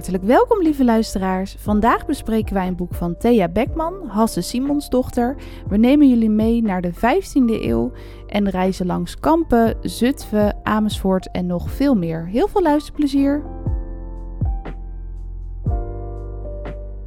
Hartelijk 0.00 0.24
welkom, 0.24 0.62
lieve 0.62 0.84
luisteraars. 0.84 1.54
Vandaag 1.58 2.06
bespreken 2.06 2.54
wij 2.54 2.66
een 2.66 2.76
boek 2.76 2.94
van 2.94 3.16
Thea 3.16 3.48
Beckman, 3.48 4.08
Hasse 4.08 4.40
Simonsdochter. 4.40 5.36
We 5.68 5.76
nemen 5.76 6.08
jullie 6.08 6.30
mee 6.30 6.62
naar 6.62 6.80
de 6.80 6.92
15e 6.94 7.62
eeuw 7.62 7.92
en 8.26 8.48
reizen 8.48 8.86
langs 8.86 9.18
Kampen, 9.18 9.76
Zutphen, 9.82 10.56
Amersfoort 10.62 11.30
en 11.30 11.46
nog 11.46 11.70
veel 11.70 11.94
meer. 11.94 12.26
Heel 12.26 12.48
veel 12.48 12.62
luisterplezier. 12.62 13.42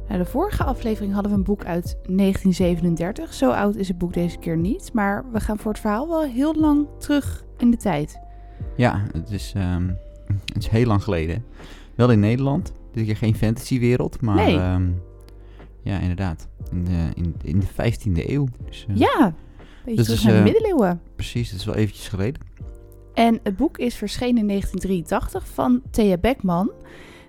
Nou, 0.08 0.18
de 0.18 0.24
vorige 0.24 0.64
aflevering 0.64 1.12
hadden 1.12 1.32
we 1.32 1.38
een 1.38 1.44
boek 1.44 1.64
uit 1.64 1.96
1937. 2.06 3.34
Zo 3.34 3.50
oud 3.50 3.76
is 3.76 3.88
het 3.88 3.98
boek 3.98 4.12
deze 4.12 4.38
keer 4.38 4.56
niet, 4.56 4.90
maar 4.92 5.24
we 5.32 5.40
gaan 5.40 5.58
voor 5.58 5.72
het 5.72 5.80
verhaal 5.80 6.08
wel 6.08 6.22
heel 6.22 6.54
lang 6.54 6.86
terug 6.98 7.44
in 7.56 7.70
de 7.70 7.76
tijd. 7.76 8.20
Ja, 8.76 9.02
het 9.12 9.30
is, 9.30 9.52
ehm, 9.56 9.88
het 10.26 10.62
is 10.62 10.68
heel 10.68 10.86
lang 10.86 11.02
geleden. 11.02 11.44
Wel 11.94 12.10
in 12.10 12.20
Nederland. 12.20 12.72
Dit 12.94 13.04
keer 13.04 13.16
geen 13.16 13.34
fantasywereld, 13.34 14.20
maar 14.20 14.34
Nee. 14.34 14.56
ehm, 14.58 14.88
ja, 15.82 15.98
inderdaad. 15.98 16.48
In 16.70 16.84
de, 16.84 17.08
in, 17.14 17.34
in 17.42 17.60
de 17.60 17.66
15e 17.66 18.30
eeuw. 18.30 18.46
Dus, 18.64 18.86
eh, 18.88 18.96
Ja, 18.96 19.34
beetje 19.84 19.96
Dat 19.96 20.04
terug 20.04 20.18
is, 20.20 20.24
naar 20.24 20.32
de 20.32 20.38
eh, 20.38 20.44
middeleeuwen. 20.44 21.00
Precies, 21.16 21.50
dat 21.50 21.58
is 21.60 21.66
wel 21.66 21.74
eventjes 21.74 22.08
geleden. 22.08 22.40
En 23.14 23.40
het 23.42 23.56
boek 23.56 23.78
is 23.78 23.94
verschenen 23.94 24.36
in 24.40 24.46
1983 24.46 25.46
van 25.48 25.82
Thea 25.90 26.16
Beckman. 26.16 26.70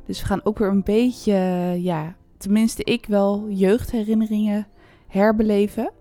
Dus 0.05 0.20
we 0.22 0.26
gaan 0.26 0.41
ook 0.44 0.58
weer 0.58 0.70
een 0.70 0.84
beetje, 0.84 1.34
ja, 1.82 2.16
tenminste 2.38 2.84
ik 2.84 3.05
wel, 3.05 3.46
jeugdherinneringen 3.50 4.68
herbeleven. 5.08 5.91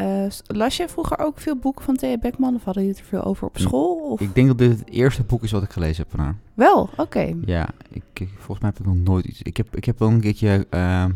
Eh, 0.00 0.26
las 0.46 0.76
jij 0.76 0.88
vroeger 0.88 1.18
ook 1.18 1.38
veel 1.40 1.56
boeken 1.56 1.84
van 1.84 1.96
Thea 1.96 2.18
Beckman 2.18 2.54
of 2.54 2.64
hadden 2.64 2.82
jullie 2.82 2.98
het 2.98 3.06
er 3.10 3.10
veel 3.18 3.24
over 3.28 3.46
op 3.46 3.58
school? 3.58 3.94
Of? 4.10 4.20
Ik 4.20 4.34
denk 4.34 4.46
dat 4.48 4.58
dit 4.58 4.78
het 4.78 4.88
eerste 4.90 5.22
boek 5.22 5.42
is 5.42 5.50
wat 5.52 5.62
ik 5.62 5.70
gelezen 5.70 6.02
heb 6.02 6.10
van 6.10 6.20
haar. 6.24 6.36
Wel, 6.54 6.90
oké. 6.96 7.34
Ja, 7.44 7.68
ik, 7.90 8.02
ik- 8.12 8.28
volgens 8.36 8.58
mij 8.60 8.70
heb 8.70 8.78
ik 8.78 8.86
nog 8.86 8.96
nooit 8.96 9.24
iets. 9.24 9.42
Ik 9.42 9.56
heb, 9.56 9.76
ik 9.76 9.84
heb 9.84 9.98
wel 9.98 10.08
een 10.08 10.20
keertje 10.20 10.66
eh, 10.70 11.04
eh, 11.04 11.10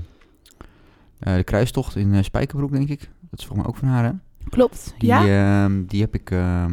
de 1.37 1.45
kruistocht 1.45 1.97
in 1.97 2.25
Spijkerbroek, 2.25 2.73
denk 2.73 2.89
ik. 2.89 3.01
Dat 3.31 3.41
is 3.41 3.47
volgens 3.47 3.59
mij 3.59 3.67
ook 3.67 3.77
van 3.77 3.89
haar, 3.89 4.05
hè? 4.05 4.11
Klopt, 4.49 4.95
Die, 4.99 5.09
ja, 5.09 5.65
ehm, 5.65 5.85
die 5.87 6.01
heb 6.01 6.15
ik 6.15 6.31
ehm, 6.31 6.73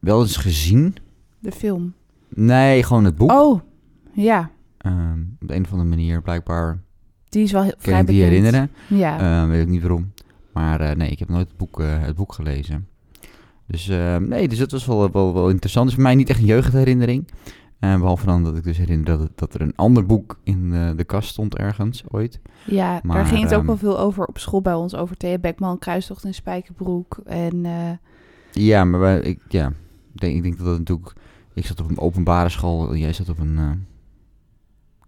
wel 0.00 0.20
eens 0.20 0.36
gezien. 0.36 0.96
de 1.38 1.52
film. 1.52 1.92
Nee, 2.28 2.82
gewoon 2.82 3.04
het 3.04 3.16
boek. 3.16 3.30
Oh, 3.32 3.60
ja, 4.12 4.50
Ehm, 4.78 5.20
op 5.40 5.48
de 5.48 5.54
een 5.54 5.64
of 5.64 5.70
andere 5.72 5.88
manier, 5.88 6.22
blijkbaar. 6.22 6.78
die 7.28 7.42
is 7.42 7.52
wel 7.52 7.62
heel, 7.62 7.70
Kan 7.70 7.80
vrij 7.80 8.00
ik 8.00 8.06
die 8.06 8.16
bekend. 8.24 8.34
herinneren? 8.34 8.70
Ja, 8.88 9.46
weet 9.48 9.62
ik 9.62 9.68
niet 9.68 9.80
waarom. 9.82 10.12
Maar 10.56 10.80
eh, 10.80 10.96
nee, 10.96 11.10
ik 11.10 11.18
heb 11.18 11.28
nooit 11.28 11.48
het 11.48 11.56
boek, 11.56 11.80
eh, 11.80 12.00
het 12.00 12.16
boek 12.16 12.32
gelezen. 12.32 12.88
Dus 13.66 13.88
eh, 13.88 14.16
nee, 14.16 14.48
dus 14.48 14.58
dat 14.58 14.70
was 14.70 14.86
wel, 14.86 15.10
wel, 15.10 15.34
wel 15.34 15.48
interessant. 15.48 15.84
Het 15.84 15.98
is 15.98 16.02
voor 16.02 16.02
mij 16.02 16.14
niet 16.14 16.30
echt 16.30 16.38
een 16.38 16.46
jeugdherinnering. 16.46 17.28
Eh, 17.78 17.98
behalve 17.98 18.26
dan 18.26 18.44
dat 18.44 18.56
ik 18.56 18.64
dus 18.64 18.78
herinner 18.78 19.18
dat, 19.18 19.30
dat 19.34 19.54
er 19.54 19.60
een 19.60 19.76
ander 19.76 20.06
boek 20.06 20.38
in 20.44 20.74
eh, 20.74 20.90
de 20.96 21.04
kast 21.04 21.28
stond 21.28 21.56
ergens 21.56 22.02
ooit. 22.08 22.40
ja 22.64 22.92
daar 22.92 23.00
maar, 23.02 23.26
ging 23.26 23.42
het 23.42 23.52
ook 23.52 23.58
ehm, 23.58 23.66
wel 23.66 23.76
veel 23.76 23.98
over 23.98 24.24
op 24.26 24.38
school 24.38 24.62
bij 24.62 24.74
ons. 24.74 24.94
Over 24.94 25.16
Thea 25.16 25.38
Beckman, 25.38 25.78
Kruistocht 25.78 26.24
in 26.24 26.34
Spijkerbroek. 26.34 27.18
En 27.24 27.64
Ja, 28.52 28.84
maar 28.84 29.00
wij, 29.00 29.20
ik, 29.20 29.40
ja, 29.48 29.66
ik, 30.14 30.20
denk, 30.20 30.36
ik 30.36 30.42
denk 30.42 30.58
dat 30.58 30.66
het 30.66 30.78
natuurlijk... 30.78 31.12
Ik 31.54 31.66
zat 31.66 31.80
op 31.80 31.88
een 31.88 31.98
openbare 31.98 32.48
school, 32.48 32.96
jij 32.96 33.12
zat 33.12 33.28
op 33.28 33.38
een 33.38 33.86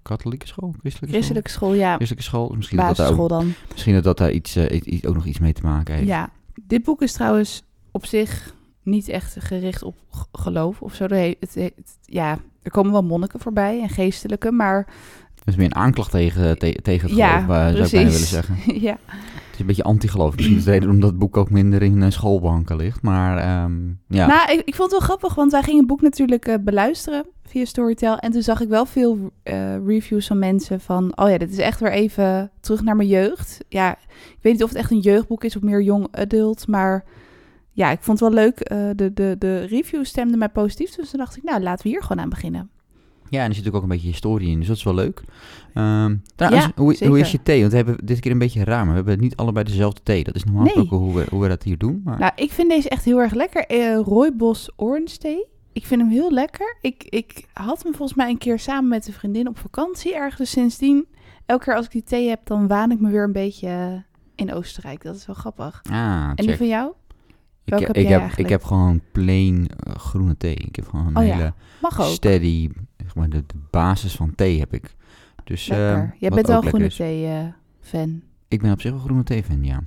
katholieke 0.09 0.47
school? 0.47 0.75
Christelijke, 0.81 1.17
christelijke 1.17 1.51
school, 1.51 1.75
ja? 1.75 1.95
Christelijke 1.95 2.29
school. 2.29 2.53
Misschien 2.57 2.79
dat, 2.79 2.97
dat 2.97 3.19
ook, 3.19 3.29
dan. 3.29 3.53
misschien 3.73 3.95
dat, 3.95 4.05
dat 4.05 4.19
daar 4.19 4.31
iets, 4.31 4.57
eh, 4.57 4.81
iets- 4.85 5.07
ook 5.07 5.15
nog 5.15 5.25
iets 5.27 5.39
mee 5.39 5.53
te 5.53 5.63
maken 5.63 5.95
heeft. 5.95 6.07
Ja, 6.07 6.31
dit 6.67 6.83
boek 6.85 7.03
is 7.03 7.13
trouwens 7.13 7.63
op 7.93 8.07
zich 8.07 8.55
niet 8.83 9.09
echt 9.09 9.37
gericht 9.39 9.83
op 9.83 9.95
geloof 10.33 10.83
of 10.83 10.95
zo. 10.95 11.05
Er 11.05 11.11
he- 11.17 11.35
Het, 11.41 11.55
het- 11.55 11.99
ja, 12.03 12.39
er 12.63 12.71
komen 12.71 12.93
wel 12.93 13.03
monniken 13.05 13.41
voorbij 13.41 13.81
en 13.83 13.89
geestelijke, 13.89 14.51
maar 14.53 14.87
Dat 15.35 15.47
is 15.47 15.57
meer 15.57 15.67
een 15.67 15.75
aanklacht 15.75 16.11
tegen, 16.11 16.59
te- 16.59 16.79
tegen 16.83 17.09
het 17.09 17.17
Ja, 17.17 17.41
geloof, 17.41 17.57
eh, 17.57 17.65
zou 17.73 17.85
ik 17.85 17.91
bijna 17.91 18.11
willen 18.11 18.27
zeggen. 18.27 18.57
ja, 18.89 18.99
Het 19.07 19.38
een 19.61 19.67
beetje 19.67 19.83
anti-geloof. 19.83 20.35
Misschien 20.35 20.57
is 20.57 20.65
het 20.65 20.75
reden 20.75 20.91
omdat 20.91 21.11
het 21.11 21.19
boek 21.19 21.37
ook 21.37 21.51
minder 21.51 21.83
in 21.83 22.03
eh, 22.03 22.11
schoolbanken 22.11 22.77
ligt. 22.77 23.03
Maar 23.03 23.39
ehm, 23.39 23.77
ja, 24.09 24.27
Nou, 24.27 24.63
ik, 24.65 24.75
vond 24.75 24.91
het 24.91 25.01
wel 25.01 25.09
grappig, 25.09 25.35
want 25.35 25.53
wij 25.53 25.63
gingen 25.63 25.79
het 25.79 25.89
boek 25.89 26.01
natuurlijk 26.01 26.47
eh, 26.47 26.55
beluisteren 26.61 27.27
via 27.45 27.65
Storytel. 27.65 28.19
En 28.19 28.33
toen 28.33 28.43
zag 28.43 28.61
ik 28.61 28.69
wel 28.69 28.87
veel 28.87 29.31
eh, 29.43 29.87
reviews 29.87 30.27
van 30.27 30.39
mensen 30.39 30.81
van... 30.81 31.13
oh 31.15 31.31
ja, 31.31 31.39
dit 31.39 31.51
is 31.51 31.59
echt 31.59 31.81
weer 31.81 31.93
even 31.93 32.51
terug 32.61 32.83
naar 32.83 32.97
mijn 32.97 33.09
jeugd. 33.09 33.65
Ja, 33.69 33.91
ik 34.09 34.39
weet 34.41 34.53
niet 34.53 34.63
of 34.63 34.69
het 34.69 34.79
echt 34.79 34.91
een 34.91 35.01
jeugdboek 35.01 35.45
is 35.45 35.57
of 35.57 35.63
meer 35.63 35.83
young 35.83 36.07
adult, 36.11 36.67
maar... 36.67 37.05
Ja, 37.73 37.91
ik 37.91 38.01
vond 38.01 38.21
het 38.21 38.29
wel 38.29 38.39
leuk. 38.45 38.69
de, 38.97 39.13
de, 39.15 39.37
de 39.39 39.65
reviews 39.65 40.09
stemden 40.09 40.39
mij 40.39 40.49
positief. 40.49 40.95
Dus 40.95 41.11
toen 41.11 41.19
dacht 41.19 41.37
ik, 41.37 41.43
nou, 41.43 41.63
laten 41.63 41.85
we 41.85 41.91
hier 41.91 42.03
gewoon 42.03 42.23
aan 42.23 42.29
beginnen. 42.29 42.71
Ja, 43.31 43.43
en 43.43 43.49
er 43.49 43.55
zit 43.55 43.73
ook 43.73 43.83
een 43.83 43.89
beetje 43.89 44.09
historie 44.09 44.49
in, 44.51 44.59
dus 44.59 44.67
dat 44.69 44.77
is 44.77 44.83
wel 44.83 44.95
leuk. 44.95 45.23
Ehm 45.75 46.17
trouwens, 46.37 46.65
Ja, 46.65 46.73
hoe, 46.77 47.19
is 47.19 47.31
je 47.33 47.43
thee? 47.43 47.61
Want 47.61 47.71
we 47.71 47.77
hebben 47.77 47.97
dit 48.07 48.21
keer 48.21 48.31
een 48.31 48.39
beetje 48.39 48.65
raar, 48.65 48.85
maar 48.85 49.03
we 49.03 49.09
hebben 49.09 49.21
niet 49.21 49.37
allebei 49.37 49.65
dezelfde 49.65 50.01
thee. 50.03 50.25
Dat 50.25 50.35
is 50.35 50.45
normaal 50.45 50.63
Nee. 50.65 50.73
gesproken 50.73 51.07
hoe 51.07 51.15
we, 51.17 51.27
hoe 51.31 51.43
we 51.43 51.49
dat 51.49 51.63
hier 51.63 51.79
doen. 51.79 52.01
Maar 52.05 52.19
Nou, 52.19 52.33
ik 52.37 52.53
vind 52.53 52.71
deze 52.71 52.89
echt 52.89 53.05
heel 53.05 53.19
erg 53.21 53.35
lekker. 53.35 53.67
Eh 53.67 53.97
Rooibos 54.05 54.71
Orange 54.77 55.19
Thee. 55.19 55.47
Ik 55.73 55.87
vind 55.87 56.01
hem 56.01 56.11
heel 56.11 56.33
lekker. 56.33 56.77
Ik, 56.81 57.05
ik 57.09 57.45
had 57.53 57.83
hem 57.83 57.95
volgens 57.95 58.19
mij 58.19 58.29
een 58.31 58.39
keer 58.39 58.59
samen 58.59 58.89
met 58.89 59.07
een 59.07 59.13
vriendin 59.13 59.49
op 59.49 59.59
vakantie 59.59 60.15
ergens. 60.15 60.37
Dus 60.37 60.51
sindsdien, 60.51 61.07
elke 61.47 61.65
keer 61.65 61.77
als 61.77 61.85
ik 61.85 61.91
die 61.93 62.03
thee 62.03 62.29
heb, 62.29 62.41
dan 62.47 62.67
waan 62.67 62.91
ik 62.91 63.01
me 63.01 63.11
weer 63.11 63.23
een 63.25 63.33
beetje 63.33 63.69
eh, 63.69 63.93
in 64.35 64.53
Oostenrijk. 64.53 65.03
Dat 65.03 65.15
is 65.17 65.27
wel 65.27 65.37
grappig. 65.37 65.81
ah, 65.91 66.31
En 66.35 66.47
die 66.47 66.57
van 66.57 66.67
jou? 66.67 66.93
Ik, 67.73 67.79
heb 67.87 67.97
ik, 67.97 68.09
heb, 68.09 68.19
eigenlijk? 68.21 68.39
ik 68.39 68.49
heb 68.49 68.65
gewoon 68.65 69.01
plain 69.13 69.67
eh, 69.69 69.95
groene 69.95 70.37
thee. 70.37 70.55
Ik 70.55 70.77
heb 70.77 70.89
gewoon 70.89 71.07
een 71.07 71.17
Oh 71.17 71.23
hele 71.23 71.53
steady, 72.05 72.69
zeg 72.97 73.15
maar, 73.15 73.29
de, 73.29 73.45
de 73.47 73.55
basis 73.71 74.15
van 74.17 74.35
thee 74.35 74.59
heb 74.59 74.73
ik. 74.75 74.97
Dus, 75.45 75.69
ehm, 75.69 76.07
Jij 76.19 76.31
bent 76.31 76.47
wel 76.47 76.61
groene 76.61 76.63
lekker 76.63 76.85
is. 76.91 76.97
thee 76.97 77.27
eh, 77.27 77.45
fan. 77.81 78.21
Ik 78.49 78.61
ben 78.63 78.73
op 78.73 78.81
zich 78.81 78.91
wel 78.91 79.01
groene 79.01 79.23
thee 79.23 79.43
fan, 79.45 79.65
ja. 79.65 79.81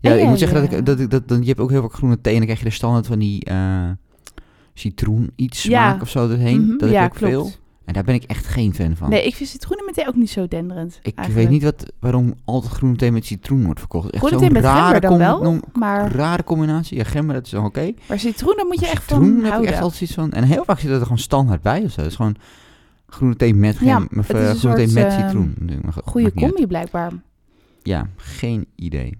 Ja, 0.00 0.12
ik 0.12 0.26
moet 0.28 0.38
zeggen 0.38 0.60
dat 0.62 0.72
ik, 0.72 0.86
dat, 0.86 1.00
ik- 1.00 1.10
dat, 1.10 1.28
dat, 1.28 1.38
je 1.40 1.46
hebt 1.48 1.60
ook 1.60 1.70
heel 1.70 1.80
veel 1.80 1.88
groene 1.88 2.20
thee 2.20 2.32
en 2.32 2.38
dan 2.38 2.46
krijg 2.46 2.62
je 2.62 2.68
de 2.68 2.74
standaard 2.74 3.06
van 3.06 3.18
die 3.18 3.44
eh, 3.44 3.90
citroen 4.74 5.30
iets 5.36 5.62
Ja. 5.62 5.68
smaak 5.90 6.02
of 6.02 6.08
zo 6.10 6.28
erheen. 6.30 6.60
Mhm, 6.66 6.76
dat 6.78 6.90
ja, 6.90 7.02
heb 7.02 7.12
ik 7.12 7.16
klopt. 7.18 7.32
veel. 7.32 7.50
En 7.92 7.98
daar 7.98 8.06
ben 8.06 8.22
ik 8.22 8.30
echt 8.30 8.46
geen 8.46 8.74
fan 8.74 8.96
van. 8.96 9.10
Nee, 9.10 9.26
ik 9.26 9.34
vind 9.34 9.48
citroenen 9.48 9.84
met 9.84 9.94
thee 9.94 10.08
ook 10.08 10.14
niet 10.14 10.30
zo 10.30 10.48
denderend. 10.48 10.98
ik 11.02 11.14
eigenlijk. 11.14 11.34
weet 11.34 11.48
niet 11.48 11.62
wat, 11.62 11.92
waarom 11.98 12.34
altijd 12.44 12.72
groene 12.72 12.96
thee 12.96 13.12
met 13.12 13.24
citroen 13.24 13.64
wordt 13.64 13.78
verkocht. 13.78 14.10
Echt 14.10 14.24
Groene 14.24 14.38
zo'n 14.44 14.52
thee 14.52 14.62
met 14.62 14.70
gember 14.70 15.00
dan 15.00 15.18
wel, 15.18 15.60
maar, 15.72 16.12
Rare 16.12 16.44
combinatie. 16.44 16.96
Ja, 16.96 17.04
gember, 17.04 17.34
dat 17.34 17.44
is 17.44 17.50
dan 17.50 17.64
oké. 17.64 17.92
maar 18.08 18.18
citroen, 18.18 18.56
daar 18.56 18.66
moet 18.66 18.74
je 18.80 18.80
Maar 18.80 18.90
echt 18.90 19.04
van 19.04 19.22
heb 19.22 19.36
ik 19.44 19.50
houden. 19.50 19.72
echt 19.72 19.82
altijd 19.82 20.00
iets 20.00 20.14
van. 20.14 20.32
En 20.32 20.44
heel 20.44 20.64
vaak 20.64 20.78
zit 20.78 20.90
er 20.90 21.02
gewoon 21.02 21.18
standaard 21.18 21.62
bij 21.62 21.82
of 21.84 21.90
zo. 21.90 22.00
Het 22.00 22.10
is 22.10 22.16
gewoon 22.16 22.36
groene 23.06 23.36
thee 23.36 23.54
met, 23.54 23.78
Ja, 23.78 23.94
gem, 23.94 24.08
of, 24.18 24.28
eh, 24.28 24.36
groene 24.36 24.76
thee 24.76 24.88
soort, 24.88 24.92
met 24.94 25.12
eh, 25.12 25.26
citroen. 25.26 25.54
Maar 25.82 25.94
Goede 26.04 26.32
combi 26.34 26.66
blijkbaar. 26.66 27.12
Ja, 27.82 28.08
geen 28.16 28.66
idee. 28.76 29.18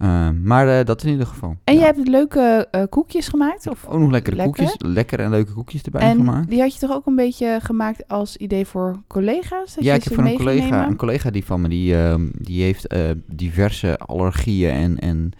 Eh, 0.00 0.28
maar 0.42 0.78
eh, 0.78 0.84
dat 0.84 1.02
in 1.02 1.10
ieder 1.10 1.26
geval. 1.26 1.56
En 1.64 1.74
Ja. 1.74 1.80
je 1.80 1.86
hebt 1.86 2.08
leuke 2.08 2.68
eh, 2.70 2.82
koekjes 2.88 3.28
gemaakt? 3.28 3.66
Of 3.68 3.86
Ook 3.86 3.98
nog 3.98 4.10
lekkere 4.10 4.36
Lekker. 4.36 4.54
koekjes. 4.64 4.76
Lekkere 4.92 5.22
en 5.22 5.30
leuke 5.30 5.52
koekjes 5.52 5.82
erbij 5.82 6.00
En 6.00 6.16
gemaakt. 6.16 6.48
die 6.50 6.60
had 6.60 6.74
je 6.74 6.80
toch 6.80 6.92
ook 6.92 7.06
een 7.06 7.14
beetje 7.16 7.58
gemaakt 7.62 8.08
als 8.08 8.36
idee 8.36 8.66
voor 8.66 9.02
collega's? 9.06 9.74
Dat 9.74 9.84
Ja, 9.84 9.92
je 9.92 9.98
ik 9.98 10.04
heb 10.04 10.14
van 10.14 10.26
een 10.26 10.36
collega, 10.36 10.86
een 10.86 10.96
collega 10.96 11.30
die 11.30 11.44
van 11.44 11.60
me, 11.60 11.68
die, 11.68 11.96
ehm, 11.96 12.28
die 12.38 12.62
heeft 12.62 12.86
eh, 12.86 13.00
diverse 13.26 13.98
allergieën 13.98 14.70
en, 14.70 14.98
en 14.98 15.30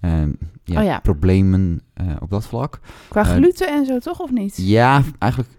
ehm, 0.00 0.30
ja, 0.64 0.78
Oh 0.80 0.84
ja. 0.86 0.98
problemen 0.98 1.80
op 2.20 2.30
dat 2.30 2.46
vlak. 2.46 2.80
Qua 3.08 3.24
gluten 3.24 3.68
en 3.68 3.84
zo 3.86 3.98
toch, 3.98 4.20
of 4.20 4.30
niet? 4.30 4.56
Ja, 4.56 5.02
eigenlijk, 5.18 5.50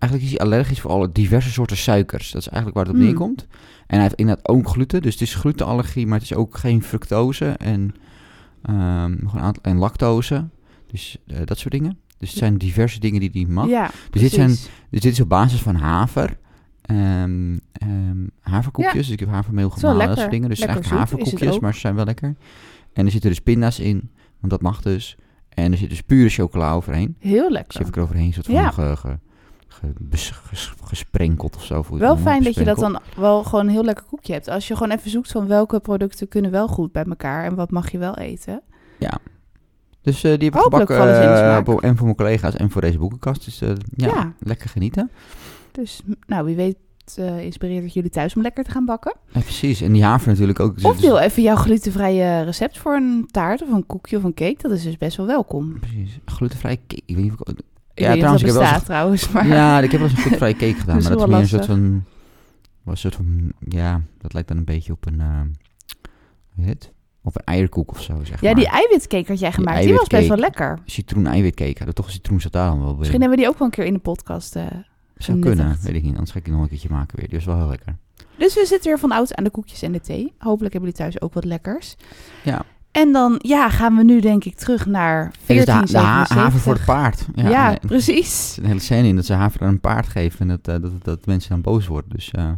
eigenlijk 0.00 0.22
is 0.32 0.38
hij 0.38 0.46
allergisch 0.46 0.80
voor 0.80 0.90
alle 0.90 1.12
diverse 1.12 1.50
soorten 1.50 1.76
suikers. 1.76 2.30
Dat 2.30 2.40
is 2.40 2.48
eigenlijk 2.48 2.76
waar 2.76 2.86
het 2.86 2.94
op 2.94 3.00
Hmm. 3.00 3.10
neerkomt. 3.10 3.46
En 3.86 3.94
hij 3.96 4.00
heeft 4.02 4.14
inderdaad 4.14 4.48
ook 4.48 4.68
gluten, 4.68 5.02
dus 5.02 5.12
het 5.12 5.22
is 5.22 5.34
glutenallergie, 5.34 6.06
maar 6.06 6.18
het 6.18 6.30
is 6.30 6.36
ook 6.36 6.56
geen 6.58 6.82
fructose 6.82 7.46
en, 7.48 7.94
ehm, 8.62 9.16
nog 9.22 9.34
een 9.34 9.40
aantal, 9.40 9.62
en 9.62 9.76
lactose. 9.76 10.48
Dus 10.86 11.16
eh, 11.26 11.36
dat 11.44 11.58
soort 11.58 11.72
dingen. 11.72 11.98
Dus 12.18 12.28
het 12.30 12.38
zijn 12.38 12.56
diverse 12.58 13.00
dingen 13.00 13.20
die 13.20 13.30
hij 13.32 13.44
mag. 13.44 13.68
Ja, 13.68 13.90
dus, 14.10 14.20
dit 14.22 14.30
zijn, 14.32 14.48
dus 14.90 15.00
dit 15.00 15.12
is 15.12 15.20
op 15.20 15.28
basis 15.28 15.60
van 15.60 15.74
haver. 15.74 16.38
ehm, 16.80 17.56
ehm, 17.72 18.26
haverkoekjes, 18.40 18.92
Ja. 18.94 18.98
dus 19.00 19.10
ik 19.10 19.20
heb 19.20 19.28
havermeel 19.28 19.70
gemalen, 19.70 20.06
dat 20.08 20.18
soort 20.18 20.30
dingen. 20.30 20.48
Dus 20.48 20.58
het 20.58 20.66
zijn 20.70 20.76
eigenlijk 20.82 21.10
zoet 21.10 21.18
haverkoekjes, 21.20 21.58
maar 21.60 21.74
ze 21.74 21.80
zijn 21.80 21.94
wel 21.94 22.04
lekker. 22.04 22.34
En 22.92 23.04
er 23.04 23.10
zitten 23.12 23.30
dus 23.30 23.38
pinda's 23.40 23.78
in, 23.78 24.10
want 24.40 24.52
dat 24.52 24.60
mag 24.62 24.82
dus. 24.82 25.16
En 25.48 25.72
er 25.72 25.78
zit 25.78 25.88
dus 25.90 26.00
pure 26.00 26.28
chocola 26.28 26.72
overheen. 26.72 27.16
Heel 27.18 27.42
Dus 27.44 27.52
lekker. 27.52 27.78
heb 27.78 27.88
ik 27.88 27.96
eroverheen 27.96 28.26
een 28.26 28.32
soort 28.32 28.46
van 28.46 28.54
Ja. 28.54 28.72
Gesprenkeld 30.84 31.56
of 31.56 31.64
zo. 31.64 31.84
Wel 31.90 32.16
fijn 32.16 32.42
dat 32.42 32.54
je 32.54 32.64
dat 32.64 32.78
dan 32.78 33.00
wel 33.16 33.44
gewoon 33.44 33.66
een 33.66 33.72
heel 33.72 33.84
lekker 33.84 34.04
koekje 34.04 34.32
hebt. 34.32 34.48
Als 34.48 34.68
je 34.68 34.76
gewoon 34.76 34.96
even 34.96 35.10
zoekt 35.10 35.30
van 35.30 35.46
welke 35.46 35.80
producten 35.80 36.28
kunnen 36.28 36.50
wel 36.50 36.68
goed 36.68 36.92
bij 36.92 37.04
elkaar 37.04 37.44
en 37.44 37.54
wat 37.54 37.70
mag 37.70 37.90
je 37.90 37.98
wel 37.98 38.16
eten. 38.16 38.62
Dus 40.02 40.24
eh, 40.24 40.38
die 40.38 40.48
heb 40.48 40.54
ik 40.54 40.60
gebakken 40.60 40.96
eh, 40.96 41.56
en 41.82 41.96
voor 41.96 42.04
mijn 42.04 42.16
collega's 42.16 42.56
en 42.56 42.70
voor 42.70 42.80
deze 42.80 42.98
boekenkast. 42.98 43.44
Dus 43.44 43.60
eh, 43.60 43.68
ja, 43.96 44.06
Ja. 44.06 44.32
lekker 44.38 44.68
genieten. 44.68 45.10
Dus 45.72 46.00
nou, 46.26 46.44
wie 46.44 46.56
weet 46.56 46.76
inspireert 47.40 47.82
het 47.82 47.92
jullie 47.92 48.10
thuis 48.10 48.34
om 48.36 48.42
lekker 48.42 48.64
te 48.64 48.70
gaan 48.70 48.84
bakken. 48.84 49.16
Ja, 49.28 49.40
precies. 49.40 49.80
En 49.80 49.92
die 49.92 50.04
haver 50.04 50.28
natuurlijk 50.28 50.60
ook. 50.60 50.74
Of 50.82 51.00
deel 51.00 51.20
even 51.20 51.42
jouw 51.42 51.56
glutenvrije 51.56 52.42
recept 52.42 52.78
voor 52.78 52.94
een 52.94 53.28
taart 53.30 53.62
of 53.62 53.68
een 53.70 53.86
koekje 53.86 54.16
of 54.16 54.24
een 54.24 54.34
cake. 54.34 54.56
Dat 54.58 54.70
is 54.70 54.82
dus 54.82 54.96
best 54.98 55.16
wel 55.16 55.26
welkom. 55.26 55.78
Precies. 55.80 56.18
Glutenvrij 56.24 56.76
cake. 56.86 57.02
Ik 57.06 57.14
weet 57.14 57.24
niet 57.24 57.32
of 57.32 57.48
ik... 57.48 57.58
Ik 57.94 58.02
Ja, 58.04 58.12
of 58.12 58.16
trouwens, 58.18 58.42
dat 58.42 58.50
ik 58.50 58.56
heb 58.56 58.64
wel 58.66 58.74
eens- 58.74 58.84
trouwens, 58.84 59.28
maar... 59.30 59.46
Ja, 59.46 59.80
ik 59.80 59.90
heb 59.90 60.00
wel 60.00 60.08
eens 60.08 60.18
een 60.18 60.24
goed 60.28 60.36
vrije 60.36 60.52
cake 60.56 60.74
gedaan, 60.74 60.94
Dat 61.00 61.02
maar 61.08 61.12
dat 61.16 61.20
is 61.22 61.26
meer 61.32 61.40
een 61.40 61.48
soort 61.48 61.66
van... 61.66 62.04
Was 62.82 63.04
een 63.04 63.10
soort 63.10 63.14
van... 63.14 63.52
Ja, 63.68 64.00
dat 64.18 64.32
lijkt 64.32 64.48
dan 64.48 64.56
een 64.56 64.64
beetje 64.64 64.92
op 64.92 65.06
een... 65.06 65.20
eh, 65.20 65.40
hoe 66.54 66.64
heet 66.64 66.68
het? 66.84 66.92
Op 67.22 67.36
een 67.36 67.44
eierkoek 67.44 67.90
of 67.90 68.02
zo, 68.02 68.18
zeg 68.24 68.40
Ja, 68.40 68.46
maar. 68.46 68.54
die 68.54 68.68
eiwitcake 68.68 69.24
had 69.28 69.38
jij 69.40 69.52
gemaakt. 69.52 69.82
Die, 69.82 69.94
was 69.94 70.06
best 70.06 70.28
wel 70.28 70.36
lekker. 70.36 70.78
Citroen-eiwitcake. 70.84 71.84
Ja, 71.84 71.92
toch 71.92 72.10
citroen 72.10 72.40
zat 72.40 72.52
daar 72.52 72.68
dan 72.70 72.78
wel 72.78 72.88
weer 72.88 72.98
Misschien 72.98 73.20
hebben 73.20 73.38
we 73.38 73.44
die 73.44 73.52
ook 73.52 73.58
wel 73.58 73.68
een 73.68 73.74
keer 73.74 73.84
in 73.84 73.92
de 73.92 73.98
podcast 73.98 74.56
eh, 74.56 74.66
Zou 75.16 75.38
kunnen, 75.38 75.76
weet 75.82 75.94
ik 75.94 76.02
niet. 76.02 76.12
Anders 76.12 76.30
ga 76.30 76.38
ik 76.38 76.44
die 76.44 76.52
nog 76.54 76.62
een 76.62 76.68
keertje 76.68 76.88
maken 76.90 77.18
weer. 77.18 77.28
Die 77.28 77.38
is 77.38 77.44
wel 77.44 77.56
heel 77.56 77.68
lekker. 77.68 77.96
Dus 78.38 78.54
we 78.54 78.64
zitten 78.66 78.90
weer 78.90 78.98
van 78.98 79.12
ouds 79.12 79.34
aan 79.34 79.44
de 79.44 79.50
koekjes 79.50 79.82
en 79.82 79.92
de 79.92 80.00
thee. 80.00 80.32
Hopelijk 80.38 80.72
hebben 80.72 80.90
jullie 80.90 80.94
thuis 81.12 81.20
ook 81.20 81.34
wat 81.34 81.44
lekkers. 81.44 81.96
Ja. 82.44 82.64
En 82.92 83.12
dan 83.12 83.34
ja, 83.38 83.68
gaan 83.70 83.96
we 83.96 84.02
nu 84.04 84.20
denk 84.20 84.44
ik 84.44 84.56
terug 84.56 84.86
naar 84.86 85.24
Het 85.24 85.32
is 85.34 85.46
de, 85.46 85.64
de 85.64 85.70
ha- 85.70 85.84
1477. 85.84 86.36
haven 86.36 86.60
voor 86.60 86.74
het 86.74 86.84
paard. 86.84 87.26
Ja, 87.34 87.48
Ja, 87.48 87.66
nee, 87.68 87.78
Er 87.78 87.86
precies. 87.86 88.18
is 88.50 88.56
een 88.60 88.64
hele 88.66 88.80
scène 88.80 89.08
in 89.08 89.16
dat 89.16 89.26
ze 89.26 89.32
haver 89.32 89.60
aan 89.60 89.68
een 89.68 89.80
paard 89.80 90.08
geven 90.08 90.40
en 90.40 90.48
dat, 90.48 90.74
eh, 90.74 90.82
dat, 90.82 91.04
dat 91.04 91.26
mensen 91.26 91.50
dan 91.50 91.60
boos 91.60 91.86
worden. 91.86 92.10
Dus 92.10 92.30
eh 92.30 92.50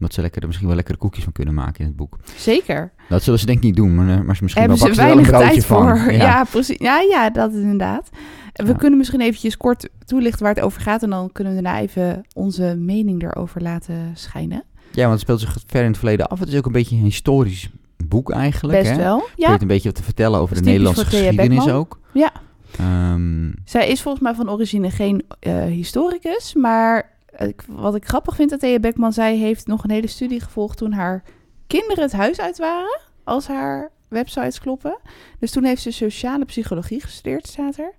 omdat 0.00 0.14
ze 0.14 0.20
lekker, 0.20 0.40
er 0.40 0.46
misschien 0.46 0.66
wel 0.68 0.76
lekkere 0.76 0.98
koekjes 0.98 1.24
van 1.24 1.32
kunnen 1.32 1.54
maken 1.54 1.80
in 1.80 1.86
het 1.86 1.96
boek. 1.96 2.18
Zeker. 2.36 2.92
Dat 3.08 3.22
zullen 3.22 3.38
ze 3.38 3.46
denk 3.46 3.58
ik 3.58 3.64
niet 3.64 3.76
doen, 3.76 3.94
maar, 3.94 4.08
eh, 4.18 4.20
maar 4.24 4.36
ze 4.36 4.42
misschien 4.42 4.64
Hebben 4.68 4.80
wel 4.84 4.94
ze 4.94 5.00
wel 5.00 5.06
weinig 5.06 5.30
broodje 5.30 5.48
tijd 5.48 5.64
voor. 5.64 5.98
van. 5.98 6.14
Ja. 6.14 6.44
precies. 6.44 6.78
Ja, 6.78 7.00
ja, 7.00 7.30
dat 7.30 7.52
is 7.52 7.60
inderdaad. 7.60 8.08
We 8.52 8.66
Ja. 8.66 8.72
kunnen 8.72 8.98
misschien 8.98 9.20
eventjes 9.20 9.56
kort 9.56 9.88
toelichten 10.04 10.42
waar 10.44 10.54
het 10.54 10.64
over 10.64 10.80
gaat. 10.80 11.02
En 11.02 11.10
dan 11.10 11.32
kunnen 11.32 11.54
we 11.56 11.62
daarna 11.62 11.80
even 11.80 12.24
onze 12.34 12.76
mening 12.78 13.22
erover 13.22 13.62
laten 13.62 14.10
schijnen. 14.14 14.62
Ja, 14.92 15.00
want 15.00 15.12
het 15.12 15.20
speelt 15.20 15.40
zich 15.40 15.56
ver 15.66 15.80
in 15.82 15.86
het 15.88 15.96
verleden 15.98 16.28
af. 16.28 16.38
Het 16.38 16.48
is 16.48 16.56
ook 16.56 16.66
een 16.66 16.72
beetje 16.72 16.96
een 16.96 17.12
boek 18.08 18.30
eigenlijk. 18.30 18.78
Best 18.78 18.90
hè? 18.90 18.96
wel. 18.96 19.26
Ja, 19.36 19.60
een 19.60 19.66
beetje 19.66 19.88
wat 19.88 19.96
te 19.98 20.02
vertellen 20.02 20.40
over 20.40 20.54
de 20.56 20.62
Nederlandse 20.62 21.04
geschiedenis 21.04 21.68
ook. 21.68 21.98
Ja. 22.12 22.32
Ehm, 22.78 23.52
zij 23.64 23.88
is 23.88 24.02
volgens 24.02 24.22
mij 24.24 24.34
van 24.34 24.50
origine 24.50 24.90
geen 24.90 25.24
eh, 25.40 25.62
historicus. 25.64 26.54
Maar 26.54 27.10
ik- 27.36 27.64
wat 27.68 27.94
ik 27.94 28.06
grappig 28.08 28.34
vind 28.34 28.50
dat 28.50 28.60
Thea 28.60 28.78
Beckman, 28.78 29.12
zij 29.12 29.36
heeft 29.36 29.66
nog 29.66 29.84
een 29.84 29.90
hele 29.90 30.06
studie 30.06 30.40
gevolgd 30.40 30.78
toen 30.78 30.92
haar 30.92 31.22
kinderen 31.66 32.02
het 32.04 32.12
huis 32.12 32.40
uit 32.40 32.58
waren. 32.58 33.00
Als 33.24 33.46
haar 33.46 33.90
websites 34.08 34.58
kloppen. 34.60 34.98
Dus 35.38 35.50
toen 35.50 35.64
heeft 35.64 35.82
ze 35.82 35.90
sociale 35.90 36.44
psychologie 36.44 37.00
gestudeerd, 37.00 37.46
staat 37.46 37.76
er. 37.78 37.92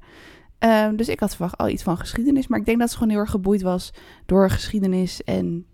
Ehm, 0.60 0.96
dus 0.96 1.08
ik 1.10 1.20
had 1.20 1.36
verwacht 1.36 1.58
al 1.58 1.70
iets 1.70 1.84
van 1.84 1.98
geschiedenis. 1.98 2.48
Maar 2.48 2.60
ik 2.60 2.66
denk 2.66 2.80
dat 2.80 2.90
ze 2.90 2.96
gewoon 2.98 3.12
heel 3.12 3.20
erg 3.20 3.30
geboeid 3.32 3.62
was 3.62 3.94
door 4.26 4.50
geschiedenis. 4.50 5.24
En 5.24 5.66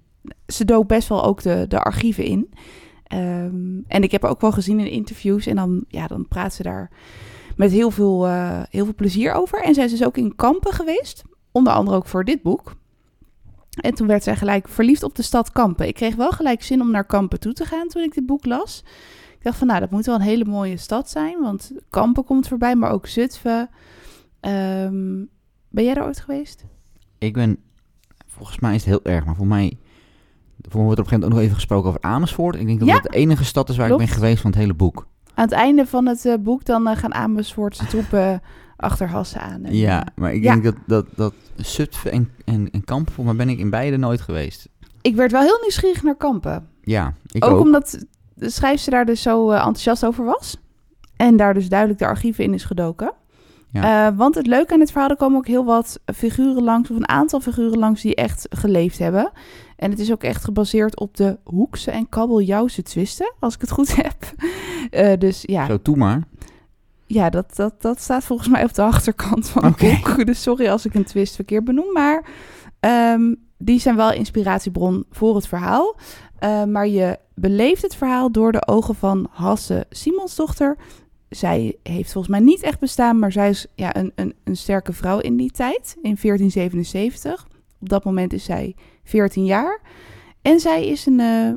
ze 0.47 0.65
dook 0.65 0.87
best 0.87 1.07
wel 1.07 1.23
ook 1.23 1.41
de, 1.41 1.65
de 1.67 1.79
archieven 1.79 2.23
in. 2.23 2.49
Ehm, 3.07 3.79
en 3.87 4.03
ik 4.03 4.11
heb 4.11 4.23
ook 4.23 4.41
wel 4.41 4.51
gezien 4.51 4.79
in 4.79 4.89
interviews. 4.89 5.45
En 5.45 5.55
dan, 5.55 5.85
ja, 5.87 6.07
dan 6.07 6.27
praat 6.27 6.53
ze 6.53 6.63
daar 6.63 6.91
met 7.55 7.71
heel 7.71 7.91
veel, 7.91 8.27
eh, 8.27 8.61
heel 8.69 8.83
veel 8.85 8.95
plezier 8.95 9.33
over. 9.33 9.63
En 9.63 9.73
zij 9.73 9.85
is 9.85 9.91
dus 9.91 10.05
ook 10.05 10.17
in 10.17 10.35
Kampen 10.35 10.73
geweest. 10.73 11.23
Onder 11.51 11.73
andere 11.73 11.97
ook 11.97 12.07
voor 12.07 12.25
dit 12.25 12.41
boek. 12.41 12.75
En 13.81 13.93
toen 13.93 14.07
werd 14.07 14.23
zij 14.23 14.35
gelijk 14.35 14.67
verliefd 14.69 15.03
op 15.03 15.15
de 15.15 15.21
stad 15.21 15.51
Kampen. 15.51 15.87
Ik 15.87 15.93
kreeg 15.95 16.15
wel 16.15 16.31
gelijk 16.31 16.63
zin 16.63 16.81
om 16.81 16.91
naar 16.91 17.05
Kampen 17.05 17.39
toe 17.39 17.53
te 17.53 17.65
gaan 17.65 17.87
toen 17.87 18.03
ik 18.03 18.13
dit 18.13 18.25
boek 18.25 18.45
las. 18.45 18.83
Ik 19.37 19.43
dacht 19.43 19.57
van, 19.57 19.67
nou, 19.67 19.79
dat 19.79 19.91
moet 19.91 20.05
wel 20.05 20.15
een 20.15 20.21
hele 20.21 20.45
mooie 20.45 20.77
stad 20.77 21.09
zijn. 21.09 21.41
Want 21.41 21.71
Kampen 21.89 22.23
komt 22.23 22.47
voorbij, 22.47 22.75
maar 22.75 22.91
ook 22.91 23.07
Zutphen. 23.07 23.69
Ehm, 24.39 25.23
ben 25.69 25.83
jij 25.83 25.93
daar 25.93 26.05
ooit 26.05 26.19
geweest? 26.19 26.65
ik 27.17 27.33
ben, 27.33 27.57
volgens 28.25 28.59
mij 28.59 28.75
is 28.75 28.85
het 28.85 28.89
heel 28.89 29.13
erg, 29.13 29.25
maar 29.25 29.35
voor 29.35 29.47
mij, 29.47 29.77
voor 30.69 30.81
wordt 30.83 30.97
er 30.99 31.03
op 31.05 31.11
een 31.11 31.19
gegeven 31.19 31.19
moment 31.19 31.23
ook 31.23 31.31
nog 31.31 31.39
even 31.39 31.55
gesproken 31.55 31.89
over 31.89 32.01
Amersfoort. 32.01 32.55
Ik 32.55 32.65
denk 32.65 32.79
dat 32.79 32.87
Ja. 32.87 32.93
dat 32.93 33.03
de 33.11 33.17
enige 33.17 33.43
stad 33.45 33.69
is 33.69 33.77
waar 33.77 33.89
ik 33.91 33.97
ben 33.97 34.07
geweest 34.07 34.41
van 34.41 34.51
het 34.51 34.59
hele 34.59 34.73
boek. 34.73 35.07
Aan 35.33 35.43
het 35.45 35.53
einde 35.53 35.85
van 35.85 36.05
het 36.07 36.25
eh, 36.25 36.33
boek 36.39 36.65
dan 36.65 36.87
eh, 36.87 36.97
gaan 36.97 37.13
Amersfoortse 37.13 37.85
troepen 37.85 38.41
achter 38.77 39.09
Hassen 39.09 39.41
aan. 39.41 39.63
En, 39.63 39.75
Ja, 39.75 40.01
eh, 40.05 40.07
maar 40.15 40.33
ik 40.33 40.43
ja. 40.43 40.51
denk 40.51 40.63
dat, 40.63 40.75
dat, 40.85 41.05
dat 41.15 41.33
Zutphen 41.55 42.11
en, 42.11 42.29
en, 42.45 42.69
en 42.71 42.83
Kampen, 42.83 43.13
voor 43.13 43.25
mij 43.25 43.35
ben 43.35 43.49
ik 43.49 43.59
in 43.59 43.69
beide 43.69 43.97
nooit 43.97 44.21
geweest. 44.21 44.69
ik 45.01 45.15
werd 45.15 45.31
wel 45.31 45.41
heel 45.41 45.59
nieuwsgierig 45.61 46.03
naar 46.03 46.15
Kampen. 46.15 46.67
Ja, 46.81 47.13
ik 47.31 47.45
ook, 47.45 47.51
ook. 47.51 47.59
omdat 47.59 48.05
de 48.33 48.49
schrijfster 48.49 48.91
daar 48.91 49.05
dus 49.05 49.21
zo 49.21 49.49
eh, 49.49 49.55
enthousiast 49.57 50.05
over 50.05 50.25
was. 50.25 50.57
En 51.15 51.37
daar 51.37 51.53
dus 51.53 51.69
duidelijk 51.69 51.99
de 51.99 52.07
archieven 52.07 52.43
in 52.43 52.53
is 52.53 52.63
gedoken. 52.63 53.13
Ja. 53.71 54.07
Eh, 54.07 54.17
want 54.17 54.35
het 54.35 54.47
leuke 54.47 54.73
aan 54.73 54.79
het 54.79 54.91
verhaal, 54.91 55.09
er 55.09 55.15
komen 55.15 55.37
ook 55.37 55.47
heel 55.47 55.65
wat 55.65 55.99
figuren 56.15 56.63
langs, 56.63 56.89
of 56.91 56.97
een 56.97 57.07
aantal 57.07 57.39
figuren 57.39 57.79
langs 57.79 58.01
die 58.01 58.15
echt 58.15 58.47
geleefd 58.49 58.97
hebben. 58.97 59.31
En 59.75 59.89
het 59.89 59.99
is 59.99 60.11
ook 60.11 60.23
echt 60.23 60.43
gebaseerd 60.43 60.99
op 60.99 61.17
de 61.17 61.37
Hoekse 61.43 61.91
en 61.91 62.09
Kabeljauwse 62.09 62.81
twisten, 62.83 63.33
als 63.39 63.55
ik 63.55 63.61
het 63.61 63.71
goed 63.71 63.95
heb. 64.03 64.15
Eh, 64.89 65.17
dus 65.19 65.43
ja, 65.45 65.65
Zo, 65.65 65.81
toe 65.81 65.95
maar. 65.95 66.23
ja 67.05 67.29
dat, 67.29 67.55
dat, 67.55 67.81
dat 67.81 68.01
staat 68.01 68.23
volgens 68.23 68.47
mij 68.49 68.63
op 68.63 68.73
de 68.73 68.81
achterkant 68.93 69.49
van 69.49 69.63
het 69.65 69.73
Oké. 69.73 69.99
boek. 70.03 70.25
Dus 70.25 70.41
sorry 70.41 70.67
als 70.69 70.85
ik 70.85 70.93
een 70.93 71.03
twist 71.05 71.35
verkeerd 71.35 71.63
benoem. 71.63 71.91
Maar 71.93 72.25
ehm, 72.79 73.33
die 73.57 73.79
zijn 73.79 73.95
wel 73.95 74.11
inspiratiebron 74.11 75.05
voor 75.11 75.35
het 75.35 75.47
verhaal. 75.47 75.95
Eh, 76.39 76.63
maar 76.63 76.87
je 76.87 77.17
beleeft 77.33 77.81
het 77.81 77.95
verhaal 77.95 78.31
door 78.31 78.51
de 78.51 78.67
ogen 78.67 78.95
van 78.95 79.27
Hasse 79.31 79.85
Simonsdochter. 79.89 80.77
Zij 81.29 81.77
heeft 81.83 82.11
volgens 82.11 82.33
mij 82.37 82.43
niet 82.45 82.61
echt 82.63 82.79
bestaan, 82.79 83.19
maar 83.19 83.31
zij 83.31 83.49
is 83.49 83.67
ja, 83.75 83.95
een, 83.95 84.11
een, 84.15 84.33
een 84.43 84.57
sterke 84.57 84.93
vrouw 84.93 85.19
in 85.19 85.37
die 85.37 85.51
tijd, 85.51 85.95
in 86.01 86.17
1477. 86.21 87.47
Op 87.79 87.89
dat 87.89 88.03
moment 88.03 88.33
is 88.33 88.43
zij 88.43 88.75
14 89.05 89.45
jaar. 89.45 89.81
En 90.41 90.59
zij 90.59 90.87
is 90.87 91.05
een. 91.05 91.19
eh, 91.19 91.53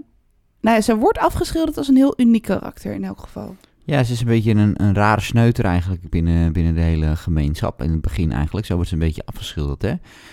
nou 0.61 0.83
zij 0.83 0.97
wordt 0.97 1.19
afgeschilderd 1.19 1.77
als 1.77 1.89
een 1.89 1.97
heel 1.97 2.15
uniek 2.17 2.43
karakter 2.43 2.93
in 2.95 3.05
elk 3.05 3.21
geval. 3.21 3.57
Ja, 3.85 4.03
ze 4.03 4.13
is 4.13 4.21
een 4.21 4.27
beetje 4.27 4.55
een, 4.55 4.83
een 4.83 4.95
rare 4.95 5.21
sneuter 5.21 5.65
eigenlijk 5.65 6.09
binnen, 6.11 6.53
binnen 6.53 6.75
de 6.75 6.81
hele 6.81 7.17
gemeenschap. 7.17 7.83
In 7.83 7.91
het 7.91 8.01
begin 8.01 8.33
eigenlijk, 8.33 8.67
zo 8.67 8.75
wordt 8.75 8.89
ze 8.89 8.95
een 8.95 9.01
beetje 9.01 9.23
afgeschilderd, 9.25 9.83
hè. 9.83 9.93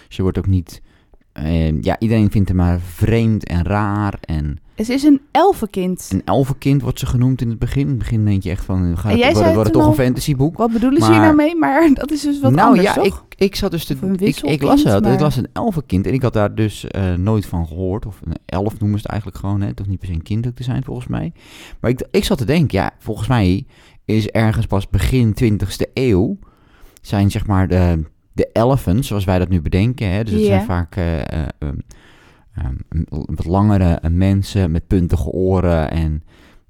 Ze 0.10 0.22
wordt 0.22 0.38
ook 0.38 0.48
niet... 0.48 0.82
eh, 1.32 1.82
ja, 1.82 2.00
iedereen 2.00 2.32
vindt 2.32 2.48
haar 2.50 2.58
maar 2.58 2.80
vreemd 2.80 3.46
en 3.46 3.64
raar 3.64 4.18
en... 4.22 4.60
Ze 4.84 4.94
is 4.94 5.04
een 5.04 5.22
elfenkind. 5.32 6.10
Een 6.12 6.22
elfenkind 6.26 6.82
wordt 6.82 7.00
ze 7.00 7.06
genoemd 7.06 7.42
in 7.42 7.50
het 7.50 7.60
begin. 7.60 7.82
In 7.82 7.88
het 7.88 7.98
begin 7.98 8.26
denk 8.26 8.44
je 8.44 8.50
echt 8.50 8.66
van, 8.66 8.98
gaat 8.98 9.12
En 9.12 9.18
jij 9.18 9.28
het, 9.28 9.38
wordt, 9.38 9.64
het 9.64 9.74
toch 9.74 9.88
een 9.88 9.94
fantasyboek? 9.94 10.58
Wat 10.58 10.72
bedoelen 10.72 11.02
ze 11.02 11.12
hier 11.12 11.22
nou 11.22 11.36
mee? 11.36 11.56
Maar 11.56 11.90
dat 11.94 12.12
is 12.12 12.22
dus 12.22 12.40
wat 12.40 12.52
nou 12.52 12.68
anders, 12.68 12.88
ja, 12.88 12.94
toch? 12.94 13.06
ik, 13.06 13.44
ik 13.44 13.56
zat 13.56 13.72
dus 13.72 13.86
te, 13.86 13.96
ik, 14.18 14.38
ik 14.38 14.62
las 14.62 14.84
het, 14.84 15.04
maar- 15.04 15.14
ik 15.14 15.20
las 15.20 15.36
een 15.36 15.48
elfenkind 15.54 16.08
en 16.08 16.14
ik 16.14 16.22
had 16.22 16.34
daar 16.34 16.56
dus 16.56 16.88
eh, 16.88 17.14
nooit 17.14 17.46
van 17.46 17.68
gehoord. 17.68 18.06
Of 18.06 18.20
een 18.24 18.34
elf 18.46 18.80
noemen 18.80 19.00
ze 19.00 19.04
het 19.04 19.12
eigenlijk 19.12 19.40
gewoon, 19.40 19.62
hè. 19.62 19.74
toch 19.74 19.88
niet 19.88 20.00
per 20.00 20.08
se 20.08 20.14
een 20.14 20.24
kind 20.24 20.48
ook 20.48 20.56
te 20.56 20.64
zijn 20.64 20.84
volgens 20.84 21.08
mij. 21.08 21.32
Maar 21.80 21.92
ik, 21.92 22.08
ik 22.12 22.24
zat 22.24 22.38
te 22.38 22.46
denken, 22.46 22.80
ja, 22.80 22.92
volgens 23.00 23.28
mij 23.28 23.66
is 24.06 24.28
ergens 24.28 24.66
pas 24.66 24.90
begin 24.90 25.36
20e 25.44 25.92
eeuw 25.94 26.38
zijn 27.02 27.32
zeg 27.32 27.48
maar 27.48 27.68
de, 27.68 28.04
de 28.32 28.50
elfen, 28.54 29.04
zoals 29.04 29.26
wij 29.26 29.40
dat 29.40 29.50
nu 29.50 29.62
bedenken. 29.62 30.12
Hè. 30.12 30.24
Dus 30.24 30.34
het 30.34 30.46
zijn 30.46 30.66
vaak 30.66 30.96
eh, 30.96 31.22
eh, 31.22 31.48
um, 31.60 31.82
um, 32.64 33.06
wat 33.36 33.46
langere 33.46 34.10
mensen 34.10 34.72
met 34.72 34.88
puntige 34.88 35.30
oren 35.30 35.92
en... 35.92 36.24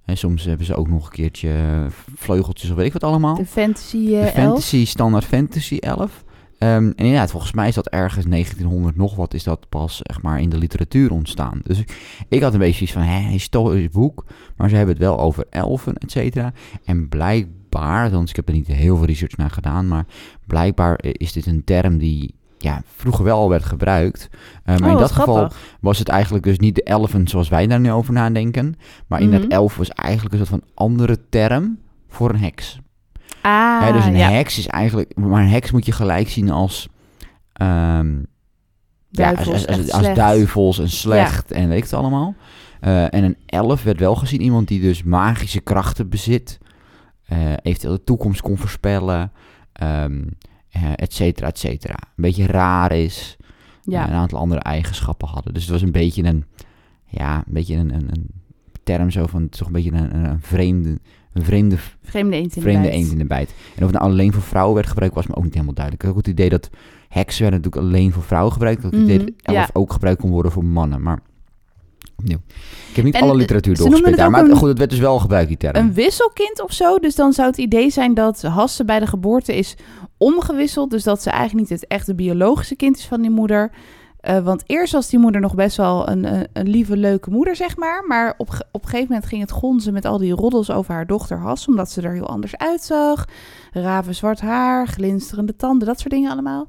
hè, 0.03 0.15
soms 0.15 0.43
hebben 0.43 0.65
ze 0.65 0.75
ook 0.75 0.87
nog 0.87 1.05
een 1.05 1.11
keertje 1.11 1.49
eh, 1.49 1.85
vleugeltjes 2.15 2.69
of 2.69 2.75
weet 2.75 2.85
ik 2.85 2.93
wat 2.93 3.03
allemaal. 3.03 3.35
De 3.35 3.45
fantasy 3.45 4.05
De 4.05 4.17
eh 4.17 4.21
elf. 4.23 4.33
fantasy, 4.33 4.85
standaard 4.85 5.25
fantasy 5.25 5.77
11. 5.77 6.23
Ehm, 6.57 6.71
en 6.85 6.93
inderdaad, 6.95 7.31
volgens 7.31 7.53
mij 7.53 7.67
is 7.67 7.75
dat 7.75 7.87
ergens 7.87 8.25
1900 8.25 8.95
nog 8.95 9.15
wat, 9.15 9.33
is 9.33 9.43
dat 9.43 9.69
pas 9.69 9.99
zeg 10.03 10.21
maar 10.21 10.41
in 10.41 10.49
de 10.49 10.57
literatuur 10.57 11.11
ontstaan. 11.11 11.59
Dus 11.63 11.79
ik, 11.79 12.23
ik 12.29 12.41
had 12.41 12.53
een 12.53 12.59
beetje 12.59 12.87
zoiets 12.87 12.93
van, 12.93 13.15
hè, 13.15 13.29
historisch 13.29 13.89
boek, 13.89 14.25
maar 14.57 14.69
ze 14.69 14.75
hebben 14.75 14.95
het 14.95 15.03
wel 15.03 15.19
over 15.19 15.45
elfen, 15.49 15.95
et 15.95 16.11
cetera. 16.11 16.53
En 16.85 17.09
blijkbaar, 17.09 18.11
want 18.11 18.29
ik 18.29 18.35
heb 18.35 18.47
er 18.47 18.53
niet 18.53 18.67
heel 18.67 18.97
veel 18.97 19.05
research 19.05 19.37
naar 19.37 19.51
gedaan, 19.51 19.87
maar 19.87 20.05
blijkbaar 20.47 20.95
eh, 20.95 21.11
is 21.13 21.31
dit 21.31 21.45
een 21.45 21.63
term 21.63 21.97
die 21.97 22.35
ja, 22.57 22.81
vroeger 22.95 23.23
wel 23.23 23.37
al 23.37 23.49
werd 23.49 23.63
gebruikt. 23.65 24.29
Eh, 24.63 24.77
maar 24.77 24.87
Oh, 24.87 24.93
in 24.93 24.99
dat 24.99 25.11
geval 25.11 25.51
was 25.79 25.99
het 25.99 26.09
eigenlijk 26.09 26.43
dus 26.43 26.59
niet 26.59 26.75
de 26.75 26.83
elfen 26.83 27.27
zoals 27.27 27.49
wij 27.49 27.67
daar 27.67 27.79
nu 27.79 27.91
over 27.91 28.13
nadenken, 28.13 28.75
maar 29.07 29.21
in 29.21 29.29
Mhm. 29.29 29.41
dat 29.41 29.49
elf 29.51 29.75
was 29.75 29.89
eigenlijk 29.89 30.33
een 30.33 30.45
soort 30.45 30.61
van 30.61 30.69
andere 30.73 31.19
term 31.29 31.79
voor 32.07 32.29
een 32.29 32.39
heks. 32.39 32.79
Ah, 33.41 33.93
dus 33.93 34.05
een 34.05 34.15
ja. 34.17 34.29
heks 34.29 34.57
is 34.57 34.67
eigenlijk... 34.67 35.15
Maar 35.15 35.41
een 35.41 35.49
heks 35.49 35.71
moet 35.71 35.85
je 35.85 35.91
gelijk 35.91 36.29
zien 36.29 36.49
als... 36.51 36.87
ehm, 37.53 38.15
ja, 39.09 39.29
als, 39.33 39.45
Duivels, 39.45 39.91
als, 39.91 40.13
duivels 40.13 40.79
en 40.79 40.89
slecht 40.89 41.51
en 41.51 41.67
weet 41.67 41.77
ik 41.77 41.83
het 41.83 41.93
allemaal. 41.93 42.35
Eh, 42.79 43.13
en 43.13 43.23
een 43.23 43.37
elf 43.45 43.83
werd 43.83 43.99
wel 43.99 44.15
gezien 44.15 44.41
iemand 44.41 44.67
die 44.67 44.81
dus 44.81 45.03
magische 45.03 45.59
krachten 45.59 46.09
bezit. 46.09 46.57
eh 47.25 47.53
eventueel 47.61 47.93
de 47.93 48.03
toekomst 48.03 48.41
kon 48.41 48.57
voorspellen. 48.57 49.31
ehm 49.73 50.21
eh, 50.21 50.31
et 50.95 51.13
cetera, 51.13 51.47
et 51.47 51.57
cetera. 51.59 51.95
Een 52.01 52.23
beetje 52.23 52.45
raar 52.45 52.91
is. 52.91 53.37
Ja. 53.83 54.03
eh, 54.03 54.09
een 54.09 54.15
aantal 54.17 54.39
andere 54.39 54.61
eigenschappen 54.61 55.27
hadden. 55.27 55.53
Dus 55.53 55.63
het 55.63 55.71
was 55.71 55.81
een 55.81 55.91
beetje 55.91 56.23
een... 56.23 56.45
Ja, 57.07 57.37
een 57.37 57.53
beetje 57.53 57.75
een, 57.75 57.93
een, 57.93 58.07
een 58.11 58.29
term 58.83 59.11
zo 59.11 59.25
van... 59.25 59.49
Toch 59.49 59.67
een 59.67 59.73
beetje 59.73 59.91
een, 59.91 60.37
vreemde... 60.41 60.97
Een 61.33 61.43
vreemde 61.43 61.77
Vreemde 62.01 62.35
eend 62.35 62.55
in 62.55 62.61
de 62.61 62.61
vreemde 62.61 62.81
bijt. 62.87 62.93
eend 62.93 63.11
in 63.11 63.17
de 63.17 63.25
bijt. 63.25 63.49
En 63.49 63.83
of 63.83 63.91
het 63.91 63.99
nou 63.99 64.11
alleen 64.11 64.33
voor 64.33 64.41
vrouwen 64.41 64.75
werd 64.75 64.87
gebruikt, 64.87 65.15
was 65.15 65.27
me 65.27 65.35
ook 65.35 65.43
niet 65.43 65.53
helemaal 65.53 65.73
duidelijk. 65.73 66.03
Ik 66.03 66.09
had 66.09 66.17
ook 66.19 66.25
het 66.25 66.33
idee 66.39 66.49
dat 66.49 66.69
heksen 67.09 67.41
werden 67.41 67.61
natuurlijk 67.61 67.87
alleen 67.95 68.11
voor 68.13 68.23
vrouwen 68.23 68.51
gebruikt. 68.53 68.77
Ik 68.77 68.83
had 68.83 68.93
het 68.93 69.01
idee 69.01 69.17
Mhm, 69.17 69.25
dat 69.25 69.35
elf 69.55 69.57
ja. 69.57 69.69
ook 69.73 69.91
gebruikt 69.93 70.21
kon 70.21 70.29
worden 70.29 70.51
voor 70.51 70.65
mannen. 70.65 71.01
Maar 71.01 71.19
opnieuw. 72.17 72.37
Ik 72.89 72.95
heb 72.95 73.05
niet 73.05 73.15
En, 73.15 73.21
alle 73.21 73.31
eh, 73.31 73.37
literatuur 73.37 73.75
daar. 74.15 74.25
ook 74.25 74.31
Maar 74.31 74.45
een- 74.45 74.55
goed, 74.55 74.67
het 74.69 74.77
werd 74.77 74.89
dus 74.89 74.99
wel 74.99 75.19
gebruikt, 75.19 75.47
die 75.47 75.57
term. 75.57 75.75
Een 75.75 75.93
wisselkind 75.93 76.61
of 76.61 76.71
zo. 76.71 76.97
Dus 76.99 77.15
dan 77.15 77.33
zou 77.33 77.47
het 77.47 77.57
idee 77.57 77.89
zijn 77.89 78.13
dat 78.13 78.41
Hasse 78.41 78.85
bij 78.85 78.99
de 78.99 79.07
geboorte 79.07 79.55
is 79.57 79.75
omgewisseld. 80.17 80.89
Dus 80.89 81.03
dat 81.03 81.21
ze 81.21 81.29
eigenlijk 81.29 81.69
niet 81.69 81.79
het 81.79 81.89
echte 81.89 82.15
biologische 82.15 82.75
kind 82.75 82.97
is 82.97 83.05
van 83.05 83.21
die 83.21 83.29
moeder. 83.31 83.71
Eh, 84.19 84.39
want 84.39 84.63
eerst 84.65 84.93
was 84.93 85.09
die 85.09 85.19
moeder 85.19 85.41
nog 85.41 85.55
best 85.55 85.77
wel 85.77 86.09
een, 86.09 86.33
een, 86.33 86.47
een 86.53 86.69
lieve, 86.69 86.97
leuke 86.97 87.29
moeder, 87.29 87.55
zeg 87.55 87.77
maar. 87.77 88.03
Maar 88.07 88.33
op, 88.37 88.47
op 88.71 88.83
een 88.83 88.89
gegeven 88.89 89.07
moment 89.11 89.25
ging 89.29 89.41
het 89.41 89.51
gonzen 89.51 89.93
met 89.93 90.05
al 90.05 90.17
die 90.17 90.33
roddels 90.33 90.71
over 90.71 90.93
haar 90.93 91.05
dochter 91.07 91.37
Has. 91.39 91.67
Omdat 91.67 91.91
ze 91.91 92.01
er 92.01 92.13
heel 92.13 92.27
anders 92.29 92.57
uitzag. 92.57 93.25
Raven 93.71 94.15
zwart 94.15 94.41
haar, 94.41 94.87
glinsterende 94.87 95.55
tanden, 95.55 95.87
dat 95.87 95.99
soort 95.99 96.13
dingen 96.13 96.31
allemaal. 96.31 96.67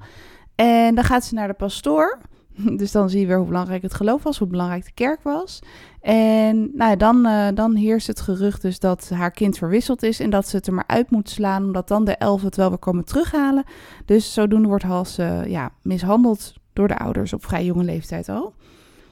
En 0.54 0.94
dan 0.94 1.04
gaat 1.04 1.24
ze 1.24 1.34
naar 1.34 1.48
de 1.48 1.54
pastoor. 1.54 2.18
Dus 2.80 2.92
dan 2.92 3.10
zie 3.10 3.20
je 3.20 3.26
weer 3.26 3.36
hoe 3.36 3.46
belangrijk 3.46 3.82
het 3.82 3.94
geloof 3.94 4.22
was, 4.22 4.38
hoe 4.38 4.48
belangrijk 4.48 4.84
de 4.84 4.92
kerk 4.94 5.22
was. 5.22 5.58
En 6.00 6.70
nou 6.74 6.90
ja, 6.90 6.96
dan, 6.96 7.26
eh, 7.26 7.46
dan 7.54 7.74
heerst 7.74 8.06
het 8.06 8.20
gerucht 8.20 8.62
dus 8.62 8.78
dat 8.78 9.10
haar 9.14 9.30
kind 9.30 9.58
verwisseld 9.58 10.02
is 10.02 10.20
en 10.20 10.30
dat 10.30 10.48
ze 10.48 10.56
het 10.56 10.66
er 10.66 10.74
maar 10.74 10.86
uit 10.86 11.10
moet 11.10 11.30
slaan, 11.30 11.64
omdat 11.64 11.88
dan 11.88 12.04
de 12.04 12.16
elfen 12.16 12.46
het 12.46 12.56
wel 12.56 12.68
weer 12.68 12.78
komen 12.78 13.04
terughalen. 13.04 13.64
Dus 14.04 14.32
zodoende 14.32 14.68
wordt 14.68 14.84
Has 14.84 15.18
eh, 15.18 15.46
ja, 15.46 15.70
mishandeld 15.82 16.54
door 16.72 16.88
de 16.88 16.98
ouders 16.98 17.32
op 17.32 17.44
vrij 17.44 17.64
jonge 17.64 17.84
leeftijd 17.84 18.28
al. 18.28 18.54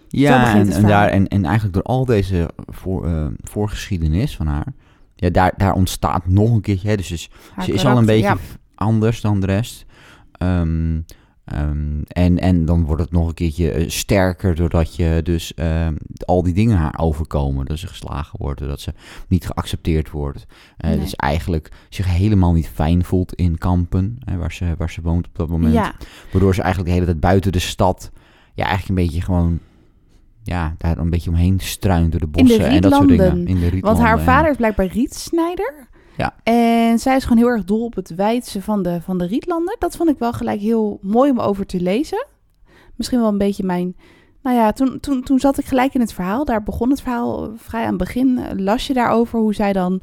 Ja, 0.09 0.55
en, 0.55 0.83
daar, 0.83 1.09
en, 1.09 1.29
en 1.29 1.45
eigenlijk 1.45 1.75
door 1.75 1.83
al 1.83 2.05
deze 2.05 2.51
voor, 2.67 3.07
eh, 3.07 3.27
voorgeschiedenis 3.43 4.37
van 4.37 4.47
haar, 4.47 4.67
ja, 5.15 5.31
daar, 5.31 5.53
daar 5.57 5.73
ontstaat 5.73 6.27
nog 6.27 6.51
een 6.51 6.61
keertje, 6.61 6.89
hè, 6.89 6.97
dus 6.97 7.09
ze 7.09 7.73
is, 7.73 7.87
al 7.87 7.99
een 7.99 8.07
beetje 8.07 8.25
ja. 8.25 8.37
anders 8.75 9.21
dan 9.21 9.41
de 9.41 9.47
rest. 9.47 9.85
Ehm, 10.33 11.01
ehm, 11.45 12.03
en, 12.07 12.39
en 12.39 12.65
dan 12.65 12.85
wordt 12.85 13.03
het 13.03 13.13
nog 13.13 13.29
een 13.29 13.35
keertje 13.35 13.71
eh, 13.71 13.89
sterker 13.89 14.55
doordat 14.55 14.97
je 14.97 15.21
dus 15.23 15.55
ehm, 15.55 15.95
al 16.25 16.43
die 16.43 16.55
dingen 16.55 16.77
haar 16.77 16.99
overkomen. 16.99 17.67
Dat 17.67 17.79
ze 17.79 17.87
geslagen 17.87 18.39
wordt, 18.43 18.61
dat 18.61 18.81
ze 18.81 18.93
niet 19.29 19.47
geaccepteerd 19.47 20.11
wordt. 20.11 20.47
Eh 20.77 20.93
Nee. 20.95 21.03
Dus 21.03 21.17
eigenlijk 21.17 21.71
zich 21.89 22.07
helemaal 22.07 22.53
niet 22.53 22.69
fijn 22.69 23.05
voelt 23.05 23.35
in 23.35 23.59
Kampen, 23.59 24.19
hè, 24.25 24.37
waar, 24.37 24.53
ze, 24.53 24.75
waar 24.79 24.91
ze 24.91 25.03
woont 25.03 25.27
op 25.27 25.35
dat 25.35 25.49
moment. 25.49 25.75
Ja, 25.75 25.95
Waardoor 26.33 26.55
ze 26.55 26.63
eigenlijk 26.63 26.91
de 26.91 27.01
hele 27.01 27.11
tijd 27.11 27.21
buiten 27.21 27.53
de 27.53 27.59
stad, 27.59 28.11
ja, 28.55 28.65
eigenlijk 28.65 28.89
een 28.89 29.07
beetje 29.07 29.23
gewoon, 29.23 29.59
ja, 30.43 30.75
daar 30.79 30.99
een 30.99 31.11
beetje 31.11 31.31
omheen 31.31 31.61
struint 31.61 32.11
door 32.11 32.21
de 32.21 32.27
bossen 32.27 32.67
en 32.67 32.81
dat 32.81 32.93
soort 32.93 33.09
dingen. 33.09 33.47
In 33.47 33.55
de 33.55 33.61
want 33.61 33.73
rietlanden, 33.73 34.05
haar 34.05 34.19
ja. 34.19 34.25
vader 34.25 34.51
is 34.51 34.57
blijkbaar 34.57 34.87
rietsnijder. 34.87 35.89
Ja. 36.17 36.35
En 36.43 36.99
zij 36.99 37.17
is 37.17 37.23
gewoon 37.23 37.39
heel 37.39 37.49
erg 37.49 37.65
dol 37.65 37.85
op 37.85 37.95
het 37.95 38.15
wijdse 38.15 38.63
van 38.63 38.83
de, 38.83 39.01
van 39.01 39.19
de 39.19 39.27
rietlanden. 39.27 39.77
Dat 39.79 39.97
vond 39.97 40.09
ik 40.11 40.19
wel 40.19 40.33
gelijk 40.33 40.61
heel 40.61 40.99
mooi 41.03 41.31
om 41.31 41.41
over 41.41 41.67
te 41.67 41.81
lezen. 41.81 42.27
Misschien 42.95 43.21
wel 43.21 43.29
een 43.29 43.39
beetje 43.39 43.65
mijn... 43.65 43.97
Nou 44.43 44.57
ja, 44.57 44.73
toen, 44.73 45.01
toen, 45.01 45.23
toen 45.23 45.39
zat 45.41 45.59
ik 45.59 45.65
gelijk 45.65 45.95
in 45.95 46.01
het 46.01 46.13
verhaal. 46.13 46.45
Daar 46.45 46.63
begon 46.63 46.91
het 46.91 47.01
verhaal 47.01 47.51
vrij 47.57 47.83
aan 47.83 47.89
het 47.89 47.99
begin. 47.99 48.41
Las 48.63 48.87
je 48.87 48.93
daarover 48.93 49.39
hoe 49.39 49.55
zij 49.55 49.73
dan 49.73 50.03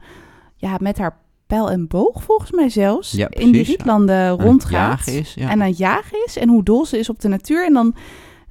ja, 0.56 0.78
met 0.80 0.98
haar 0.98 1.18
pijl 1.48 1.72
en 1.72 1.88
boog, 1.88 2.24
volgens 2.24 2.52
mij 2.52 2.70
zelfs, 2.70 3.12
Ja, 3.12 3.28
in 3.30 3.52
die 3.52 3.62
ja. 3.62 3.68
rietlanden 3.68 4.30
rondgaat. 4.30 4.72
jagen 4.72 5.14
is, 5.14 5.34
ja. 5.34 5.50
En 5.50 5.62
aan 5.62 5.68
het 5.68 5.78
jagen 5.78 6.26
is. 6.26 6.38
En 6.38 6.50
hoe 6.50 6.64
dol 6.64 6.86
ze 6.86 6.98
is 7.00 7.10
op 7.10 7.20
de 7.20 7.28
natuur. 7.28 7.66
En 7.66 7.74
dan 7.74 7.96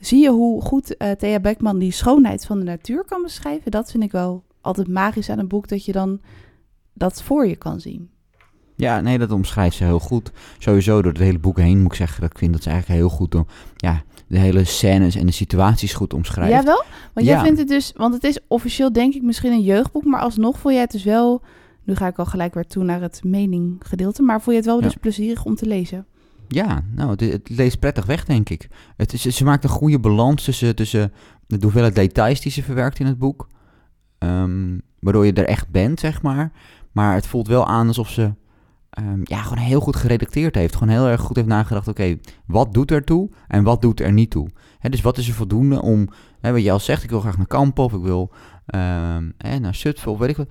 zie 0.01 0.23
je 0.23 0.31
hoe 0.31 0.63
goed 0.63 0.97
eh, 0.97 1.11
Thea 1.11 1.41
Beckman 1.41 1.79
die 1.79 1.93
schoonheid 1.93 2.47
van 2.47 2.59
de 2.59 2.65
natuur 2.65 3.05
kan 3.05 3.23
beschrijven. 3.23 3.71
Dat 3.71 3.91
vind 3.91 4.03
ik 4.03 4.13
wel 4.13 4.43
altijd 4.61 4.89
magisch 4.89 5.31
aan 5.31 5.39
een 5.39 5.49
boek. 5.49 5.69
Dat 5.69 5.85
je 5.85 5.93
dan 5.93 6.21
dat 7.01 7.23
voor 7.23 7.47
je 7.47 7.57
kan 7.57 7.81
zien. 7.81 8.11
Ja, 8.77 9.01
nee, 9.01 9.19
dat 9.19 9.31
omschrijft 9.31 9.77
ze 9.77 9.85
heel 9.85 9.99
goed. 9.99 10.31
Sowieso 10.59 11.03
door 11.03 11.13
het 11.13 11.21
hele 11.21 11.39
boek 11.39 11.59
heen 11.59 11.79
moet 11.83 11.91
ik 11.91 11.97
zeggen 11.97 12.21
dat 12.21 12.31
ik 12.31 12.39
vind 12.39 12.53
dat 12.53 12.63
ze 12.63 12.71
eigenlijk 12.71 13.01
heel 13.01 13.09
goed 13.11 13.35
om, 13.35 13.47
ja, 13.77 14.03
de 14.27 14.39
hele 14.39 14.65
scènes 14.65 15.15
en 15.17 15.27
de 15.27 15.33
situaties 15.33 15.93
goed 15.95 16.15
omschrijft. 16.15 16.53
Ja, 16.53 16.63
wel? 16.65 16.85
Want 17.13 17.27
jij 17.27 17.37
Ja. 17.37 17.43
vindt 17.43 17.59
het 17.59 17.69
dus... 17.69 17.93
Want 17.97 18.15
het 18.15 18.25
is 18.25 18.39
officieel 18.49 18.93
denk 18.93 19.15
ik 19.15 19.23
misschien 19.23 19.53
een 19.53 19.63
jeugdboek. 19.63 20.05
Maar 20.05 20.21
alsnog 20.21 20.59
vond 20.59 20.75
jij 20.75 20.83
het 20.83 20.91
dus 20.93 21.05
wel... 21.05 21.43
Nu 21.85 21.95
ga 21.95 22.07
ik 22.07 22.19
al 22.19 22.25
gelijk 22.27 22.55
weer 22.55 22.67
toe 22.67 22.85
naar 22.85 23.01
het 23.01 23.21
meninggedeelte. 23.25 24.23
Maar 24.23 24.41
vond 24.41 24.51
je 24.51 24.57
het 24.57 24.65
wel 24.65 24.77
Ja. 24.79 24.83
dus 24.83 24.95
plezierig 24.97 25.45
om 25.45 25.55
te 25.55 25.67
lezen? 25.67 26.07
Ja, 26.49 26.85
nou, 26.95 27.11
het, 27.11 27.21
het 27.21 27.49
leest 27.49 27.79
prettig 27.79 28.07
weg, 28.07 28.25
denk 28.25 28.49
ik. 28.49 28.69
Het 28.97 29.13
is, 29.13 29.23
ze 29.23 29.45
maakt 29.45 29.65
een 29.65 29.71
goede 29.71 29.99
balans 29.99 30.45
tussen, 30.45 30.77
tussen 30.77 31.13
de 31.47 31.59
hoeveelheid 31.61 31.95
details 31.95 32.41
die 32.41 32.53
ze 32.53 32.63
verwerkt 32.63 32.99
in 32.99 33.07
het 33.07 33.19
boek. 33.19 33.49
Ehm, 34.19 34.79
waardoor 35.01 35.27
je 35.27 35.33
er 35.33 35.47
echt 35.47 35.69
bent, 35.71 36.01
zeg 36.01 36.23
maar. 36.23 36.53
Maar 36.93 37.15
het 37.15 37.27
voelt 37.27 37.49
wel 37.49 37.67
aan 37.67 37.87
alsof 37.87 38.09
ze 38.11 38.35
ehm, 38.91 39.21
ja, 39.25 39.43
gewoon 39.43 39.65
heel 39.65 39.81
goed 39.81 39.97
geredacteerd 39.97 40.55
heeft. 40.55 40.75
Gewoon 40.77 40.95
heel 40.95 41.07
erg 41.07 41.21
goed 41.21 41.37
heeft 41.37 41.49
nagedacht, 41.49 41.89
oké, 41.89 42.19
wat 42.47 42.73
doet 42.75 42.91
er 42.91 43.05
toe 43.05 43.31
en 43.49 43.63
wat 43.65 43.81
doet 43.83 44.01
er 44.01 44.13
niet 44.13 44.31
toe? 44.31 44.49
Dus 44.81 45.01
wat 45.01 45.19
is 45.19 45.29
er 45.29 45.35
voldoende 45.35 45.83
om, 45.83 46.09
hè, 46.41 46.53
wat 46.53 46.63
je 46.63 46.73
al 46.73 46.79
zegt, 46.81 47.03
ik 47.03 47.11
wil 47.11 47.21
graag 47.21 47.37
naar 47.37 47.47
Kampen 47.47 47.85
of 47.85 47.93
ik 47.93 48.03
wil 48.03 48.33
ehm, 48.67 49.31
hè, 49.39 49.59
naar 49.59 49.75
Zutphen 49.75 50.13
of 50.13 50.19
weet 50.19 50.29
ik 50.31 50.37
wat. 50.37 50.51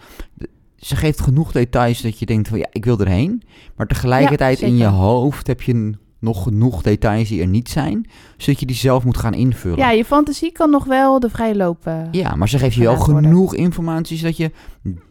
Ze 0.78 0.96
geeft 0.96 1.22
genoeg 1.22 1.52
details 1.52 2.02
dat 2.02 2.20
je 2.20 2.26
denkt 2.26 2.48
van 2.48 2.58
ja, 2.58 2.68
ik 2.72 2.86
wil 2.86 3.00
erheen. 3.00 3.44
Maar 3.76 3.88
tegelijkertijd 3.88 4.62
in 4.62 4.78
je 4.78 4.86
hoofd 4.86 5.48
heb 5.48 5.62
je 5.62 5.74
n- 5.76 5.98
nog 6.20 6.44
genoeg 6.44 6.82
details 6.82 7.30
die 7.30 7.42
er 7.42 7.48
niet 7.48 7.70
zijn, 7.70 8.10
zodat 8.38 8.60
je 8.60 8.66
die 8.66 8.76
zelf 8.76 9.04
moet 9.06 9.18
gaan 9.18 9.34
invullen. 9.34 9.78
Ja, 9.78 9.92
je 9.92 10.06
fantasie 10.06 10.52
kan 10.52 10.70
nog 10.70 10.86
wel 10.86 11.20
de 11.20 11.30
vrije 11.30 11.56
loop... 11.56 11.86
eh, 11.88 12.02
Ja, 12.12 12.36
maar 12.36 12.50
ze 12.50 12.58
geeft 12.60 12.76
je 12.76 12.82
wel 12.82 12.96
worden. 12.96 13.24
genoeg 13.24 13.56
informatie 13.56 14.18
zodat 14.18 14.38
je 14.38 14.52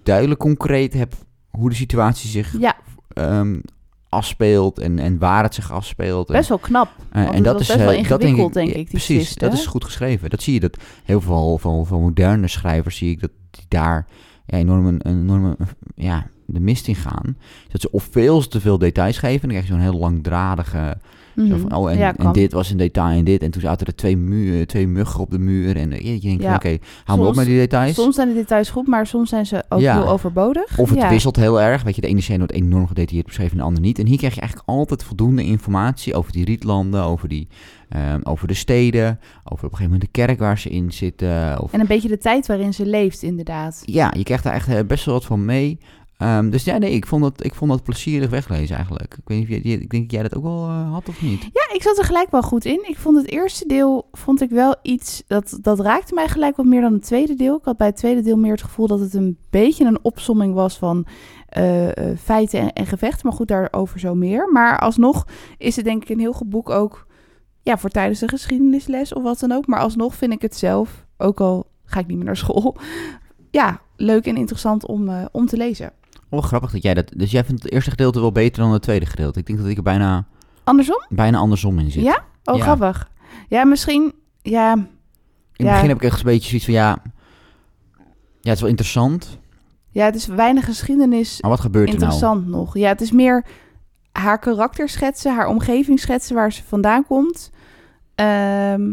duidelijk 0.03 0.41
concreet 0.41 0.93
hebt 0.93 1.17
hoe 1.51 1.69
de 1.69 1.75
situatie 1.75 2.31
zich 2.31 2.55
ja, 2.61 2.77
ehm, 3.09 3.59
afspeelt 4.09 4.79
en, 4.79 4.99
en 4.99 5.19
waar 5.19 5.43
het 5.43 5.55
zich 5.55 5.73
afspeelt. 5.73 6.29
En, 6.29 6.35
best 6.35 6.49
wel 6.49 6.59
knap. 6.59 6.89
eh, 7.13 7.25
want 7.25 7.35
het 7.35 7.45
was 7.47 7.57
best 7.57 7.75
wel 7.79 7.91
eh, 7.93 8.09
dat 8.09 8.21
denk 8.21 8.37
ik, 8.77 8.89
precies, 8.89 9.07
twist, 9.25 9.41
dat 9.41 9.53
is 9.53 9.67
goed 9.67 9.85
geschreven. 9.85 10.31
Dat 10.31 10.43
zie 10.43 10.55
je. 10.55 10.61
Dat 10.61 10.77
heel 11.05 11.21
veel 11.21 11.59
van, 11.59 11.87
van 11.87 12.01
moderne 12.01 12.49
schrijvers 12.49 12.97
zie 12.97 13.11
ik 13.11 13.21
dat 13.21 13.31
die 13.51 13.65
daar 13.69 14.07
ja, 14.47 14.59
enorm, 14.59 14.87
een, 14.87 15.01
een 15.09 15.21
enorme, 15.21 15.57
ja, 15.95 16.27
de 16.55 16.61
mist 16.61 16.89
in 16.89 16.95
gaan. 16.95 17.37
Dat 17.69 17.81
ze 17.81 17.91
of 17.91 18.09
veel 18.11 18.49
te 18.49 18.61
veel 18.61 18.79
details 18.79 19.19
geven. 19.19 19.41
Dan 19.41 19.49
krijg 19.51 19.67
je 19.67 19.73
zo'n 19.73 19.81
heel 19.83 19.99
langdradige 19.99 20.97
van, 21.35 21.75
oh, 21.75 21.91
en, 21.91 21.99
Ja, 21.99 22.17
en 22.17 22.33
dit 22.33 22.53
was 22.53 22.71
een 22.71 22.77
detail 22.77 23.19
en 23.19 23.25
dit. 23.25 23.43
En 23.43 23.51
toen 23.51 23.61
zaten 23.61 23.87
er 23.87 23.95
twee, 23.95 24.17
muur, 24.17 24.67
twee 24.67 24.87
muggen 24.87 25.21
op 25.21 25.31
de 25.31 25.39
muur. 25.39 25.77
En 25.77 25.93
eh, 25.93 26.15
je 26.15 26.21
denkt 26.21 26.43
Ja. 26.43 26.55
oké, 26.55 26.79
hou 27.05 27.19
maar 27.19 27.29
op 27.29 27.35
met 27.35 27.47
die 27.47 27.57
details. 27.59 27.95
Soms 27.95 28.15
zijn 28.15 28.29
de 28.29 28.35
details 28.35 28.71
goed, 28.71 28.87
maar 28.87 29.07
soms 29.07 29.29
zijn 29.29 29.47
ze 29.47 29.65
ook 29.69 29.81
Ja. 29.81 29.99
heel 30.01 30.09
overbodig. 30.09 30.79
Of 30.79 30.91
het 30.91 31.09
wisselt 31.09 31.37
heel 31.37 31.61
erg. 31.61 31.83
Weet 31.83 31.95
je, 31.95 32.01
de 32.01 32.07
ene 32.07 32.21
scène 32.21 32.39
wordt 32.39 32.53
enorm 32.53 32.87
gedetailleerd 32.87 33.27
beschreven 33.27 33.53
en 33.53 33.59
de 33.59 33.65
andere 33.65 33.85
niet. 33.87 33.99
En 33.99 34.07
hier 34.07 34.17
krijg 34.19 34.35
je 34.35 34.41
eigenlijk 34.41 34.69
altijd 34.71 35.05
voldoende 35.05 35.45
informatie 35.45 36.15
over 36.15 36.33
die 36.33 36.45
rietlanden, 36.45 37.03
over, 37.03 37.29
die, 37.29 37.49
ehm, 37.89 38.21
over 38.23 38.49
de 38.49 38.55
steden, 38.55 39.19
over 39.45 39.65
op 39.67 39.73
een 39.73 39.77
gegeven 39.79 39.85
moment 39.85 40.01
de 40.01 40.09
kerk 40.21 40.39
waar 40.39 40.59
ze 40.59 40.69
in 40.69 40.93
zitten. 40.93 41.63
Of, 41.63 41.73
En 41.73 41.81
een 41.81 41.87
beetje 41.87 42.09
de 42.09 42.19
tijd 42.19 42.47
waarin 42.47 42.75
ze 42.75 42.87
leeft, 42.87 43.23
inderdaad. 43.23 43.83
ja, 43.85 44.13
je 44.17 44.23
krijgt 44.23 44.45
daar 44.45 44.55
echt 44.55 44.69
eh, 44.69 44.79
best 44.87 45.05
wel 45.05 45.15
wat 45.15 45.25
van 45.25 45.45
mee. 45.45 45.79
Ehm, 46.19 46.51
dus 46.51 46.65
ja, 46.65 46.79
nee, 46.79 46.93
ik 46.93 47.07
vond, 47.07 47.23
dat, 47.23 47.45
ik 47.45 47.55
vond 47.55 47.71
dat 47.71 47.83
plezierig 47.83 48.31
weglezen 48.31 48.77
eigenlijk. 48.77 49.15
Ik, 49.15 49.23
weet 49.25 49.39
niet 49.39 49.59
of 49.59 49.65
jij, 49.65 49.73
ik 49.73 49.91
denk 49.91 50.03
dat 50.03 50.13
jij 50.13 50.23
dat 50.23 50.37
ook 50.37 50.43
wel 50.43 50.65
eh, 50.65 50.93
had 50.93 51.09
of 51.09 51.23
niet? 51.23 51.43
Ja, 51.43 51.75
ik 51.75 51.83
zat 51.83 51.99
er 51.99 52.05
gelijk 52.05 52.31
wel 52.31 52.43
goed 52.43 52.65
in. 52.65 52.85
Ik 52.89 52.97
vond 52.97 53.17
het 53.17 53.31
eerste 53.31 53.67
deel 53.67 54.09
vond 54.13 54.41
ik 54.41 54.51
wel 54.51 54.75
iets 54.83 55.23
dat 55.27 55.59
dat 55.63 55.81
raakte 55.81 56.15
mij 56.15 56.29
gelijk 56.29 56.57
wat 56.57 56.67
meer 56.67 56.81
dan 56.81 56.93
het 56.93 57.03
tweede 57.03 57.35
deel. 57.35 57.57
Ik 57.57 57.65
had 57.65 57.77
bij 57.77 57.87
het 57.87 57.97
tweede 57.97 58.21
deel 58.21 58.37
meer 58.37 58.51
het 58.51 58.63
gevoel 58.63 58.87
dat 58.87 59.01
het 59.01 59.15
een 59.15 59.39
beetje 59.51 59.85
een 59.85 59.99
opsomming 60.03 60.55
was 60.55 60.79
van 60.79 61.07
eh, 61.49 61.97
eh, 61.97 62.19
feiten 62.19 62.61
en, 62.61 62.73
en 62.73 62.87
gevechten. 62.87 63.27
Maar 63.27 63.37
goed, 63.37 63.49
daarover 63.49 64.01
zo 64.01 64.15
meer. 64.15 64.49
Maar 64.53 64.79
alsnog 64.79 65.27
is 65.59 65.77
het 65.77 65.85
denk 65.85 66.03
ik 66.03 66.09
een 66.09 66.21
heel 66.21 66.33
goed 66.33 66.51
boek 66.51 66.71
ook 66.71 67.07
ja, 67.63 67.79
voor 67.79 67.91
tijdens 67.91 68.21
de 68.21 68.29
geschiedenisles 68.29 69.13
of 69.13 69.23
wat 69.23 69.39
dan 69.39 69.53
ook. 69.53 69.67
Maar 69.67 69.81
alsnog 69.81 70.15
vind 70.15 70.33
ik 70.33 70.43
het 70.43 70.57
zelf, 70.57 71.07
ook 71.17 71.41
al 71.41 71.67
ga 71.85 72.01
ik 72.01 72.07
niet 72.07 72.17
meer 72.17 72.27
naar 72.27 72.37
school, 72.37 72.77
ja, 73.51 73.81
leuk 73.97 74.27
en 74.27 74.37
interessant 74.37 74.87
om, 74.87 75.29
om 75.33 75.47
te 75.47 75.57
lezen. 75.57 75.93
Oh, 76.31 76.43
grappig 76.43 76.71
dat 76.71 76.83
jij 76.83 76.95
dat... 76.95 77.13
Dus 77.17 77.31
jij 77.31 77.45
vindt 77.45 77.63
het 77.63 77.73
eerste 77.73 77.91
gedeelte 77.91 78.21
wel 78.21 78.33
beter 78.33 78.63
dan 78.63 78.73
het 78.73 78.83
tweede 78.83 79.07
gedeelte. 79.07 79.39
Ik 79.39 79.47
denk 79.47 79.59
dat 79.59 79.69
ik 79.69 79.77
er 79.77 79.83
bijna, 79.83 80.27
Andersom? 80.65 81.03
bijna 81.09 81.39
andersom 81.39 81.79
in 81.79 81.91
zit. 81.91 82.03
Ja? 82.03 82.25
Oh, 82.45 82.57
Ja. 82.57 82.63
grappig. 82.63 83.11
Ja, 83.49 83.65
misschien, 83.65 84.13
ja, 84.43 84.73
In 84.73 84.79
het 85.67 85.67
Ja. 85.67 85.73
begin 85.73 85.89
heb 85.89 85.97
ik 85.97 86.03
echt 86.03 86.19
een 86.19 86.25
beetje 86.25 86.49
zoiets 86.49 86.65
van, 86.65 86.75
ja... 86.75 86.99
Ja, 88.41 88.49
het 88.49 88.55
is 88.55 88.61
wel 88.61 88.71
interessant. 88.71 89.39
ja, 89.91 90.05
het 90.05 90.15
is 90.15 90.27
weinig 90.27 90.65
geschiedenis 90.65 91.41
Maar 91.41 91.51
wat 91.51 91.61
gebeurt 91.61 91.89
er 91.89 91.99
nou? 91.99 92.05
interessant 92.13 92.47
nog. 92.47 92.77
Ja, 92.79 92.89
het 92.89 93.01
is 93.01 93.13
meer 93.13 93.45
haar 94.13 94.39
karakter 94.39 94.89
schetsen, 94.89 95.35
haar 95.35 95.47
omgeving 95.47 96.01
schetsen, 96.01 96.35
waar 96.35 96.53
ze 96.53 96.63
vandaan 96.65 97.07
komt. 97.07 97.51
Ehm, 98.15 98.91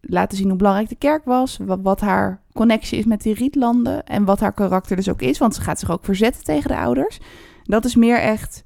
laten 0.00 0.36
zien 0.38 0.48
hoe 0.48 0.56
belangrijk 0.56 0.88
de 0.88 0.94
kerk 0.94 1.24
was, 1.24 1.58
wat, 1.60 1.78
wat 1.82 2.00
haar 2.00 2.41
connectie 2.52 2.98
is 2.98 3.04
met 3.04 3.22
die 3.22 3.34
rietlanden 3.34 4.04
en 4.04 4.24
wat 4.24 4.40
haar 4.40 4.52
karakter 4.52 4.96
dus 4.96 5.08
ook 5.08 5.22
is, 5.22 5.38
want 5.38 5.54
ze 5.54 5.60
gaat 5.60 5.78
zich 5.78 5.90
ook 5.90 6.04
verzetten 6.04 6.44
tegen 6.44 6.68
de 6.68 6.76
ouders. 6.76 7.18
Dat 7.64 7.84
is 7.84 7.96
meer 7.96 8.18
echt 8.18 8.64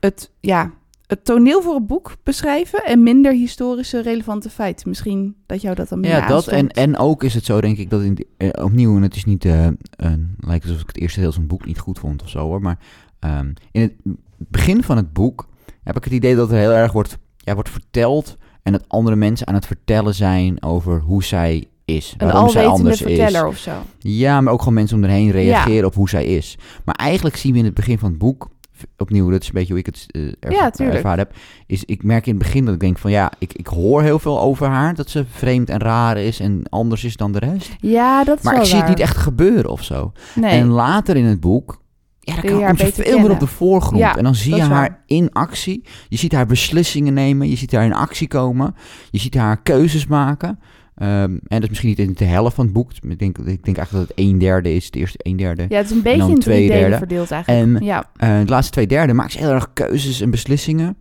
het, 0.00 0.30
ja, 0.40 0.72
het 1.06 1.24
toneel 1.24 1.62
voor 1.62 1.74
het 1.74 1.86
boek 1.86 2.16
beschrijven 2.22 2.84
en 2.84 3.02
minder 3.02 3.32
historische 3.32 4.02
relevante 4.02 4.50
feiten. 4.50 4.88
Misschien 4.88 5.36
dat 5.46 5.60
jou 5.60 5.74
dat 5.74 5.88
dan 5.88 6.00
minder 6.00 6.18
Ja, 6.18 6.26
dat 6.26 6.46
en, 6.46 6.52
aanstond. 6.54 6.76
en 6.76 6.96
ook 6.96 7.22
is 7.22 7.34
het 7.34 7.44
zo, 7.44 7.60
denk 7.60 7.78
ik, 7.78 7.90
dat 7.90 8.02
in, 8.02 8.26
eh, 8.36 8.64
opnieuw, 8.64 8.96
en 8.96 9.02
het 9.02 9.16
is 9.16 9.24
niet, 9.24 9.44
eh 9.44 9.66
een, 9.90 10.34
lijkt 10.38 10.64
alsof 10.64 10.80
ik 10.80 10.86
het 10.86 10.98
eerste 10.98 11.20
deel 11.20 11.32
van 11.32 11.40
het 11.40 11.50
boek 11.50 11.66
niet 11.66 11.78
goed 11.78 11.98
vond 11.98 12.22
of 12.22 12.28
zo 12.28 12.38
hoor, 12.38 12.60
maar 12.60 12.78
ehm, 13.18 13.52
in 13.70 13.80
het 13.80 13.92
begin 14.36 14.82
van 14.82 14.96
het 14.96 15.12
boek 15.12 15.48
heb 15.82 15.96
ik 15.96 16.04
het 16.04 16.12
idee 16.12 16.34
dat 16.34 16.50
er 16.50 16.58
heel 16.58 16.70
erg 16.70 16.92
wordt, 16.92 17.18
ja, 17.36 17.54
wordt 17.54 17.70
verteld 17.70 18.36
en 18.62 18.72
dat 18.72 18.84
andere 18.88 19.16
mensen 19.16 19.46
aan 19.46 19.54
het 19.54 19.66
vertellen 19.66 20.14
zijn 20.14 20.62
over 20.62 21.00
hoe 21.00 21.24
zij 21.24 21.68
is, 21.86 22.14
een 22.18 22.26
waarom 22.26 22.50
zij 22.50 22.66
anders 22.66 23.02
is. 23.02 23.16
verteller 23.16 23.46
of 23.46 23.56
zo. 23.56 23.70
Ja, 23.98 24.40
maar 24.40 24.52
ook 24.52 24.58
gewoon 24.58 24.74
mensen 24.74 24.96
om 24.96 25.04
erheen 25.04 25.30
reageren 25.30 25.86
op 25.86 25.94
hoe 25.94 26.08
zij 26.08 26.24
is. 26.24 26.58
Maar 26.84 26.94
eigenlijk 26.94 27.36
zien 27.36 27.52
we 27.52 27.58
in 27.58 27.64
het 27.64 27.74
begin 27.74 27.98
van 27.98 28.08
het 28.10 28.18
boek 28.18 28.48
opnieuw, 28.96 29.30
dat 29.30 29.40
is 29.42 29.46
een 29.46 29.54
beetje 29.54 29.72
hoe 29.72 29.80
ik 29.80 29.86
het 29.86 30.06
erva- 30.40 30.54
Ja, 30.54 30.70
tuurlijk. 30.70 30.96
ervaren 30.96 31.18
heb, 31.18 31.34
is 31.66 31.84
ik 31.84 32.02
merk 32.02 32.26
in 32.26 32.34
het 32.34 32.42
begin 32.42 32.64
dat 32.64 32.74
ik 32.74 32.80
denk 32.80 32.98
van 32.98 33.10
ja, 33.10 33.30
ik, 33.38 33.52
ik 33.52 33.66
hoor 33.66 34.02
heel 34.02 34.18
veel 34.18 34.40
over 34.40 34.66
haar, 34.66 34.94
dat 34.94 35.10
ze 35.10 35.24
vreemd 35.30 35.70
en 35.70 35.78
raar 35.78 36.16
is 36.18 36.40
en 36.40 36.62
anders 36.68 37.04
is 37.04 37.16
dan 37.16 37.32
de 37.32 37.38
rest. 37.38 37.70
Ja, 37.80 38.24
dat 38.24 38.38
is 38.38 38.44
Maar 38.44 38.52
wel 38.52 38.62
ik 38.62 38.68
zie 38.68 38.78
het 38.78 38.88
niet 38.88 39.00
echt 39.00 39.16
gebeuren 39.16 39.70
of 39.70 39.82
zo. 39.82 40.12
Nee. 40.34 40.50
En 40.60 40.66
later 40.68 41.16
in 41.16 41.24
het 41.24 41.40
boek, 41.40 41.82
ja, 42.20 42.34
dan 42.34 42.42
kan- 42.44 42.66
komt 42.66 42.78
ze 42.80 42.92
veel 42.92 43.18
meer 43.18 43.30
op 43.30 43.40
de 43.40 43.46
voorgrond. 43.46 43.98
Ja, 43.98 44.16
en 44.16 44.24
dan 44.24 44.34
zie 44.34 44.54
je 44.54 44.60
haar 44.60 44.70
waar. 44.70 45.02
in 45.06 45.32
actie. 45.32 45.84
Je 46.08 46.16
ziet 46.16 46.32
haar 46.32 46.46
beslissingen 46.46 47.14
nemen. 47.14 47.48
Je 47.48 47.56
ziet 47.56 47.72
haar 47.72 47.84
in 47.84 47.94
actie 47.94 48.28
komen. 48.28 48.74
Je 49.10 49.18
ziet 49.18 49.34
haar 49.34 49.62
keuzes 49.62 50.06
maken. 50.06 50.58
Ehm, 50.96 51.10
en 51.30 51.40
dat 51.48 51.62
is 51.62 51.68
misschien 51.68 51.88
niet 51.88 51.98
in 51.98 52.12
de 52.16 52.24
helft 52.24 52.54
van 52.54 52.64
het 52.64 52.74
boek. 52.74 52.90
Ik 52.92 53.18
denk, 53.18 53.38
ik 53.38 53.44
denk 53.64 53.76
eigenlijk 53.76 53.90
dat 53.90 54.16
het 54.16 54.26
een 54.26 54.38
derde 54.38 54.74
is. 54.74 54.90
De 54.90 54.98
eerste 54.98 55.18
een 55.22 55.36
derde. 55.36 55.66
Ja, 55.68 55.76
het 55.76 55.86
is 55.90 55.96
een 55.96 56.02
beetje 56.02 56.30
in 56.30 56.38
twee 56.38 56.68
derde. 56.68 56.96
verdeeld 56.96 57.30
eigenlijk. 57.30 57.64
En- 57.78 57.84
ja, 57.84 58.10
Eh, 58.16 58.38
de 58.40 58.50
laatste 58.50 58.72
twee 58.72 58.86
derde 58.86 59.12
maakt 59.12 59.32
ze 59.32 59.38
heel 59.38 59.50
erg 59.50 59.70
keuzes 59.72 60.20
en 60.20 60.30
beslissingen. 60.30 60.96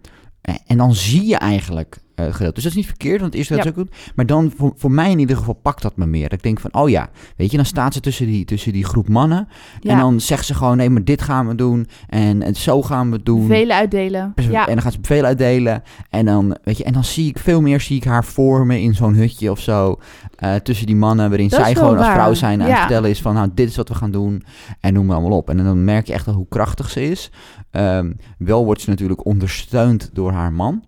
En 0.68 0.78
dan 0.78 0.94
zie 0.96 1.26
je 1.26 1.36
eigenlijk 1.36 1.98
eh, 2.16 2.26
gedeelte. 2.26 2.54
Dus 2.54 2.64
dat 2.64 2.72
is 2.72 2.78
niet 2.78 2.86
verkeerd, 2.86 3.20
want 3.20 3.26
het 3.32 3.36
eerste 3.36 3.56
Ja. 3.56 3.64
is 3.64 3.70
ook. 3.78 3.88
Maar 4.16 4.26
dan, 4.26 4.52
voor, 4.58 4.74
voor 4.76 4.92
mij 4.92 5.12
in 5.12 5.20
ieder 5.20 5.38
geval, 5.38 5.54
pakt 5.54 5.82
dat 5.82 5.98
me 5.98 6.06
meer. 6.06 6.24
Dat 6.30 6.34
ik 6.38 6.44
denk 6.44 6.60
van, 6.60 6.74
oh 6.74 6.90
ja, 6.90 7.10
weet 7.38 7.52
je, 7.52 7.58
dan 7.58 7.66
staat 7.66 7.94
ze 7.94 8.00
tussen 8.00 8.26
die, 8.28 8.46
tussen 8.46 8.74
die 8.74 8.86
groep 8.86 9.10
mannen. 9.10 9.48
ja. 9.80 9.92
En 9.92 9.98
dan 10.00 10.22
zegt 10.22 10.46
ze 10.46 10.54
gewoon, 10.54 10.78
nee, 10.78 10.90
maar 10.90 11.04
dit 11.04 11.22
gaan 11.22 11.48
we 11.48 11.56
doen. 11.56 11.88
En, 12.08 12.42
en 12.42 12.56
zo 12.56 12.82
gaan 12.82 13.10
we 13.10 13.16
het 13.16 13.26
doen. 13.26 13.48
Velen 13.48 13.76
uitdelen. 13.76 14.34
Ja, 14.36 14.68
En 14.68 14.74
dan 14.74 14.82
gaat 14.82 14.94
ze 14.94 15.00
veel 15.02 15.24
uitdelen. 15.24 15.84
En 16.10 16.26
dan, 16.26 16.58
weet 16.64 16.78
je, 16.78 16.84
en 16.84 16.94
dan 16.94 17.04
zie 17.04 17.30
ik 17.30 17.40
veel 17.40 17.62
meer 17.62 17.82
zie 17.82 17.96
ik 17.98 18.04
haar 18.04 18.26
voor 18.26 18.66
me 18.66 18.82
in 18.82 18.94
zo'n 18.96 19.14
hutje 19.14 19.52
of 19.52 19.60
zo. 19.60 20.00
eh, 20.36 20.56
tussen 20.56 20.86
die 20.86 20.96
mannen, 20.96 21.30
waarin 21.30 21.48
Dat 21.50 21.60
zij 21.60 21.76
gewoon 21.76 21.98
als 21.98 22.08
vrouw 22.08 22.34
zijn 22.34 22.62
aan 22.62 22.70
het 22.70 22.78
vertellen 22.80 23.10
is 23.10 23.22
van, 23.22 23.34
nou, 23.34 23.50
dit 23.54 23.70
is 23.70 23.76
wat 23.76 23.88
we 23.90 23.96
gaan 23.96 24.12
doen. 24.12 24.44
En 24.80 24.94
noem 24.94 25.06
maar 25.06 25.16
allemaal 25.18 25.38
op. 25.38 25.50
En 25.50 25.58
dan 25.58 25.84
merk 25.84 26.08
je 26.08 26.14
echt 26.14 26.26
wel 26.26 26.36
hoe 26.36 26.48
krachtig 26.50 26.90
ze 26.90 27.10
is. 27.10 27.32
Ehm, 27.72 28.12
wel 28.38 28.66
wordt 28.66 28.82
ze 28.82 28.90
natuurlijk 28.90 29.26
ondersteund 29.26 30.10
door 30.14 30.32
haar 30.32 30.54
man. 30.54 30.84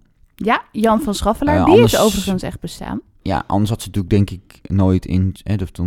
Ja, 0.45 0.61
Jan 0.71 1.01
van 1.01 1.13
Schaffelaar, 1.13 1.57
Eh, 1.57 1.63
die 1.65 1.73
anders- 1.73 1.91
heeft 1.91 2.03
overigens 2.03 2.43
echt 2.43 2.59
bestaan. 2.59 3.01
Ja, 3.21 3.43
anders 3.47 3.69
had 3.69 3.81
ze 3.81 3.87
natuurlijk 3.87 4.13
denk 4.27 4.29
ik 4.41 4.69
nooit 4.69 5.05
in... 5.05 5.35
Hè, 5.43 5.55
dat 5.55 5.81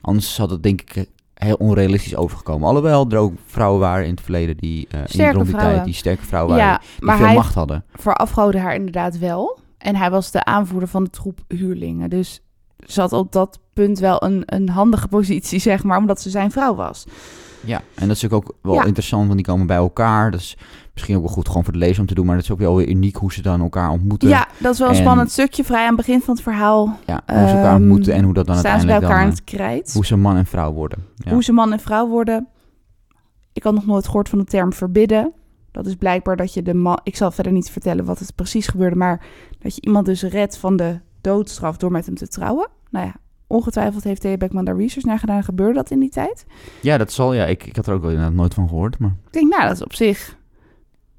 anders 0.00 0.36
had 0.36 0.50
het 0.50 0.62
denk 0.62 0.80
ik 0.80 1.06
heel 1.34 1.54
onrealistisch 1.54 2.16
overgekomen. 2.16 2.68
Alhoewel 2.68 3.06
er 3.08 3.18
ook 3.18 3.32
vrouwen 3.46 3.80
waren 3.80 4.04
in 4.04 4.10
het 4.10 4.20
verleden 4.20 4.56
die... 4.56 4.86
eh 4.90 4.98
in 4.98 5.06
die 5.06 5.16
tijd, 5.16 5.48
vrouwen. 5.48 5.84
die 5.84 5.94
sterke 5.94 6.24
vrouwen 6.24 6.56
waren. 6.56 6.70
Ja, 6.72 6.78
Die 6.78 7.04
maar 7.04 7.16
veel 7.16 7.26
hij 7.26 7.34
macht 7.34 7.54
hadden. 7.54 7.84
verafgoodde 7.94 8.58
haar 8.58 8.74
inderdaad 8.74 9.18
wel. 9.18 9.58
En 9.78 9.96
hij 9.96 10.10
was 10.10 10.30
de 10.30 10.44
aanvoerder 10.44 10.88
van 10.88 11.04
de 11.04 11.10
troep 11.10 11.38
huurlingen. 11.48 12.10
Dus 12.10 12.40
ze 12.86 13.00
had 13.00 13.12
op 13.12 13.32
dat 13.32 13.58
punt 13.72 13.98
wel 13.98 14.22
een, 14.24 14.42
een 14.46 14.68
handige 14.68 15.08
positie, 15.08 15.58
zeg 15.58 15.82
maar, 15.84 15.98
omdat 15.98 16.20
ze 16.20 16.30
zijn 16.30 16.50
vrouw 16.50 16.74
was. 16.74 17.04
Ja, 17.64 17.76
en 17.76 18.08
dat 18.08 18.16
is 18.16 18.22
natuurlijk 18.22 18.34
ook 18.50 18.56
wel 18.62 18.74
Ja. 18.74 18.84
interessant, 18.84 19.22
want 19.24 19.36
die 19.36 19.46
komen 19.46 19.66
bij 19.66 19.76
elkaar. 19.76 20.34
Is 20.34 20.56
misschien 20.92 21.16
ook 21.16 21.22
wel 21.22 21.32
goed 21.32 21.46
gewoon 21.46 21.64
voor 21.64 21.72
de 21.72 21.78
lezer 21.78 22.00
om 22.00 22.06
te 22.06 22.14
doen, 22.14 22.26
maar 22.26 22.34
dat 22.34 22.44
is 22.44 22.50
ook 22.50 22.58
wel 22.58 22.76
weer 22.76 22.88
uniek 22.88 23.16
hoe 23.16 23.32
ze 23.32 23.42
dan 23.42 23.60
elkaar 23.60 23.90
ontmoeten. 23.90 24.28
Ja, 24.28 24.48
dat 24.58 24.72
is 24.72 24.78
wel 24.78 24.88
een 24.88 24.94
En- 24.94 25.00
spannend 25.00 25.30
stukje. 25.30 25.64
Vrij 25.64 25.80
aan 25.80 25.86
het 25.86 25.96
begin 25.96 26.20
van 26.20 26.34
het 26.34 26.42
verhaal 26.42 26.98
Ja, 27.06 27.22
hoe 27.26 27.48
ze 27.48 27.54
elkaar 27.54 27.64
Ehm, 27.72 27.74
ontmoeten 27.74 28.14
en 28.14 28.24
hoe 28.24 28.34
dat 28.34 28.46
dan 28.46 28.56
staan 28.56 28.80
ze 28.80 28.86
bij 28.86 28.94
uiteindelijk 28.94 29.40
elkaar 29.50 29.56
dan, 29.56 29.60
in 29.60 29.64
het 29.70 29.78
krijt. 29.84 29.88
eh, 29.88 29.94
hoe 29.94 30.06
ze 30.06 30.16
man 30.16 30.36
en 30.36 30.46
vrouw 30.46 30.72
worden. 30.72 31.04
Ja. 31.16 31.32
Hoe 31.32 31.42
ze 31.44 31.52
man 31.52 31.72
en 31.72 31.80
vrouw 31.80 32.08
worden. 32.08 32.46
Ik 33.52 33.62
had 33.62 33.74
nog 33.74 33.86
nooit 33.86 34.06
gehoord 34.06 34.28
van 34.28 34.38
de 34.38 34.44
term 34.44 34.72
verbidden. 34.72 35.32
Dat 35.70 35.86
is 35.86 35.94
blijkbaar 35.94 36.36
dat 36.36 36.54
je 36.54 36.62
de 36.62 36.74
man... 36.74 37.00
Ik 37.02 37.16
zal 37.16 37.30
verder 37.30 37.52
niet 37.52 37.70
vertellen 37.70 38.04
wat 38.04 38.18
het 38.18 38.34
precies 38.34 38.66
gebeurde... 38.66 38.96
maar 38.96 39.24
dat 39.58 39.74
je 39.74 39.80
iemand 39.80 40.06
dus 40.06 40.22
redt 40.22 40.56
van 40.56 40.76
de 40.76 41.00
doodstraf 41.20 41.76
door 41.76 41.90
met 41.90 42.06
hem 42.06 42.14
te 42.14 42.28
trouwen. 42.28 42.68
Nou 42.90 43.06
ja, 43.06 43.14
ongetwijfeld 43.46 44.04
heeft 44.04 44.20
Thea 44.20 44.36
Beckman 44.36 44.64
daar 44.64 44.76
research 44.76 45.04
naar 45.06 45.18
gedaan. 45.18 45.44
Gebeurde 45.44 45.74
dat 45.74 45.90
in 45.90 45.98
die 45.98 46.10
tijd? 46.10 46.46
ja, 46.80 46.98
dat 46.98 47.12
zal, 47.12 47.32
ja, 47.34 47.44
ik, 47.46 47.66
ik 47.66 47.76
had 47.76 47.86
er 47.86 47.94
ook 47.94 48.00
wel 48.02 48.10
inderdaad 48.10 48.34
nooit 48.34 48.54
van 48.54 48.68
gehoord, 48.68 48.98
maar 48.98 49.14
Ik 49.26 49.32
denk, 49.32 49.50
nou, 49.50 49.62
dat 49.62 49.72
is 49.76 49.82
op 49.84 49.94
zich 49.94 50.36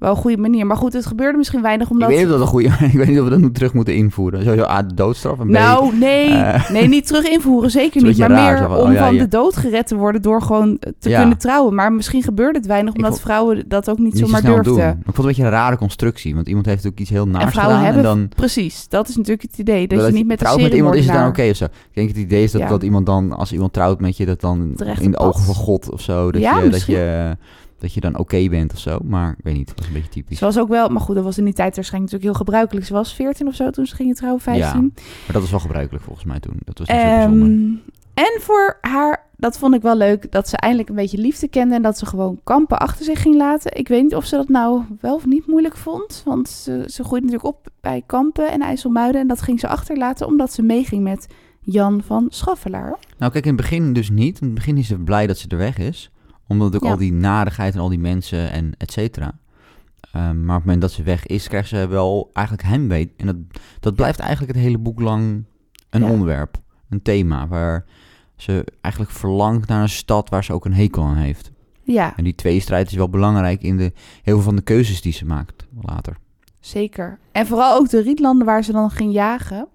wel 0.04 0.14
een 0.14 0.20
goede 0.20 0.36
manier. 0.36 0.66
Maar 0.66 0.76
goed, 0.76 0.92
het 0.92 1.06
gebeurde 1.06 1.38
misschien 1.38 1.62
weinig 1.62 1.90
omdat... 1.90 2.10
ik 2.10 2.14
weet 2.16 2.24
niet 2.24 2.32
of 2.34 2.38
dat 2.38 2.46
een 2.48 2.52
goede, 2.52 2.68
ik 2.92 2.98
weet 2.98 3.08
niet 3.08 3.18
of 3.18 3.24
we 3.24 3.30
dat 3.30 3.38
nu 3.38 3.52
terug 3.52 3.72
moeten 3.74 3.94
invoeren. 3.94 4.42
Sowieso 4.42 4.64
A, 4.64 4.82
de 4.82 4.94
doodstraf 4.94 5.38
en 5.40 5.46
B, 5.46 5.50
Nou, 5.50 5.96
nee, 5.98 6.28
Eh. 6.34 6.70
nee, 6.70 6.88
niet 6.88 7.06
terug 7.06 7.24
invoeren, 7.28 7.70
zeker 7.70 8.02
niet. 8.02 8.18
Maar 8.18 8.30
raar, 8.30 8.58
meer 8.58 8.68
van, 8.68 8.76
om 8.78 8.86
oh 8.88 8.92
ja, 8.92 9.06
van 9.06 9.16
de 9.16 9.28
dood 9.28 9.56
gered 9.56 9.86
te 9.86 9.96
worden 9.96 10.22
door 10.22 10.42
gewoon 10.42 10.78
te 10.98 11.08
Ja. 11.08 11.20
kunnen 11.20 11.38
trouwen. 11.38 11.74
Maar 11.74 11.92
misschien 11.92 12.22
gebeurde 12.22 12.58
het 12.58 12.66
weinig, 12.66 12.94
omdat 12.94 13.10
vond- 13.10 13.22
vrouwen 13.22 13.64
dat 13.68 13.90
ook 13.90 13.98
niet, 13.98 14.06
niet 14.12 14.18
zo 14.18 14.24
zomaar 14.26 14.42
durfden. 14.42 14.64
doen. 14.64 14.78
Ik 14.80 14.84
vond 14.94 15.06
het 15.06 15.18
een 15.18 15.24
beetje 15.24 15.42
een 15.42 15.50
rare 15.50 15.76
constructie, 15.76 16.34
want 16.34 16.48
iemand 16.48 16.66
heeft 16.66 16.86
ook 16.86 16.98
iets 16.98 17.10
heel 17.10 17.26
naars 17.28 17.52
vrouwen 17.52 17.76
gedaan 17.76 17.92
hebben 17.94 18.10
en 18.12 18.18
dan... 18.18 18.28
Precies, 18.36 18.88
dat 18.88 19.08
is 19.08 19.16
natuurlijk 19.16 19.42
het 19.50 19.58
idee. 19.58 19.88
Dat, 19.88 19.98
dat 19.98 20.08
je 20.08 20.14
niet 20.14 20.26
met 20.26 20.38
de 20.38 20.44
trouwt 20.44 20.62
met 20.62 20.72
iemand 20.72 20.94
is 20.94 21.04
het 21.04 21.14
dan 21.14 21.26
oké 21.28 21.34
seriemoordenaar- 21.40 21.68
of 21.70 21.78
zo. 21.84 21.88
Ik 21.88 21.94
denk 21.94 22.08
het 22.08 22.16
idee 22.18 22.42
is 22.42 22.52
dat, 22.52 22.68
dat 22.68 22.82
iemand 22.82 23.06
dan, 23.06 23.32
als 23.32 23.52
iemand 23.52 23.72
trouwt 23.72 24.00
met 24.00 24.16
je, 24.16 24.26
dat 24.26 24.40
dan 24.40 24.72
Terecht 24.76 25.00
in 25.02 25.10
de 25.10 25.18
ogen 25.18 25.42
van 25.44 25.54
God 25.54 25.90
of 25.90 26.00
zo, 26.00 26.32
dat, 26.32 26.40
Ja, 26.42 26.58
je, 26.60 26.68
dat, 26.70 26.86
je, 26.86 27.36
dat 27.84 27.94
je 27.94 28.00
dan 28.00 28.18
oké 28.18 28.48
bent 28.48 28.72
of 28.72 28.78
zo. 28.78 28.98
Maar 29.04 29.34
ik 29.38 29.44
weet 29.44 29.54
niet, 29.54 29.66
dat 29.66 29.78
was 29.78 29.86
een 29.86 29.92
beetje 29.92 30.08
typisch. 30.08 30.38
Ze 30.38 30.44
was 30.44 30.58
ook 30.58 30.68
wel, 30.68 30.88
maar 30.88 31.00
goed, 31.00 31.14
dat 31.14 31.24
was 31.24 31.38
in 31.38 31.44
die 31.44 31.54
tijd 31.54 31.76
waarschijnlijk 31.76 32.12
natuurlijk 32.12 32.38
heel 32.38 32.46
gebruikelijk. 32.46 32.86
Ze 32.86 32.92
was 32.92 33.14
14 33.14 33.46
of 33.46 33.54
zo 33.54 33.70
toen 33.70 33.86
ze 33.86 33.94
gingen 33.94 34.14
trouwen, 34.14 34.40
15. 34.40 34.92
Maar 34.94 35.32
dat 35.32 35.40
was 35.42 35.50
wel 35.50 35.60
gebruikelijk 35.60 36.04
volgens 36.04 36.24
mij 36.24 36.40
toen. 36.40 36.56
Dat 36.64 36.78
was 36.78 36.88
niet 36.88 36.98
zo 36.98 37.04
bijzonder. 37.04 37.48
Ehm, 37.48 37.74
en 38.14 38.40
voor 38.40 38.78
haar, 38.80 39.26
dat 39.36 39.58
vond 39.58 39.74
ik 39.74 39.82
wel 39.82 39.96
leuk, 39.96 40.32
dat 40.32 40.48
ze 40.48 40.56
eindelijk 40.56 40.88
een 40.88 40.94
beetje 40.94 41.18
liefde 41.18 41.48
kende 41.48 41.74
en 41.74 41.82
dat 41.82 41.98
ze 41.98 42.06
gewoon 42.06 42.40
kampen 42.44 42.78
achter 42.78 43.04
zich 43.04 43.22
ging 43.22 43.36
laten. 43.36 43.76
Ik 43.76 43.88
weet 43.88 44.02
niet 44.02 44.14
of 44.14 44.24
ze 44.24 44.36
dat 44.36 44.48
nou 44.48 44.82
wel 45.00 45.14
of 45.14 45.26
niet 45.26 45.46
moeilijk 45.46 45.76
vond, 45.76 46.22
want 46.24 46.48
ze, 46.48 46.84
ze 46.86 47.04
groeide 47.04 47.26
natuurlijk 47.26 47.56
op 47.56 47.68
bij 47.80 48.02
kampen 48.06 48.50
en 48.50 48.60
IJsselmuiden 48.60 49.20
en 49.20 49.26
dat 49.26 49.42
ging 49.42 49.60
ze 49.60 49.68
achterlaten 49.68 50.26
omdat 50.26 50.52
ze 50.52 50.62
meeging 50.62 51.02
met 51.02 51.26
Jan 51.60 52.02
van 52.02 52.26
Schaffelaar. 52.28 52.98
Nou 53.18 53.32
kijk, 53.32 53.44
in 53.44 53.52
het 53.52 53.60
begin 53.60 53.92
dus 53.92 54.10
niet. 54.10 54.40
In 54.40 54.46
het 54.46 54.54
begin 54.54 54.76
is 54.76 54.86
ze 54.86 54.98
blij 54.98 55.26
dat 55.26 55.38
ze 55.38 55.48
er 55.48 55.58
weg 55.58 55.78
is. 55.78 56.10
Omdat 56.46 56.74
ook 56.74 56.82
Ja. 56.84 56.90
al 56.90 56.96
die 56.96 57.12
narigheid 57.12 57.74
en 57.74 57.80
al 57.80 57.88
die 57.88 57.98
mensen 57.98 58.50
en 58.50 58.72
et 58.78 58.92
cetera. 58.92 59.32
Ehm, 60.12 60.22
maar 60.44 60.56
op 60.56 60.62
het 60.62 60.64
moment 60.64 60.80
dat 60.80 60.92
ze 60.92 61.02
weg 61.02 61.26
is, 61.26 61.48
krijgt 61.48 61.68
ze 61.68 61.86
wel 61.86 62.30
eigenlijk 62.32 62.68
heimwee. 62.68 63.12
En 63.16 63.26
dat, 63.26 63.36
dat 63.80 63.94
blijft 63.94 64.18
eigenlijk 64.18 64.52
het 64.54 64.62
hele 64.62 64.78
boek 64.78 65.00
lang 65.00 65.44
een 65.90 66.02
Ja. 66.02 66.10
onderwerp. 66.10 66.56
Een 66.88 67.02
thema 67.02 67.48
waar 67.48 67.84
ze 68.36 68.64
eigenlijk 68.80 69.14
verlangt 69.14 69.68
naar 69.68 69.82
een 69.82 69.88
stad 69.88 70.28
waar 70.28 70.44
ze 70.44 70.52
ook 70.52 70.64
een 70.64 70.74
hekel 70.74 71.02
aan 71.04 71.16
heeft. 71.16 71.50
Ja, 71.82 72.16
En 72.16 72.24
die 72.24 72.34
tweestrijd 72.34 72.86
is 72.90 72.96
wel 72.96 73.08
belangrijk 73.08 73.62
in 73.62 73.76
de, 73.76 73.92
heel 74.22 74.34
veel 74.34 74.40
van 74.42 74.56
de 74.56 74.62
keuzes 74.62 75.02
die 75.02 75.12
ze 75.12 75.24
maakt 75.26 75.66
later. 75.82 76.16
zeker. 76.60 77.18
En 77.32 77.46
vooral 77.46 77.76
ook 77.78 77.88
de 77.88 78.00
Rietlanden 78.00 78.46
waar 78.46 78.64
ze 78.64 78.72
dan 78.72 78.90
ging 78.90 79.12
jagen. 79.12 79.68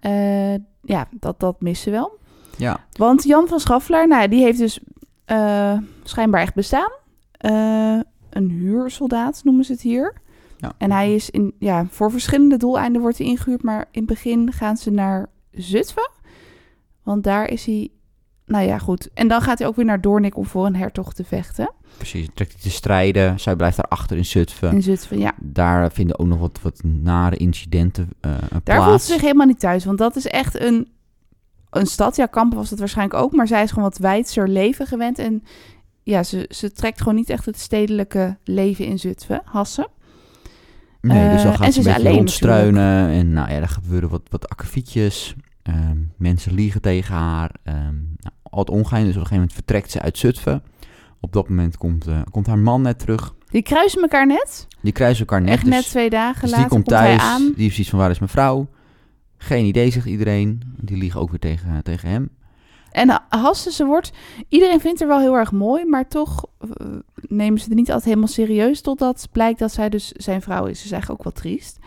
Eh, 0.00 0.54
ja, 0.82 1.08
dat, 1.10 1.40
dat 1.40 1.60
missen 1.60 1.84
ze 1.84 1.90
wel. 1.90 2.18
Ja, 2.56 2.84
Want 2.92 3.22
Jan 3.22 3.48
van 3.48 3.60
Schaffelaar, 3.60 4.08
nou, 4.08 4.28
die 4.28 4.42
heeft 4.42 4.58
dus 4.58 4.80
eh, 5.24 5.78
schijnbaar 6.02 6.40
echt 6.40 6.54
bestaan. 6.54 6.90
Eh, 7.30 7.98
een 8.30 8.50
huursoldaat 8.50 9.40
noemen 9.44 9.64
ze 9.64 9.72
het 9.72 9.80
hier. 9.80 10.12
Ja. 10.56 10.72
En 10.78 10.90
hij 10.92 11.14
is 11.14 11.30
in, 11.30 11.54
ja, 11.58 11.86
voor 11.90 12.10
verschillende 12.10 12.56
doeleinden 12.56 13.00
wordt 13.02 13.18
hij 13.18 13.26
ingehuurd. 13.26 13.62
Maar 13.62 13.84
in 13.90 14.00
het 14.00 14.06
begin 14.10 14.52
gaan 14.52 14.76
ze 14.76 14.90
naar 14.90 15.26
Zutphen. 15.50 16.10
Want 17.02 17.24
daar 17.24 17.48
is 17.48 17.64
hij, 17.64 17.88
nou 18.46 18.66
ja, 18.66 18.78
goed. 18.78 19.08
En 19.14 19.28
dan 19.28 19.40
gaat 19.40 19.58
hij 19.58 19.66
ook 19.68 19.76
weer 19.76 19.84
naar 19.84 20.00
Doornik 20.00 20.36
om 20.36 20.46
voor 20.46 20.66
een 20.66 20.76
hertog 20.76 21.14
te 21.14 21.24
vechten. 21.24 21.72
precies. 21.96 22.28
Trekt 22.34 22.52
hij 22.52 22.62
te 22.62 22.70
strijden. 22.70 23.40
Zij 23.40 23.56
blijft 23.56 23.76
daarachter 23.76 24.16
in 24.16 24.24
Zutphen. 24.24 24.72
In 24.72 24.82
Zutphen, 24.82 25.18
ja. 25.18 25.32
Daar 25.40 25.92
vinden 25.92 26.18
ook 26.18 26.26
nog 26.26 26.38
wat, 26.38 26.58
wat 26.62 26.80
nare 26.84 27.36
incidenten 27.36 28.08
eh, 28.20 28.30
Daar 28.50 28.60
plaats. 28.62 28.84
voelt 28.84 29.02
ze 29.02 29.12
zich 29.12 29.20
helemaal 29.20 29.46
niet 29.46 29.60
thuis. 29.60 29.84
Want 29.84 29.98
dat 29.98 30.16
is 30.16 30.26
echt 30.26 30.60
een, 30.60 30.88
een 31.74 31.86
stad. 31.86 32.16
Ja, 32.16 32.26
Kampen 32.26 32.58
was 32.58 32.70
dat 32.70 32.78
waarschijnlijk 32.78 33.22
ook. 33.22 33.32
Maar 33.32 33.46
zij 33.46 33.62
is 33.62 33.68
gewoon 33.68 33.84
wat 33.84 33.98
wijdser 33.98 34.48
leven 34.48 34.86
gewend. 34.86 35.18
En 35.18 35.42
ja, 36.02 36.22
ze, 36.22 36.46
ze 36.50 36.72
trekt 36.72 36.98
gewoon 36.98 37.14
niet 37.14 37.30
echt 37.30 37.46
het 37.46 37.58
stedelijke 37.58 38.36
leven 38.44 38.86
in 38.86 38.98
Zutphen. 38.98 39.42
Hassen. 39.44 39.86
Nee, 41.00 41.30
dus 41.30 41.42
dan 41.42 41.52
Eh, 41.52 41.58
gaat 41.58 41.72
ze 41.72 41.82
ze 41.82 41.88
een 41.88 41.96
is 41.96 42.02
beetje 42.02 42.16
rondstruinen. 42.16 43.08
En 43.08 43.32
nou 43.32 43.50
ja, 43.50 43.54
er 43.54 43.68
gebeuren 43.68 44.08
wat, 44.08 44.22
wat 44.30 44.48
akkefietjes. 44.48 45.34
Ehm, 45.62 45.98
mensen 46.16 46.54
liegen 46.54 46.80
tegen 46.80 47.14
haar. 47.14 47.50
Ehm 47.62 47.94
nou, 48.16 48.34
al 48.42 48.58
het 48.58 48.70
ongein. 48.70 49.04
Dus 49.04 49.14
op 49.14 49.20
een 49.20 49.26
gegeven 49.26 49.34
moment 49.34 49.52
vertrekt 49.52 49.90
ze 49.90 50.00
uit 50.00 50.18
Zutphen. 50.18 50.62
Op 51.20 51.32
dat 51.32 51.48
moment 51.48 51.76
komt, 51.76 52.06
eh, 52.06 52.20
komt 52.30 52.46
haar 52.46 52.58
man 52.58 52.82
net 52.82 52.98
terug. 52.98 53.34
Die 53.50 53.62
kruisen 53.62 54.02
elkaar 54.02 54.26
net. 54.26 54.66
Die 54.82 54.92
kruisen 54.92 55.26
elkaar 55.26 55.40
net. 55.40 55.50
echt 55.50 55.64
dus, 55.64 55.74
net 55.74 55.84
twee 55.84 56.10
dagen 56.10 56.40
dus 56.40 56.50
later 56.50 56.68
die 56.68 56.68
komt 56.68 56.84
komt 56.84 56.98
hij 57.00 57.16
thuis. 57.16 57.22
aan. 57.30 57.42
Die 57.42 57.62
heeft 57.62 57.74
zoiets 57.74 57.90
van, 57.90 57.98
waar 57.98 58.10
is 58.10 58.18
mijn 58.18 58.30
vrouw? 58.30 58.68
Geen 59.44 59.64
idee, 59.64 59.90
zegt 59.90 60.06
iedereen. 60.06 60.62
Die 60.76 60.96
liegen 60.96 61.20
ook 61.20 61.30
weer 61.30 61.38
tegen, 61.38 61.82
tegen 61.82 62.08
hem. 62.08 62.28
En 62.90 63.22
Hasse, 63.28 63.72
ze 63.72 63.84
wordt... 63.84 64.12
Iedereen 64.48 64.80
vindt 64.80 64.98
haar 65.00 65.08
wel 65.08 65.18
heel 65.20 65.36
erg 65.36 65.52
mooi. 65.52 65.84
Maar 65.84 66.08
toch 66.08 66.46
eh, 66.58 66.86
nemen 67.28 67.58
ze 67.60 67.64
het 67.68 67.74
niet 67.74 67.86
altijd 67.88 68.04
helemaal 68.04 68.28
serieus. 68.28 68.80
Totdat 68.80 69.28
blijkt 69.32 69.58
dat 69.58 69.72
zij 69.72 69.88
dus 69.88 70.12
zijn 70.12 70.42
vrouw 70.42 70.66
is. 70.66 70.84
Is 70.84 70.90
eigenlijk 70.90 71.20
ook 71.20 71.32
wel 71.32 71.42
triest. 71.42 71.78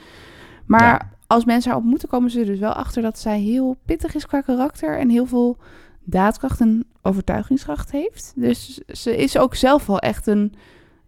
Maar 0.65 0.81
Ja. 0.81 1.11
als 1.27 1.45
mensen 1.45 1.71
haar 1.71 1.79
ontmoeten, 1.79 2.09
komen 2.09 2.29
ze 2.31 2.39
er 2.39 2.45
dus 2.45 2.59
wel 2.59 2.73
achter 2.73 3.01
dat 3.01 3.19
zij 3.19 3.39
heel 3.39 3.77
pittig 3.85 4.15
is 4.15 4.25
qua 4.25 4.41
karakter. 4.41 4.97
En 4.97 5.09
heel 5.09 5.25
veel 5.25 5.57
daadkracht 6.03 6.59
en 6.61 6.85
overtuigingskracht 7.01 7.91
heeft. 7.91 8.33
Dus 8.35 8.79
ze 8.87 9.17
is 9.17 9.37
ook 9.37 9.55
zelf 9.55 9.85
wel 9.85 9.99
echt 9.99 10.27
een... 10.27 10.53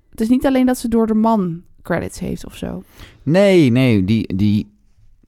Het 0.10 0.22
is 0.22 0.30
niet 0.30 0.46
alleen 0.46 0.66
dat 0.66 0.78
ze 0.78 0.88
door 0.88 1.08
de 1.08 1.14
man 1.14 1.62
credits 1.82 2.20
heeft 2.20 2.46
of 2.46 2.56
zo. 2.56 2.84
Nee, 3.24 3.70
nee, 3.72 4.04
die, 4.06 4.36
die, 4.36 4.68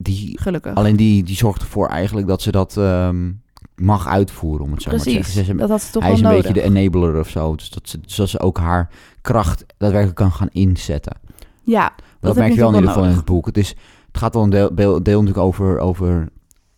die 0.02 0.40
Gelukkig. 0.40 0.74
Alleen 0.74 0.96
die, 0.96 1.22
die 1.22 1.36
zorgt 1.36 1.60
ervoor 1.62 1.88
eigenlijk 1.88 2.26
dat 2.26 2.42
ze 2.42 2.50
dat... 2.50 2.76
ehm, 2.76 3.30
mag 3.76 4.06
uitvoeren, 4.06 4.64
om 4.64 4.72
het 4.72 4.82
zo 4.82 4.90
maar 4.90 4.98
te 4.98 5.10
zeggen. 5.10 5.32
Ze 5.32 5.40
is 5.52 5.56
dat 5.56 5.68
had 5.68 5.82
ze 5.82 5.92
toch 5.92 6.02
hij 6.02 6.12
is 6.12 6.18
een 6.20 6.24
nodig. 6.24 6.42
beetje 6.42 6.70
de 6.70 6.80
enabler 6.80 7.18
of 7.18 7.28
zo. 7.28 7.54
Dus 7.56 7.70
dat 7.70 7.88
ze, 7.88 7.98
zodat 8.06 8.30
ze 8.30 8.40
ook 8.40 8.58
haar 8.58 8.90
kracht 9.20 9.64
daadwerkelijk 9.78 10.16
kan 10.18 10.32
gaan 10.32 10.48
inzetten. 10.50 11.16
Ja, 11.64 11.92
Dat, 12.20 12.36
merk 12.36 12.52
je 12.52 12.58
wel 12.58 12.68
in 12.68 12.74
ieder 12.74 12.88
geval 12.90 13.04
in 13.04 13.16
het 13.16 13.24
boek. 13.24 13.46
Het, 13.46 13.56
is, 13.56 13.68
het 14.06 14.18
gaat 14.18 14.34
wel 14.34 14.42
een 14.42 14.50
deel, 14.50 14.74
deel, 14.74 15.02
deel 15.02 15.20
natuurlijk 15.20 15.46
over, 15.46 15.78
over 15.78 16.28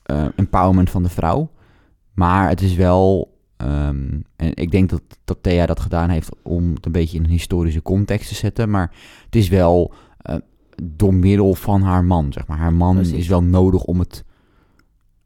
eh, 0.03 0.25
empowerment 0.37 0.91
van 0.91 1.03
de 1.03 1.09
vrouw. 1.09 1.51
Maar 2.15 2.49
het 2.49 2.61
is 2.61 2.75
wel... 2.75 3.37
ehm, 3.57 4.21
en 4.37 4.55
ik 4.55 4.71
denk 4.71 4.91
dat, 4.91 5.03
dat 5.25 5.39
Thea 5.41 5.67
dat 5.67 5.81
gedaan 5.81 6.09
heeft 6.09 6.29
om 6.43 6.75
het 6.75 6.87
een 6.87 6.93
beetje 6.93 7.17
in 7.17 7.25
een 7.25 7.31
historische 7.31 7.83
context 7.83 8.29
te 8.29 8.35
zetten. 8.35 8.71
Maar 8.71 8.91
het 9.25 9.37
is 9.37 9.49
wel 9.49 9.95
eh, 10.19 10.37
door 10.83 11.15
middel 11.15 11.55
van 11.55 11.83
haar 11.83 12.05
man, 12.05 12.33
zeg 12.33 12.47
maar. 12.47 12.59
Haar 12.59 12.73
man 12.73 12.95
Precies. 12.95 13.17
is 13.19 13.29
wel 13.29 13.43
nodig 13.43 13.85
om 13.85 13.99
het... 13.99 14.25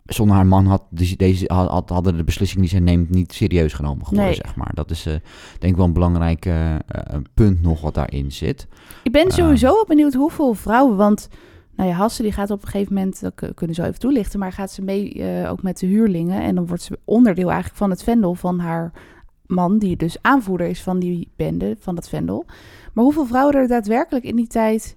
Zonder 0.05 0.37
haar 0.37 0.47
man 0.47 0.67
had 0.67 0.83
deze, 0.91 1.45
had, 1.47 1.69
had- 1.69 1.89
hadden 1.89 2.17
de 2.17 2.25
beslissing 2.25 2.61
die 2.61 2.69
zij 2.71 2.81
neemt 2.81 3.11
niet 3.11 3.33
serieus 3.33 3.73
genomen 3.73 4.05
geworden, 4.07 4.27
Nee. 4.33 4.41
zeg 4.45 4.57
maar. 4.57 4.71
Dat 4.75 4.91
is 4.91 5.07
eh, 5.07 5.13
denk 5.59 5.73
ik 5.73 5.77
wel 5.77 5.87
een 5.87 5.93
belangrijk 5.93 6.47
eh, 6.47 6.75
eh, 6.75 6.81
punt 7.35 7.63
nog 7.63 7.81
wat 7.81 7.95
daarin 7.95 8.33
zit. 8.33 8.67
Ik 9.03 9.13
ben 9.13 9.23
Ehm. 9.27 9.31
sowieso 9.31 9.67
wel 9.73 9.85
benieuwd 9.87 10.15
hoeveel 10.15 10.55
vrouwen, 10.55 10.97
want 10.97 11.29
nou 11.77 11.89
ja, 11.91 11.97
Hasse 11.97 12.23
die 12.23 12.33
gaat 12.33 12.51
op 12.51 12.63
een 12.63 12.69
gegeven 12.69 12.95
moment, 12.95 13.21
dat 13.21 13.53
kunnen 13.55 13.77
zo 13.77 13.83
even 13.83 13.99
toelichten, 13.99 14.39
maar 14.39 14.53
gaat 14.53 14.71
ze 14.71 14.83
mee 14.83 15.25
ook 15.49 15.63
met 15.63 15.79
de 15.79 15.87
huurlingen 15.87 16.43
en 16.43 16.55
dan 16.55 16.67
wordt 16.67 16.83
ze 16.83 16.99
onderdeel 17.05 17.47
eigenlijk 17.49 17.79
van 17.79 17.91
het 17.91 18.03
vendel 18.03 18.35
van 18.35 18.59
haar 18.59 18.93
man, 19.47 19.79
die 19.79 19.97
dus 19.97 20.17
aanvoerder 20.23 20.67
is 20.67 20.83
van 20.83 20.99
die 20.99 21.31
bende, 21.37 21.77
van 21.81 21.95
dat 21.95 22.09
vendel. 22.09 22.45
Maar 22.93 23.05
hoeveel 23.05 23.27
vrouwen 23.27 23.55
er 23.55 23.69
daadwerkelijk 23.69 24.25
in 24.25 24.37
die 24.37 24.47
tijd 24.47 24.97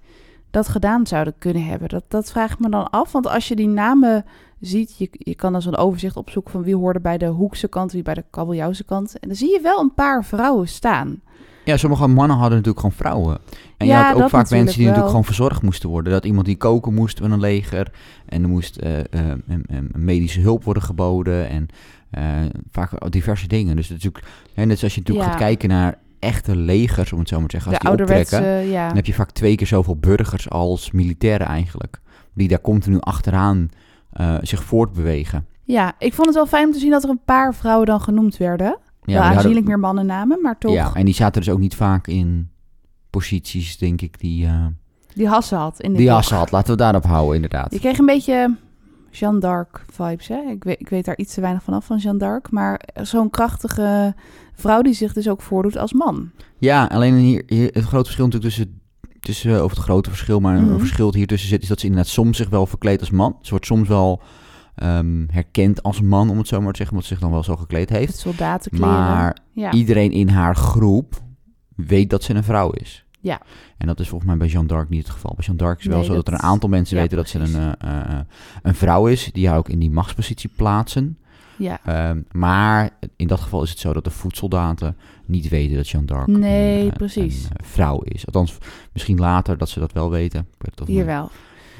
dat 0.52 0.68
gedaan 0.68 1.06
zouden 1.06 1.34
kunnen 1.38 1.64
hebben, 1.64 1.88
dat, 1.88 2.04
dat 2.08 2.30
vraag 2.30 2.52
ik 2.52 2.58
me 2.58 2.68
dan 2.68 2.90
af. 2.90 3.12
Want 3.12 3.26
als 3.26 3.48
je 3.48 3.56
die 3.56 3.68
namen 3.68 4.24
ziet, 4.60 4.98
je, 4.98 5.08
je 5.10 5.34
kan 5.34 5.52
dan 5.52 5.62
zo'n 5.62 5.76
overzicht 5.76 6.16
opzoeken 6.16 6.52
van 6.52 6.62
wie 6.62 6.76
hoorde 6.76 7.00
bij 7.00 7.18
de 7.18 7.26
Hoekse 7.26 7.68
kant, 7.68 7.92
wie 7.92 8.02
bij 8.02 8.14
de 8.14 8.24
Kabeljauwse 8.30 8.84
kant. 8.84 9.18
En 9.18 9.28
dan 9.28 9.36
zie 9.36 9.50
je 9.50 9.60
wel 9.62 9.80
een 9.80 9.94
paar 9.94 10.24
vrouwen 10.24 10.68
staan. 10.68 11.20
Ja, 11.64 11.76
sommige 11.76 12.06
mannen 12.06 12.36
hadden 12.36 12.58
natuurlijk 12.58 12.80
gewoon 12.80 12.96
vrouwen. 12.96 13.38
En 13.76 13.86
Ja, 13.86 13.98
je 13.98 14.04
had 14.14 14.22
ook 14.22 14.28
vaak 14.28 14.50
mensen 14.50 14.76
die 14.76 14.84
natuurlijk 14.86 15.10
gewoon 15.10 15.24
verzorgd 15.24 15.62
moesten 15.62 15.88
worden. 15.88 16.12
Dat 16.12 16.24
iemand 16.24 16.46
die 16.46 16.56
koken 16.56 16.94
moest 16.94 17.20
met 17.20 17.30
een 17.30 17.40
leger. 17.40 17.92
En 18.26 18.42
er 18.42 18.48
moest 18.48 18.76
eh, 18.76 18.98
eh, 18.98 19.38
medische 19.92 20.40
hulp 20.40 20.64
worden 20.64 20.82
geboden. 20.82 21.48
En 21.48 21.68
eh, 22.10 22.22
vaak 22.70 23.10
diverse 23.10 23.46
dingen. 23.48 23.76
Dus 23.76 23.88
natuurlijk, 23.88 24.24
hè, 24.54 24.64
net 24.64 24.78
zoals 24.78 24.94
je 24.94 25.00
natuurlijk 25.00 25.26
Ja. 25.26 25.32
gaat 25.32 25.42
kijken 25.42 25.68
naar 25.68 25.98
echte 26.22 26.56
legers, 26.56 27.12
om 27.12 27.18
het 27.18 27.28
zo 27.28 27.38
maar 27.38 27.48
te 27.48 27.56
zeggen. 27.60 27.72
Als 27.78 27.96
de 27.96 28.04
die 28.04 28.16
optrekken, 28.16 28.66
ja. 28.70 28.86
dan 28.86 28.96
heb 28.96 29.06
je 29.06 29.14
vaak 29.14 29.30
twee 29.30 29.54
keer 29.56 29.66
zoveel 29.66 29.96
burgers 29.96 30.50
als 30.50 30.90
militairen 30.90 31.46
eigenlijk. 31.46 32.00
Die 32.34 32.48
daar 32.48 32.60
continu 32.60 33.00
achteraan 33.00 33.68
eh, 34.12 34.34
zich 34.42 34.62
voortbewegen. 34.62 35.46
Ja, 35.64 35.92
ik 35.98 36.12
vond 36.14 36.26
het 36.26 36.36
wel 36.36 36.46
fijn 36.46 36.66
om 36.66 36.72
te 36.72 36.78
zien 36.78 36.90
dat 36.90 37.02
er 37.04 37.10
een 37.10 37.24
paar 37.24 37.54
vrouwen 37.54 37.86
dan 37.86 38.00
genoemd 38.00 38.36
werden. 38.36 38.66
Ja, 38.66 38.72
wel 38.72 39.04
die 39.04 39.14
hadden- 39.14 39.36
aanzienlijk 39.36 39.66
meer 39.66 39.78
mannennamen, 39.78 40.38
maar 40.42 40.58
toch 40.58 40.72
Ja, 40.72 40.94
en 40.94 41.04
die 41.04 41.14
zaten 41.14 41.42
dus 41.42 41.50
ook 41.52 41.58
niet 41.58 41.74
vaak 41.74 42.06
in 42.06 42.50
posities, 43.10 43.78
denk 43.78 44.00
ik, 44.00 44.20
die, 44.20 44.46
eh 44.46 44.66
die 45.14 45.28
Hasse 45.28 45.54
had 45.54 45.80
in 45.80 45.92
die 45.92 46.04
boek. 46.06 46.14
Hasse 46.14 46.34
had. 46.34 46.50
Laten 46.50 46.70
we 46.70 46.76
daarop 46.76 47.04
houden, 47.04 47.34
inderdaad. 47.34 47.72
Je 47.72 47.78
kreeg 47.78 47.98
een 47.98 48.06
beetje 48.06 48.56
Jeanne 49.10 49.40
d'Arc 49.40 49.84
vibes, 49.90 50.28
hè? 50.28 50.40
Ik 50.50 50.64
weet, 50.64 50.80
ik 50.80 50.88
weet 50.88 51.04
daar 51.04 51.16
iets 51.16 51.34
te 51.34 51.40
weinig 51.40 51.62
van 51.62 51.74
af 51.74 51.84
van 51.84 51.96
Jeanne 51.98 52.18
d'Arc, 52.18 52.50
maar 52.50 52.80
zo'n 53.02 53.30
krachtige 53.30 54.14
vrouw 54.54 54.82
die 54.82 54.92
zich 54.94 55.12
dus 55.12 55.28
ook 55.28 55.42
voordoet 55.42 55.76
als 55.78 55.92
man. 55.92 56.30
Ja, 56.58 56.84
alleen 56.84 57.14
hier, 57.14 57.42
hier 57.46 57.70
het 57.72 57.84
grote 57.84 58.04
verschil 58.04 58.24
natuurlijk 58.24 58.54
tussen, 58.54 58.80
tussen 59.20 59.56
eh, 59.56 59.62
of 59.64 59.70
het 59.70 59.78
grote 59.78 60.08
verschil, 60.10 60.40
maar 60.40 60.60
Mhm. 60.60 60.70
een 60.72 60.78
verschil 60.78 61.06
dat 61.06 61.14
hier 61.14 61.26
tussen 61.26 61.48
zit, 61.48 61.62
is 61.62 61.68
dat 61.68 61.80
ze 61.80 61.86
inderdaad 61.86 62.10
soms 62.10 62.36
zich 62.36 62.48
wel 62.48 62.66
verkleedt 62.66 63.00
als 63.00 63.10
man. 63.10 63.36
Ze 63.40 63.50
wordt 63.50 63.66
soms 63.66 63.88
wel 63.88 64.22
ehm, 64.74 65.24
herkend 65.30 65.82
als 65.82 66.00
man, 66.00 66.30
om 66.30 66.38
het 66.38 66.48
zo 66.48 66.60
maar 66.60 66.70
te 66.72 66.76
zeggen, 66.76 66.96
omdat 66.96 67.08
ze 67.08 67.14
zich 67.14 67.22
dan 67.22 67.32
wel 67.32 67.42
zo 67.42 67.56
gekleed 67.56 67.88
Het 67.88 67.98
heeft. 67.98 68.16
soldatenkleren. 68.18 68.88
Maar 68.88 69.36
ja. 69.52 69.72
iedereen 69.72 70.12
in 70.12 70.28
haar 70.28 70.56
groep 70.56 71.22
weet 71.76 72.10
dat 72.10 72.22
ze 72.22 72.34
een 72.34 72.44
vrouw 72.44 72.70
is. 72.70 73.04
Ja. 73.20 73.40
En 73.78 73.86
dat 73.86 74.00
is 74.00 74.08
volgens 74.08 74.30
mij 74.30 74.38
bij 74.38 74.48
Jeanne 74.48 74.68
d'Arc 74.68 74.88
niet 74.88 75.02
het 75.02 75.10
geval. 75.12 75.32
Bij 75.36 75.44
Jeanne 75.44 75.62
d'Arc 75.62 75.78
is 75.78 75.86
wel 75.86 75.96
Nee, 75.96 76.06
zo 76.06 76.14
dat, 76.14 76.24
dat- 76.24 76.34
er 76.34 76.40
een 76.40 76.46
aantal 76.50 76.68
mensen 76.68 76.96
ja, 76.96 77.02
weten 77.02 77.16
dat 77.16 77.28
ze 77.28 77.38
een, 77.38 77.54
eh, 77.78 78.00
eh, 78.18 78.20
een 78.62 78.74
vrouw 78.74 79.06
is, 79.06 79.30
die 79.32 79.48
haar 79.48 79.58
ook 79.58 79.68
in 79.68 79.78
die 79.78 79.90
machtspositie 79.90 80.50
plaatsen. 80.56 81.18
Ja. 81.56 81.80
Ehm, 81.84 82.20
maar 82.32 82.90
in 83.16 83.26
dat 83.26 83.40
geval 83.40 83.62
is 83.62 83.70
het 83.70 83.78
zo 83.78 83.92
dat 83.92 84.04
de 84.04 84.10
voedsoldaten 84.10 84.96
niet 85.24 85.48
weten 85.48 85.76
dat 85.76 85.88
Jeanne 85.88 86.06
d'Arc 86.08 86.26
Nee, 86.26 86.80
een, 86.84 86.90
eh, 86.90 86.96
precies. 86.96 87.44
een, 87.44 87.50
eh, 87.56 87.66
vrouw 87.66 88.00
is. 88.00 88.26
Althans, 88.26 88.58
misschien 88.92 89.18
later 89.18 89.58
dat 89.58 89.68
ze 89.68 89.80
dat 89.80 89.92
wel 89.92 90.10
weten. 90.10 90.40
Ik 90.40 90.46
weet 90.58 90.70
het 90.70 90.80
of 90.80 90.86
Hier 90.86 91.06
wel. 91.06 91.30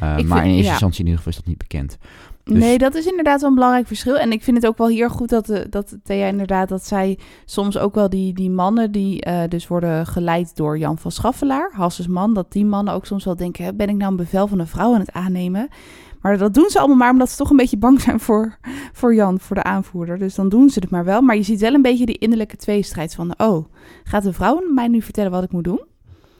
Eh, 0.00 0.18
Ik 0.18 0.26
maar 0.26 0.38
vind- 0.38 0.40
in 0.40 0.46
eerste 0.50 0.62
ja. 0.64 0.70
instantie 0.70 1.00
in 1.00 1.06
ieder 1.06 1.18
geval 1.22 1.32
is 1.32 1.38
dat 1.38 1.46
niet 1.48 1.58
bekend. 1.58 1.98
Dus- 2.44 2.58
Nee, 2.58 2.78
dat 2.78 2.94
is 2.94 3.06
inderdaad 3.06 3.40
wel 3.40 3.48
een 3.48 3.54
belangrijk 3.54 3.86
verschil. 3.86 4.18
En 4.18 4.32
ik 4.32 4.42
vind 4.42 4.56
het 4.56 4.66
ook 4.66 4.78
wel 4.78 4.88
hier 4.88 5.10
goed 5.10 5.28
dat, 5.28 5.46
de, 5.46 5.66
dat 5.70 5.96
Thea 6.02 6.26
inderdaad, 6.26 6.68
dat 6.68 6.86
zij 6.86 7.18
soms 7.44 7.78
ook 7.78 7.94
wel 7.94 8.08
die, 8.08 8.34
die 8.34 8.50
mannen 8.50 8.92
die 8.92 9.20
eh, 9.20 9.48
dus 9.48 9.66
worden 9.68 10.06
geleid 10.06 10.56
door 10.56 10.78
Jan 10.78 10.98
van 10.98 11.10
Schaffelaar, 11.10 11.70
Hasses 11.74 12.06
man, 12.06 12.34
dat 12.34 12.52
die 12.52 12.64
mannen 12.64 12.94
ook 12.94 13.06
soms 13.06 13.24
wel 13.24 13.36
denken, 13.36 13.76
ben 13.76 13.88
ik 13.88 13.96
nou 13.96 14.10
een 14.10 14.16
bevel 14.16 14.46
van 14.46 14.58
een 14.58 14.66
vrouw 14.66 14.94
aan 14.94 15.00
het 15.00 15.12
aannemen? 15.12 15.68
Maar 16.20 16.38
dat 16.38 16.54
doen 16.54 16.70
ze 16.70 16.78
allemaal 16.78 16.96
maar 16.96 17.10
omdat 17.10 17.30
ze 17.30 17.36
toch 17.36 17.50
een 17.50 17.56
beetje 17.56 17.76
bang 17.76 18.00
zijn 18.00 18.20
voor, 18.20 18.58
voor 18.92 19.14
Jan, 19.14 19.40
voor 19.40 19.56
de 19.56 19.62
aanvoerder. 19.62 20.18
Dus 20.18 20.34
dan 20.34 20.48
doen 20.48 20.70
ze 20.70 20.78
het 20.78 20.90
maar 20.90 21.04
wel. 21.04 21.20
Maar 21.20 21.36
je 21.36 21.42
ziet 21.42 21.60
wel 21.60 21.74
een 21.74 21.82
beetje 21.82 22.06
die 22.06 22.18
innerlijke 22.18 22.56
tweestrijd 22.56 23.14
van, 23.14 23.34
oh, 23.38 23.66
gaat 24.04 24.22
de 24.22 24.32
vrouw 24.32 24.62
mij 24.74 24.88
nu 24.88 25.02
vertellen 25.02 25.30
wat 25.30 25.42
ik 25.42 25.52
moet 25.52 25.64
doen? 25.64 25.80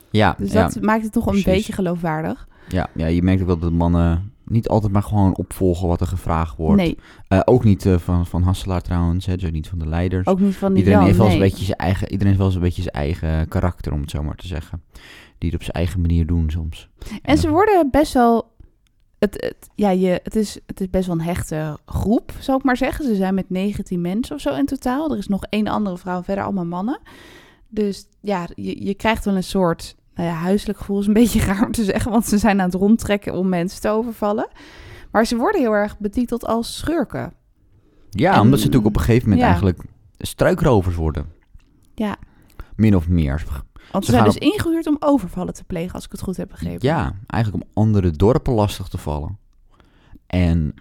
Ja, 0.09 0.35
Dus 0.37 0.51
ja, 0.51 0.63
dat 0.63 0.81
maakt 0.81 1.03
het 1.03 1.11
toch 1.11 1.25
een 1.25 1.41
beetje 1.43 1.73
geloofwaardig. 1.73 2.47
ja, 2.67 2.87
ja, 2.95 3.07
je 3.07 3.23
merkt 3.23 3.41
ook 3.41 3.47
wel 3.47 3.59
dat 3.59 3.71
mannen 3.71 4.32
niet 4.53 4.67
altijd 4.67 4.91
maar 4.91 5.03
gewoon 5.03 5.35
opvolgen 5.35 5.87
wat 5.87 6.01
er 6.01 6.07
gevraagd 6.07 6.57
wordt. 6.57 6.81
Nee, 6.81 6.97
Eh, 7.27 7.39
ook 7.45 7.63
niet 7.63 7.85
eh, 7.85 7.97
van, 7.97 8.25
van 8.25 8.41
Hasselaar 8.41 8.81
trouwens, 8.81 9.25
hè, 9.25 9.35
dus 9.35 9.45
ook 9.45 9.51
niet 9.51 9.67
van 9.67 9.79
de 9.79 9.87
leiders. 9.87 10.27
ook 10.27 10.39
niet 10.39 10.55
van 10.55 10.73
die 10.73 10.77
iedereen, 10.77 10.99
Jan, 10.99 11.07
heeft 11.07 11.17
wel 11.17 11.27
nee. 11.27 11.35
een 11.35 11.41
beetje 11.41 11.65
zijn 11.65 11.77
eigen, 11.77 12.03
iedereen 12.03 12.27
heeft 12.27 12.37
wel 12.37 12.47
eens 12.47 12.55
een 12.55 12.61
beetje 12.61 12.81
zijn 12.81 12.95
eigen 12.95 13.47
karakter, 13.47 13.93
om 13.93 14.01
het 14.01 14.09
zo 14.09 14.23
maar 14.23 14.35
te 14.35 14.47
zeggen. 14.47 14.83
Die 15.37 15.49
het 15.49 15.59
op 15.59 15.63
zijn 15.63 15.75
eigen 15.75 16.01
manier 16.01 16.25
doen 16.25 16.49
soms. 16.49 16.89
En 17.21 17.37
ze 17.37 17.49
worden 17.49 17.87
best 17.91 18.13
wel. 18.13 18.51
Het, 19.19 19.33
het, 19.41 19.69
ja, 19.75 19.89
je, 19.89 20.19
het, 20.23 20.35
is, 20.35 20.59
het 20.65 20.81
is 20.81 20.89
best 20.89 21.07
wel 21.07 21.15
een 21.15 21.21
hechte 21.21 21.77
groep, 21.85 22.31
zou 22.39 22.57
ik 22.57 22.63
maar 22.63 22.77
zeggen. 22.77 23.05
Ze 23.05 23.15
zijn 23.15 23.33
met 23.33 23.49
19 23.49 24.01
mensen 24.01 24.35
of 24.35 24.41
zo 24.41 24.55
in 24.55 24.65
totaal. 24.65 25.11
Er 25.11 25.17
is 25.17 25.27
nog 25.27 25.43
één 25.49 25.67
andere 25.67 25.97
vrouw 25.97 26.23
verder 26.23 26.43
allemaal 26.43 26.65
mannen. 26.65 26.99
Dus 27.67 28.07
ja, 28.21 28.47
je, 28.55 28.85
je 28.85 28.93
krijgt 28.93 29.25
wel 29.25 29.35
een 29.35 29.43
soort 29.43 29.95
nou 30.15 30.29
ja, 30.29 30.35
huiselijk 30.35 30.79
gevoel. 30.79 30.99
Is 30.99 31.07
een 31.07 31.13
beetje 31.23 31.39
raar 31.39 31.65
om 31.65 31.71
te 31.71 31.83
zeggen, 31.83 32.11
want 32.11 32.25
ze 32.25 32.37
zijn 32.37 32.59
aan 32.59 32.65
het 32.65 32.75
rondtrekken 32.79 33.33
om 33.33 33.49
mensen 33.49 33.81
te 33.81 33.89
overvallen. 33.89 34.47
Maar 35.11 35.25
ze 35.25 35.35
worden 35.35 35.61
heel 35.61 35.71
erg 35.75 35.97
betiteld 35.99 36.45
als 36.45 36.77
schurken. 36.77 37.33
Ja, 38.09 38.33
En- 38.33 38.39
omdat 38.41 38.59
ze 38.59 38.65
natuurlijk 38.65 38.95
op 38.95 38.99
een 38.99 39.05
gegeven 39.05 39.23
moment 39.29 39.39
ja. 39.41 39.47
eigenlijk 39.47 39.79
struikrovers 40.17 40.95
worden. 40.95 41.25
Ja. 41.95 42.15
Min 42.75 42.95
of 42.95 43.07
meer. 43.07 43.43
Want 43.91 44.05
Ze 44.05 44.11
ze, 44.11 44.17
zijn 44.17 44.29
dus 44.31 44.37
ingehuurd 44.37 44.87
om 44.87 44.95
overvallen 44.99 45.53
te 45.53 45.63
plegen, 45.63 45.93
als 45.93 46.05
ik 46.05 46.11
het 46.11 46.21
goed 46.21 46.37
heb 46.37 46.49
begrepen. 46.49 46.87
Ja, 46.87 47.13
eigenlijk 47.27 47.63
om 47.63 47.69
andere 47.83 48.11
dorpen 48.11 48.53
lastig 48.53 48.87
te 48.87 48.97
vallen. 48.97 49.37
En 50.27 50.73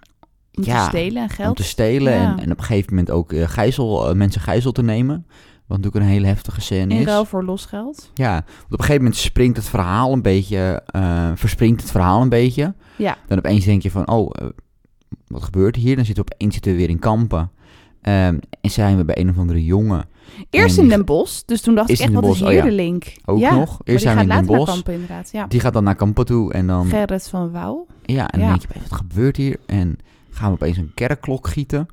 Om 0.54 0.64
ja, 0.64 0.82
te 0.82 0.88
stelen 0.88 1.22
en 1.22 1.28
geld. 1.28 1.48
om 1.48 1.54
te 1.54 1.62
stelen 1.62 2.12
Ja. 2.12 2.32
en, 2.32 2.38
en 2.44 2.50
op 2.52 2.58
een 2.58 2.64
gegeven 2.64 2.90
moment 2.90 3.10
ook 3.10 3.32
eh, 3.32 3.48
gijzel, 3.48 4.08
eh, 4.08 4.14
mensen 4.14 4.40
gijzel 4.40 4.72
te 4.72 4.82
nemen. 4.82 5.26
Wat 5.72 5.80
natuurlijk 5.80 6.10
een 6.10 6.18
hele 6.18 6.32
heftige 6.32 6.60
scène 6.60 6.94
in 6.94 7.00
is. 7.00 7.06
ruil 7.06 7.24
voor 7.24 7.44
losgeld. 7.44 8.10
Ja, 8.14 8.32
want 8.32 8.44
op 8.64 8.70
een 8.72 8.78
gegeven 8.78 9.02
moment 9.02 9.16
springt 9.16 9.56
het 9.56 9.68
verhaal 9.68 10.12
een 10.12 10.22
beetje, 10.22 10.82
eh, 10.86 11.30
verspringt 11.34 11.80
het 11.80 11.90
verhaal 11.90 12.22
een 12.22 12.28
beetje. 12.28 12.74
Ja. 12.96 13.16
Dan 13.26 13.38
opeens 13.38 13.64
denk 13.64 13.82
je 13.82 13.90
van, 13.90 14.08
oh, 14.08 14.30
eh, 14.32 14.46
wat 15.26 15.42
gebeurt 15.42 15.76
hier? 15.76 15.96
Dan 15.96 16.04
zitten 16.04 16.24
we 16.24 16.30
opeens 16.32 16.54
zitten 16.54 16.72
we 16.72 16.78
weer 16.78 16.88
in 16.88 16.98
kampen. 16.98 17.50
Ehm, 18.02 18.38
en 18.60 18.70
zijn 18.70 18.96
we 18.96 19.04
bij 19.04 19.18
een 19.18 19.28
of 19.28 19.38
andere 19.38 19.64
jongen. 19.64 20.08
Eerst 20.50 20.76
En 20.76 20.82
in 20.82 20.88
Den 20.88 21.04
Bosch, 21.04 21.42
dus 21.46 21.60
toen 21.60 21.74
dacht 21.74 21.90
ik 21.90 21.98
echt, 21.98 22.08
in 22.08 22.20
wat 22.20 22.32
is 22.32 22.38
hier 22.38 22.48
oh 22.48 22.54
ja. 22.54 22.62
de 22.62 22.72
link? 22.72 23.12
Ook 23.24 23.38
ja, 23.38 23.54
nog. 23.54 23.70
maar 23.70 23.80
Eerst 23.84 23.84
die 23.84 23.98
zijn 23.98 24.16
we 24.16 24.22
in 24.22 24.28
Den 24.28 24.56
Bosch. 24.56 24.72
kampen 24.72 24.92
inderdaad, 24.92 25.30
ja. 25.32 25.46
Die 25.46 25.60
gaat 25.60 25.72
dan 25.72 25.84
naar 25.84 25.94
kampen 25.94 26.26
toe 26.26 26.52
en 26.52 26.66
dan... 26.66 26.86
Gerrit 26.86 27.28
van 27.28 27.50
Wouw. 27.50 27.86
Ja, 28.02 28.30
en 28.30 28.40
dan 28.40 28.48
denk 28.48 28.60
je, 28.60 28.68
wat 28.88 28.98
gebeurt 28.98 29.36
hier? 29.36 29.56
En 29.66 29.98
gaan 30.30 30.48
we 30.48 30.54
opeens 30.54 30.76
een 30.76 30.92
kerkklok 30.94 31.48
gieten. 31.48 31.86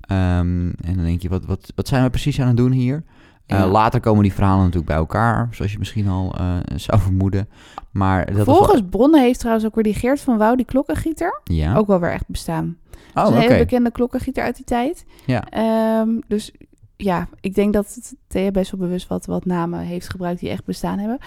Ehm, 0.00 0.68
en 0.80 0.94
dan 0.94 1.04
denk 1.04 1.22
je, 1.22 1.28
wat, 1.28 1.44
wat, 1.44 1.72
wat 1.74 1.88
zijn 1.88 2.04
we 2.04 2.10
precies 2.10 2.40
aan 2.40 2.46
het 2.46 2.56
doen 2.56 2.72
hier? 2.72 3.04
Eh, 3.46 3.70
later 3.70 4.00
komen 4.00 4.22
die 4.22 4.32
verhalen 4.32 4.58
natuurlijk 4.60 4.86
bij 4.86 4.96
elkaar, 4.96 5.48
zoals 5.50 5.72
je 5.72 5.78
misschien 5.78 6.08
al 6.08 6.34
eh, 6.38 6.56
zou 6.76 7.00
vermoeden. 7.00 7.48
Maar 7.90 8.26
dat 8.26 8.34
was 8.36 8.44
wel- 8.46 8.54
Volgens 8.56 8.82
bronnen 8.90 9.20
heeft 9.20 9.38
trouwens 9.38 9.66
ook 9.66 9.74
weer 9.74 9.84
die 9.84 9.94
Geert 9.94 10.20
van 10.20 10.36
Wouw, 10.38 10.54
die 10.54 10.64
klokkengieter, 10.64 11.40
Ja? 11.44 11.76
ook 11.76 11.86
wel 11.86 12.00
weer 12.00 12.12
echt 12.12 12.28
bestaan. 12.28 12.76
oh, 13.14 13.26
een 13.26 13.34
hele 13.34 13.58
bekende 13.58 13.90
klokkengieter 13.90 14.42
uit 14.42 14.56
die 14.56 14.64
tijd. 14.64 15.04
Ja. 15.26 15.44
Ehm, 15.50 16.08
dus 16.28 16.52
ja, 16.96 17.28
ik 17.40 17.54
denk 17.54 17.72
dat 17.72 18.14
Thea 18.26 18.50
best 18.50 18.70
wel 18.70 18.80
bewust 18.80 19.08
wat, 19.08 19.26
wat 19.26 19.44
namen 19.44 19.78
heeft 19.80 20.08
gebruikt 20.10 20.40
die 20.40 20.50
echt 20.50 20.64
bestaan 20.64 20.98
hebben. 20.98 21.18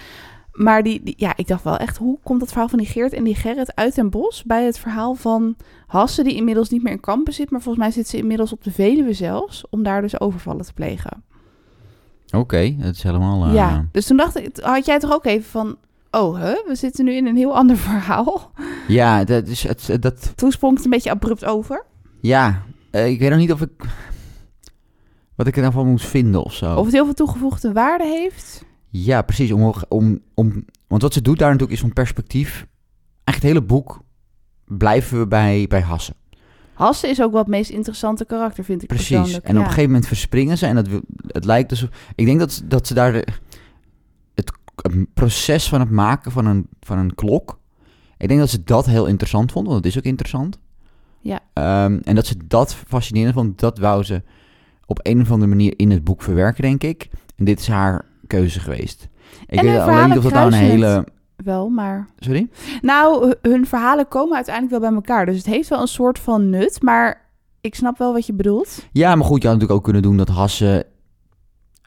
Maar 0.52 0.82
die, 0.82 1.02
die- 1.02 1.14
ja, 1.16 1.32
ik 1.36 1.46
dacht 1.46 1.64
wel 1.64 1.76
echt, 1.76 1.96
hoe 1.96 2.18
komt 2.22 2.40
dat 2.40 2.48
verhaal 2.48 2.68
van 2.68 2.78
die 2.78 2.86
Geert 2.86 3.12
en 3.12 3.24
die 3.24 3.34
Gerrit 3.34 3.74
uit 3.76 3.94
Den 3.94 4.10
Bosch 4.10 4.42
bij 4.44 4.64
het 4.64 4.78
verhaal 4.78 5.14
van 5.14 5.56
Hasse, 5.86 6.22
die 6.22 6.34
inmiddels 6.34 6.68
niet 6.68 6.82
meer 6.82 6.92
in 6.92 7.00
kampen 7.00 7.32
zit, 7.32 7.50
maar 7.50 7.60
volgens 7.60 7.84
mij 7.84 7.92
zit 7.92 8.08
ze 8.08 8.16
inmiddels 8.16 8.52
op 8.52 8.64
de 8.64 8.70
Veluwe 8.72 9.12
zelfs, 9.12 9.64
om 9.70 9.82
daar 9.82 10.00
dus 10.02 10.20
overvallen 10.20 10.64
te 10.64 10.72
plegen. 10.72 11.22
Oké, 12.36 12.76
dat 12.78 12.94
is 12.94 13.02
helemaal... 13.02 13.44
eh, 13.46 13.54
Ja, 13.54 13.86
dus 13.92 14.06
toen 14.06 14.16
dacht 14.16 14.36
ik, 14.36 14.56
had 14.60 14.86
jij 14.86 14.98
toch 14.98 15.12
ook 15.12 15.24
even 15.24 15.50
van, 15.50 15.76
oh, 16.10 16.38
hè, 16.38 16.52
we 16.66 16.74
zitten 16.74 17.04
nu 17.04 17.12
in 17.12 17.26
een 17.26 17.36
heel 17.36 17.56
ander 17.60 17.76
verhaal. 17.76 18.50
ja, 18.88 19.24
dat 19.24 19.46
is, 19.46 19.62
het, 19.62 19.96
dat, 20.02 20.32
Toen 20.36 20.50
sprong 20.52 20.74
het 20.76 20.84
een 20.84 20.90
beetje 20.90 21.10
abrupt 21.10 21.44
over. 21.44 21.84
ja, 22.20 22.62
eh, 22.90 23.06
ik 23.08 23.18
weet 23.18 23.30
nog 23.30 23.38
niet 23.38 23.52
of 23.52 23.60
ik... 23.60 23.70
Wat 25.34 25.46
ik 25.46 25.54
er 25.56 25.60
nou 25.62 25.72
van 25.74 25.86
moet 25.88 26.02
vinden 26.02 26.44
of 26.44 26.54
zo. 26.54 26.74
Of 26.76 26.84
het 26.84 26.94
heel 26.94 27.04
veel 27.04 27.14
toegevoegde 27.14 27.72
waarde 27.72 28.04
heeft. 28.04 28.64
Ja, 28.88 29.22
precies. 29.22 29.52
Om, 29.52 29.74
om, 29.88 30.20
om, 30.34 30.64
want 30.86 31.02
wat 31.02 31.12
ze 31.12 31.22
doet 31.22 31.38
daar 31.38 31.46
natuurlijk 31.50 31.74
is 31.76 31.80
van 31.80 31.92
perspectief. 31.92 32.50
Eigenlijk 33.24 33.34
het 33.34 33.42
hele 33.42 33.62
boek 33.62 34.00
blijven 34.64 35.18
we 35.18 35.26
bij, 35.26 35.66
bij 35.68 35.80
Hassen. 35.80 36.14
Hasse 36.78 37.08
is 37.08 37.22
ook 37.22 37.30
wel 37.30 37.40
het 37.40 37.48
meest 37.50 37.70
interessante 37.70 38.24
karakter, 38.24 38.64
vind 38.64 38.82
ik 38.82 38.88
Precies. 38.88 39.08
persoonlijk. 39.08 39.44
En 39.44 39.54
op 39.54 39.60
een 39.60 39.64
gegeven 39.68 39.86
moment 39.90 40.06
verspringen 40.06 40.58
ze. 40.58 40.66
En 40.66 40.74
dat, 40.74 40.88
het 41.26 41.44
lijkt 41.44 41.68
dus... 41.68 41.86
Ik 42.14 42.26
denk 42.26 42.38
dat, 42.38 42.52
ze- 42.52 42.66
dat 42.66 42.86
ze 42.86 42.94
daar 42.94 43.12
de, 43.12 43.26
het, 44.34 44.52
het 44.76 45.14
proces 45.14 45.68
van 45.68 45.80
het 45.80 45.90
maken 45.90 46.32
van 46.32 46.46
een, 46.46 46.66
van 46.80 46.98
een 46.98 47.14
klok... 47.14 47.58
Ik 48.18 48.28
denk 48.28 48.40
dat 48.40 48.50
ze 48.50 48.64
dat 48.64 48.86
heel 48.86 49.06
interessant 49.06 49.52
vonden. 49.52 49.72
Want 49.72 49.84
het 49.84 49.92
is 49.94 49.98
ook 50.00 50.06
interessant. 50.06 50.58
Ja. 51.20 51.40
Ehm, 51.52 51.98
en 52.04 52.14
dat 52.14 52.26
ze 52.26 52.34
dat 52.46 52.74
fascinerend 52.74 53.34
vonden. 53.34 53.52
Dat 53.56 53.78
wou 53.78 54.02
ze 54.02 54.22
op 54.86 55.00
een 55.02 55.20
of 55.20 55.30
andere 55.30 55.48
manier 55.50 55.72
in 55.76 55.90
het 55.90 56.04
boek 56.04 56.22
verwerken, 56.22 56.62
denk 56.62 56.82
ik. 56.82 57.08
En 57.36 57.44
dit 57.44 57.60
is 57.60 57.68
haar 57.68 58.04
keuze 58.26 58.60
geweest. 58.60 59.08
Ik 59.46 59.58
En 59.58 59.64
weet 59.64 59.78
alleen 59.78 60.08
niet 60.08 60.16
of 60.18 60.22
dat 60.24 60.32
nou 60.32 60.46
een 60.46 60.58
hele... 60.58 61.06
Wel, 61.44 61.68
maar... 61.68 62.06
Sorry? 62.18 62.48
Nou, 62.82 63.26
hu- 63.26 63.50
hun 63.50 63.66
verhalen 63.66 64.08
komen 64.08 64.34
uiteindelijk 64.36 64.80
wel 64.80 64.88
bij 64.90 64.98
elkaar. 64.98 65.26
Dus 65.26 65.36
het 65.36 65.46
heeft 65.46 65.68
wel 65.68 65.80
een 65.80 65.86
soort 65.88 66.18
van 66.18 66.50
nut, 66.50 66.82
maar 66.82 67.26
ik 67.60 67.74
snap 67.74 67.98
wel 67.98 68.12
wat 68.12 68.26
je 68.26 68.32
bedoelt. 68.32 68.86
Ja, 68.92 69.14
maar 69.14 69.24
goed, 69.26 69.42
je 69.42 69.48
had 69.48 69.56
natuurlijk 69.56 69.78
ook 69.78 69.84
kunnen 69.84 70.02
doen 70.02 70.16
dat 70.16 70.28
Hasse 70.28 70.86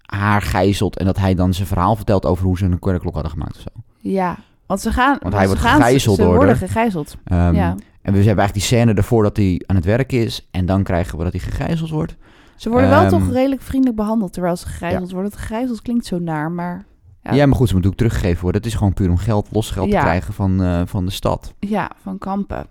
haar 0.02 0.42
gijzelt... 0.42 0.98
en 0.98 1.06
dat 1.06 1.18
hij 1.18 1.34
dan 1.36 1.54
zijn 1.54 1.68
verhaal 1.68 1.96
vertelt 1.96 2.26
over 2.26 2.46
hoe 2.46 2.58
ze 2.58 2.66
een 2.66 2.80
kerkklok 2.80 3.14
hadden 3.14 3.32
gemaakt 3.32 3.56
of 3.56 3.62
zo. 3.62 3.82
Ja, 3.98 4.38
want 4.66 4.82
ze 4.82 4.92
gaan... 4.92 5.18
Want 5.22 5.34
hij 5.34 5.42
ze 5.44 5.48
wordt 5.50 5.62
gaan, 5.66 5.76
gegijzeld 5.82 6.16
ze 6.16 6.22
door 6.22 6.36
worden 6.36 6.54
de- 6.60 6.60
gegijzeld, 6.68 7.16
Ehm, 7.24 7.56
ja. 7.56 7.70
En 8.02 8.14
we 8.14 8.18
hebben 8.18 8.26
eigenlijk 8.38 8.54
die 8.54 8.62
scène 8.62 8.94
ervoor 8.94 9.24
dat 9.24 9.38
hij 9.38 9.62
aan 9.66 9.76
het 9.76 9.86
werk 9.86 10.12
is... 10.12 10.48
en 10.52 10.66
dan 10.66 10.84
krijgen 10.84 11.18
we 11.18 11.24
dat 11.24 11.34
hij 11.34 11.42
gegijzeld 11.42 11.90
wordt. 11.90 12.16
Ze 12.56 12.70
worden 12.70 12.90
wel 12.90 13.02
Ehm, 13.02 13.10
toch 13.10 13.32
redelijk 13.32 13.62
vriendelijk 13.62 13.98
behandeld 13.98 14.34
terwijl 14.34 14.56
ze 14.56 14.68
gegijzeld 14.68 15.12
worden. 15.12 15.32
Het 15.32 15.40
gegijzeld 15.40 15.82
klinkt 15.82 16.06
zo 16.06 16.20
naar, 16.20 16.52
maar 16.52 16.86
Ja, 17.24 17.34
Ja. 17.34 17.46
maar 17.46 17.56
goed, 17.56 17.68
ze 17.70 17.76
moet 17.76 17.86
ook 17.86 17.96
teruggegeven 17.96 18.42
worden. 18.42 18.62
Het 18.62 18.70
is 18.72 18.78
gewoon 18.78 18.94
puur 18.94 19.10
om 19.10 19.18
geld, 19.18 19.48
los 19.52 19.72
geld 19.72 19.90
Ja. 19.90 20.00
te 20.00 20.06
krijgen 20.06 20.34
van, 20.34 20.62
eh, 20.64 20.82
van 20.86 21.06
de 21.06 21.12
stad. 21.12 21.54
ja, 21.60 21.92
van 22.02 22.18
kampen. 22.18 22.66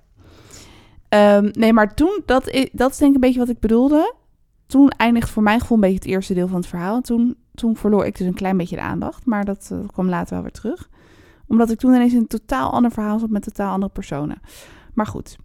Ehm, 1.08 1.48
nee, 1.52 1.72
maar 1.72 1.94
toen, 1.94 2.20
dat, 2.26 2.68
dat 2.72 2.90
is 2.90 2.96
denk 2.96 3.10
ik 3.10 3.14
een 3.14 3.20
beetje 3.20 3.38
wat 3.38 3.48
ik 3.48 3.58
bedoelde. 3.60 4.14
Toen 4.66 4.88
eindigt 4.90 5.30
voor 5.30 5.42
mijn 5.42 5.60
gevoel 5.60 5.76
een 5.76 5.82
beetje 5.82 5.98
het 5.98 6.08
eerste 6.08 6.34
deel 6.34 6.48
van 6.48 6.56
het 6.56 6.66
verhaal. 6.66 6.96
En 6.96 7.02
toen, 7.02 7.36
toen 7.54 7.76
verloor 7.76 8.06
ik 8.06 8.18
dus 8.18 8.26
een 8.26 8.34
klein 8.34 8.56
beetje 8.56 8.76
de 8.76 8.82
aandacht, 8.82 9.26
maar 9.26 9.44
dat 9.44 9.68
eh, 9.72 9.78
kwam 9.92 10.08
later 10.08 10.32
wel 10.34 10.42
weer 10.42 10.52
terug. 10.52 10.88
Omdat 11.46 11.70
ik 11.70 11.78
toen 11.78 11.94
ineens 11.94 12.12
in 12.12 12.18
een 12.18 12.26
totaal 12.26 12.72
ander 12.72 12.90
verhaal 12.90 13.18
zat 13.18 13.30
met 13.30 13.42
totaal 13.42 13.72
andere 13.72 13.92
personen. 13.92 14.40
Maar 14.94 15.06
goed, 15.06 15.36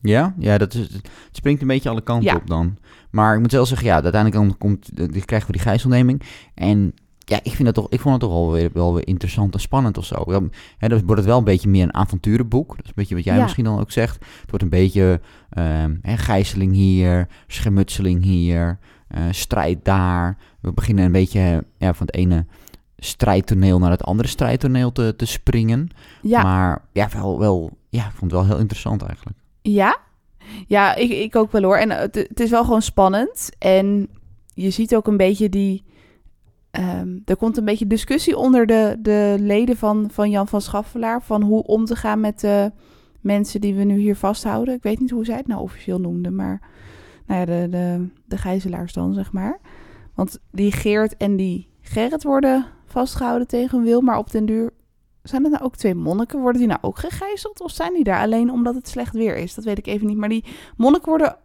Ja, 0.00 0.34
ja 0.38 0.58
dat 0.58 0.74
is, 0.74 0.80
het 0.92 1.08
springt 1.32 1.60
een 1.62 1.66
beetje 1.68 1.88
alle 1.88 2.02
kanten 2.02 2.30
Ja. 2.30 2.36
op 2.36 2.46
dan. 2.46 2.76
Maar 3.10 3.34
ik 3.34 3.40
moet 3.40 3.52
wel 3.52 3.66
zeggen, 3.66 3.86
ja, 3.86 3.92
uiteindelijk 4.02 4.34
dan 4.34 4.58
komt, 4.58 4.96
die 5.12 5.24
krijgen 5.24 5.46
we 5.46 5.52
die 5.52 5.62
gijzelneming. 5.62 6.22
En 6.54 6.94
ja, 7.24 7.40
ik, 7.42 7.52
vind 7.52 7.64
dat 7.64 7.74
toch, 7.74 7.86
ik 7.90 8.00
vond 8.00 8.14
het 8.14 8.22
toch 8.22 8.32
wel 8.32 8.52
weer, 8.52 8.70
wel 8.72 8.94
weer 8.94 9.06
interessant 9.06 9.54
en 9.54 9.60
spannend 9.60 9.98
of 9.98 10.04
zo. 10.04 10.24
Dan, 10.24 10.52
hè, 10.78 10.88
dan 10.88 10.98
wordt 11.04 11.16
het 11.20 11.24
wel 11.30 11.38
een 11.38 11.44
beetje 11.44 11.68
meer 11.68 11.82
een 11.82 11.94
avonturenboek. 11.94 12.68
Dat 12.68 12.80
is 12.84 12.88
een 12.88 12.92
beetje 12.94 13.14
wat 13.14 13.24
jij 13.24 13.36
Ja. 13.36 13.42
misschien 13.42 13.64
dan 13.64 13.80
ook 13.80 13.90
zegt. 13.90 14.14
Het 14.40 14.50
wordt 14.50 14.62
een 14.62 14.70
beetje 14.70 15.20
ehm, 15.50 15.96
hè, 16.02 16.16
gijzeling 16.16 16.72
hier, 16.72 17.28
schermutseling 17.46 18.22
hier, 18.22 18.78
eh, 19.08 19.22
strijd 19.30 19.84
daar. 19.84 20.36
We 20.60 20.72
beginnen 20.72 21.04
een 21.04 21.12
beetje 21.12 21.40
eh, 21.40 21.58
ja, 21.78 21.94
van 21.94 22.06
het 22.06 22.14
ene 22.14 22.46
strijdtoneel 22.98 23.78
naar 23.78 23.90
het 23.90 24.02
andere 24.04 24.28
strijdtoneel 24.28 24.92
te, 24.92 25.14
te 25.16 25.26
springen. 25.26 25.88
ja. 26.22 26.42
Maar 26.42 26.82
ja, 26.92 27.08
wel, 27.12 27.38
wel, 27.38 27.70
ja, 27.88 28.04
ik 28.06 28.12
vond 28.14 28.30
het 28.30 28.40
wel 28.40 28.44
heel 28.48 28.58
interessant 28.58 29.02
eigenlijk. 29.02 29.36
Ja? 29.62 29.96
Ja, 30.66 30.94
ik, 30.94 31.10
ik 31.10 31.36
ook 31.36 31.52
wel 31.52 31.62
hoor. 31.62 31.76
En 31.76 31.90
het, 31.90 32.14
het 32.14 32.40
is 32.40 32.50
wel 32.50 32.64
gewoon 32.64 32.82
spannend. 32.82 33.50
En 33.58 34.08
je 34.54 34.70
ziet 34.70 34.94
ook 34.94 35.06
een 35.06 35.16
beetje 35.16 35.48
die... 35.48 35.84
ehm, 36.74 37.18
er 37.24 37.36
komt 37.36 37.56
een 37.56 37.64
beetje 37.64 37.86
discussie 37.86 38.36
onder 38.36 38.66
de, 38.66 38.96
de 39.00 39.36
leden 39.38 39.76
van, 39.76 40.08
van 40.10 40.30
Jan 40.30 40.48
van 40.48 40.60
Schaffelaar... 40.60 41.22
van 41.22 41.42
hoe 41.42 41.62
om 41.62 41.84
te 41.84 41.96
gaan 41.96 42.20
met 42.20 42.40
de 42.40 42.72
mensen 43.20 43.60
die 43.60 43.74
we 43.74 43.84
nu 43.84 43.96
hier 43.98 44.16
vasthouden. 44.16 44.74
Ik 44.74 44.82
weet 44.82 45.00
niet 45.00 45.10
hoe 45.10 45.24
zij 45.24 45.36
het 45.36 45.46
nou 45.46 45.60
officieel 45.60 46.00
noemden, 46.00 46.34
maar... 46.34 46.72
Nou 47.26 47.40
ja, 47.40 47.46
de, 47.46 47.68
de, 47.70 48.08
de 48.24 48.36
gijzelaars 48.36 48.92
dan, 48.92 49.14
zeg 49.14 49.32
maar. 49.32 49.60
Want 50.14 50.38
die 50.50 50.72
Geert 50.72 51.16
en 51.16 51.36
die 51.36 51.68
Gerrit 51.80 52.22
worden 52.22 52.66
vastgehouden 52.86 53.46
tegen 53.46 53.82
wil... 53.82 54.00
maar 54.00 54.18
op 54.18 54.30
den 54.30 54.46
duur 54.46 54.72
zijn 55.22 55.42
het 55.42 55.52
nou 55.52 55.64
ook 55.64 55.76
twee 55.76 55.94
monniken? 55.94 56.40
Worden 56.40 56.60
die 56.60 56.68
nou 56.68 56.80
ook 56.82 56.98
gegijzeld? 56.98 57.60
Of 57.60 57.70
zijn 57.70 57.94
die 57.94 58.04
daar 58.04 58.20
alleen 58.20 58.50
omdat 58.50 58.74
het 58.74 58.88
slecht 58.88 59.14
weer 59.14 59.36
is? 59.36 59.54
Dat 59.54 59.64
weet 59.64 59.78
ik 59.78 59.86
even 59.86 60.06
niet. 60.06 60.16
Maar 60.16 60.28
die 60.28 60.44
monniken 60.76 61.08
worden... 61.08 61.36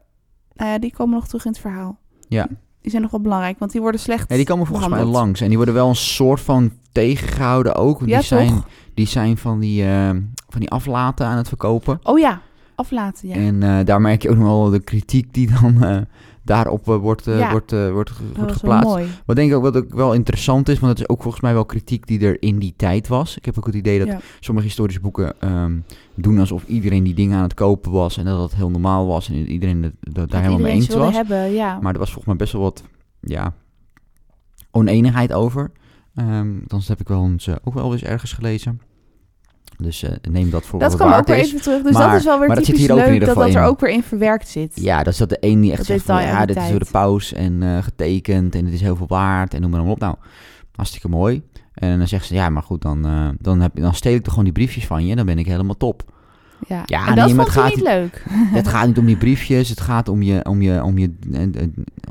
Nou 0.54 0.72
ja, 0.72 0.80
die 0.80 0.94
komen 0.94 1.16
nog 1.16 1.28
terug 1.28 1.46
in 1.46 1.52
het 1.52 1.60
verhaal. 1.60 2.00
Ja. 2.28 2.48
Die 2.82 2.92
zijn 2.92 3.02
nog 3.02 3.12
wel 3.12 3.22
belangrijk, 3.22 3.60
want 3.60 3.72
die 3.72 3.82
worden 3.82 4.00
slecht 4.00 4.30
Ja, 4.30 4.36
die 4.36 4.46
komen 4.46 4.66
volgens 4.66 4.90
mij 4.90 5.04
langs. 5.04 5.42
En 5.42 5.48
die 5.48 5.56
worden 5.56 5.76
wel 5.76 5.90
een 5.90 5.96
soort 5.96 6.42
van 6.42 6.72
tegengehouden 6.92 7.76
ook. 7.76 8.00
Ja, 8.06 8.18
die, 8.18 8.26
zijn, 8.26 8.50
toch? 8.50 8.68
die 8.94 9.08
zijn 9.08 9.38
van 9.38 9.60
die, 9.60 9.86
eh, 9.86 10.10
van 10.50 10.60
die 10.60 10.70
aflaten 10.70 11.26
aan 11.26 11.38
het 11.38 11.48
verkopen. 11.48 12.00
Oh 12.04 12.20
ja, 12.20 12.42
aflaten, 12.76 13.28
ja. 13.28 13.36
En 13.36 13.64
eh, 13.64 13.86
daar 13.86 14.02
merk 14.02 14.22
je 14.22 14.30
ook 14.30 14.38
nog 14.38 14.48
wel 14.48 14.70
de 14.70 14.80
kritiek 14.80 15.34
die 15.34 15.52
dan 15.62 15.84
eh, 15.84 16.02
daarop 16.50 16.86
wordt, 16.86 17.28
eh, 17.28 17.40
Ja. 17.40 17.52
wordt, 17.52 17.72
eh, 17.72 17.92
wordt, 17.92 18.12
dat 18.36 18.52
geplaatst. 18.52 18.90
mooi. 18.90 19.08
Wat 19.26 19.36
denk 19.36 19.50
ik 19.50 19.56
ook 19.56 19.64
wat 19.64 19.78
ook 19.78 19.94
wel 19.94 20.14
interessant 20.14 20.70
is, 20.70 20.80
want 20.80 20.92
het 20.92 21.02
is 21.02 21.10
ook 21.10 21.22
volgens 21.22 21.44
mij 21.44 21.54
wel 21.54 21.66
kritiek 21.66 22.08
die 22.08 22.20
er 22.20 22.42
in 22.42 22.60
die 22.60 22.74
tijd 22.78 23.08
was. 23.08 23.38
Ik 23.38 23.46
heb 23.46 23.58
ook 23.58 23.66
het 23.66 23.76
idee 23.76 24.00
dat 24.00 24.08
Ja. 24.08 24.20
sommige 24.40 24.68
historische 24.68 25.02
boeken 25.02 25.34
ehm, 25.40 25.78
doen 26.16 26.40
alsof 26.40 26.64
iedereen 26.68 27.04
die 27.04 27.14
dingen 27.14 27.38
aan 27.38 27.44
het 27.44 27.54
kopen 27.54 27.92
was 27.92 28.18
en 28.18 28.26
dat 28.26 28.38
dat 28.38 28.56
heel 28.56 28.70
normaal 28.70 29.08
was 29.08 29.30
en 29.30 29.36
iedereen 29.36 29.84
het, 29.84 29.94
dat 30.00 30.16
daar 30.16 30.28
Dat 30.28 30.40
helemaal 30.40 30.60
mee 30.60 30.72
eens 30.72 30.88
was. 30.88 31.14
hebben, 31.16 31.52
ja. 31.52 31.80
Maar 31.82 31.94
er 31.94 32.00
was 32.00 32.12
volgens 32.12 32.26
mij 32.26 32.36
best 32.36 32.54
wel 32.54 32.62
wat 32.62 32.84
ja, 33.20 33.54
oneenigheid 34.72 35.34
over. 35.34 35.72
Ehm 36.16 36.48
dan 36.68 36.82
heb 36.88 37.00
ik 37.00 37.08
wel 37.08 37.24
eens, 37.26 37.48
eh, 37.48 37.56
ook 37.64 37.74
wel 37.74 37.92
eens 37.92 38.04
ergens 38.04 38.34
gelezen. 38.34 38.82
Dus 39.78 40.04
eh, 40.04 40.12
neem 40.32 40.50
dat 40.50 40.66
voor 40.66 40.80
dat 40.80 40.90
wat 40.92 40.98
kwam 41.00 41.12
het 41.12 41.20
ook 41.20 41.28
waard 41.28 41.38
weer 41.40 41.46
is. 41.48 41.52
even 41.54 41.62
terug. 41.62 41.82
Dus 41.84 41.94
Maar- 41.94 42.10
dat 42.10 42.20
is 42.20 42.26
wel 42.26 42.40
weer 42.40 42.48
dat 42.48 42.64
typisch 42.64 42.84
ook 42.84 42.98
in 42.98 43.04
leuk 43.04 43.14
ieder 43.14 43.28
dat 43.28 43.38
dat 43.38 43.54
er 43.54 43.62
in. 43.62 43.68
ook 43.68 43.80
weer 43.80 43.90
in 43.90 44.04
verwerkt 44.04 44.48
zit. 44.48 44.72
Ja, 44.76 45.04
dat 45.04 45.14
is 45.14 45.20
dat 45.20 45.30
de 45.30 45.38
een 45.40 45.62
die 45.62 45.70
echt 45.70 45.78
Dat 45.78 45.86
zegt 45.88 46.06
van, 46.06 46.22
ja, 46.22 46.46
dit 46.46 46.56
is 46.58 46.70
door 46.70 46.80
de 46.80 46.88
paus 46.92 47.34
en 47.34 47.64
eh, 47.64 47.78
getekend 47.84 48.56
en 48.56 48.66
het 48.66 48.74
is 48.74 48.82
heel 48.82 48.96
veel 48.96 49.08
waard 49.08 49.54
en 49.54 49.62
noem 49.62 49.72
maar 49.72 49.82
op. 49.86 50.00
Nou, 50.00 50.16
hartstikke 50.76 51.08
mooi. 51.10 51.42
En 51.74 51.98
dan 51.98 52.08
zegt 52.08 52.26
ze, 52.26 52.34
ja, 52.34 52.50
maar 52.50 52.64
goed, 52.64 52.82
dan, 52.82 53.06
eh, 53.06 53.28
dan, 53.40 53.60
heb, 53.62 53.72
je- 53.76 53.82
dan 53.82 53.94
steel 53.94 54.14
ik 54.14 54.20
toch 54.20 54.30
gewoon 54.30 54.44
die 54.44 54.54
briefjes 54.54 54.86
van 54.88 55.04
je 55.06 55.10
en 55.12 55.18
dan 55.18 55.26
ben 55.26 55.38
ik 55.40 55.46
helemaal 55.46 55.78
top. 55.78 56.04
Ja, 56.68 56.84
Ja, 56.86 57.00
en 57.08 57.16
nee, 57.16 57.16
dat 57.16 57.32
vond 57.36 57.50
gaat 57.50 57.76
niet 57.76 57.84
leuk. 57.84 58.24
het 58.60 58.68
gaat 58.68 58.88
niet 58.88 58.98
om 58.98 59.06
die 59.06 59.18
briefjes, 59.18 59.70
het 59.70 59.82
gaat 59.82 60.10
om 60.10 60.22
je, 60.22 60.46
om 60.46 60.62
je, 60.62 60.84
om 60.84 60.98
je 60.98 61.14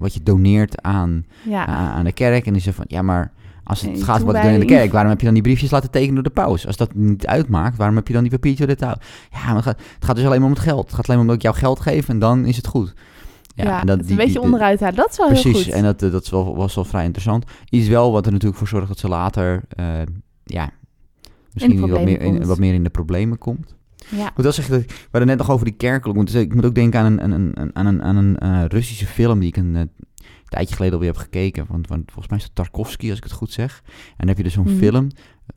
wat 0.00 0.14
je 0.14 0.22
doneert 0.22 0.82
aan, 0.82 1.24
Ja, 1.42 1.66
aan 1.66 1.88
aan 1.94 2.04
de 2.04 2.12
kerk. 2.12 2.46
En 2.46 2.52
die 2.52 2.62
zegt 2.62 2.76
van, 2.76 2.84
ja, 2.88 3.02
maar 3.02 3.32
als 3.68 3.80
het 3.80 3.90
Nee, 3.92 4.02
gaat 4.02 4.22
wat 4.22 4.34
ik 4.34 4.42
doe 4.42 4.50
in 4.52 4.60
de 4.60 4.66
kerk, 4.66 4.92
waarom 4.92 5.10
heb 5.10 5.18
je 5.18 5.24
dan 5.24 5.34
die 5.34 5.42
briefjes 5.42 5.70
laten 5.70 5.90
tekenen 5.90 6.14
door 6.14 6.22
de 6.22 6.30
paus? 6.30 6.66
Als 6.66 6.76
dat 6.76 6.94
niet 6.94 7.26
uitmaakt, 7.26 7.76
waarom 7.76 7.96
heb 7.96 8.06
je 8.06 8.12
dan 8.12 8.22
die 8.22 8.30
papiertje 8.32 8.66
de 8.66 8.74
touw? 8.76 8.94
Ja, 9.32 9.52
maar 9.52 9.64
het 9.64 9.76
gaat, 10.00 10.16
dus 10.16 10.24
alleen 10.24 10.38
maar 10.40 10.48
om 10.48 10.54
het 10.54 10.62
geld. 10.64 10.86
Het 10.86 10.94
gaat 10.94 11.08
alleen 11.08 11.18
maar 11.20 11.20
om 11.20 11.26
dat 11.26 11.36
ik 11.36 11.42
jou 11.42 11.54
geld 11.56 11.80
geef 11.80 12.08
en 12.08 12.18
dan 12.18 12.44
is 12.44 12.56
het 12.56 12.66
goed. 12.66 12.94
ja, 13.54 13.80
en 13.80 13.86
dat, 13.86 14.00
die- 14.00 14.10
een 14.10 14.16
beetje 14.16 14.40
onderuit 14.40 14.80
halen. 14.80 14.96
Dat 14.96 15.10
is 15.10 15.16
wel 15.16 15.28
heel 15.28 15.40
Precies, 15.42 15.64
goed. 15.64 15.72
en 15.72 15.82
dat, 15.82 16.02
eh, 16.02 16.10
dat 16.12 16.22
is 16.22 16.30
wel, 16.30 16.56
was 16.56 16.74
wel 16.74 16.84
vrij 16.84 17.04
interessant. 17.04 17.44
Iets 17.70 17.88
wel 17.88 18.12
wat 18.12 18.26
er 18.26 18.32
natuurlijk 18.32 18.58
voor 18.58 18.68
zorgt 18.68 18.88
dat 18.88 18.98
ze 18.98 19.08
later, 19.08 19.62
eh, 19.68 19.86
ja, 20.44 20.70
misschien 21.52 21.80
wat 21.90 22.04
meer, 22.04 22.20
in, 22.20 22.46
wat 22.46 22.58
meer 22.58 22.74
in 22.74 22.82
de 22.84 22.90
problemen 22.90 23.38
komt. 23.38 23.74
ja. 24.08 24.22
Moet 24.34 24.44
wel 24.44 24.52
zeggen, 24.52 24.74
dat, 24.74 24.84
we 24.90 24.94
hadden 25.10 25.28
net 25.28 25.38
nog 25.38 25.50
over 25.50 25.64
die 25.64 25.74
kerkelijk. 25.74 26.16
Want 26.16 26.34
ik 26.34 26.54
moet 26.54 26.64
ook 26.66 26.74
denken 26.74 27.00
aan 27.00 27.06
een, 27.18 27.20
aan 27.22 27.30
een, 27.32 27.70
aan 27.76 27.86
een, 27.86 28.02
aan 28.02 28.16
een 28.16 28.38
eh, 28.38 28.64
Russische 28.68 29.06
film 29.06 29.38
die 29.38 29.48
ik 29.48 29.56
een 29.56 29.90
tijdje 30.48 30.74
geleden 30.74 30.94
alweer 30.94 31.12
heb 31.12 31.20
gekeken. 31.20 31.64
Want, 31.68 31.88
want 31.88 32.02
volgens 32.04 32.28
mij 32.28 32.38
is 32.38 32.44
het 32.44 32.54
Tarkovsky, 32.54 33.08
als 33.08 33.18
ik 33.18 33.24
het 33.24 33.32
goed 33.32 33.52
zeg. 33.52 33.82
En 33.84 34.14
dan 34.16 34.28
heb 34.28 34.36
je 34.36 34.42
dus 34.42 34.52
zo'n 34.52 34.64
Mhm. 34.68 34.76
film, 34.76 35.08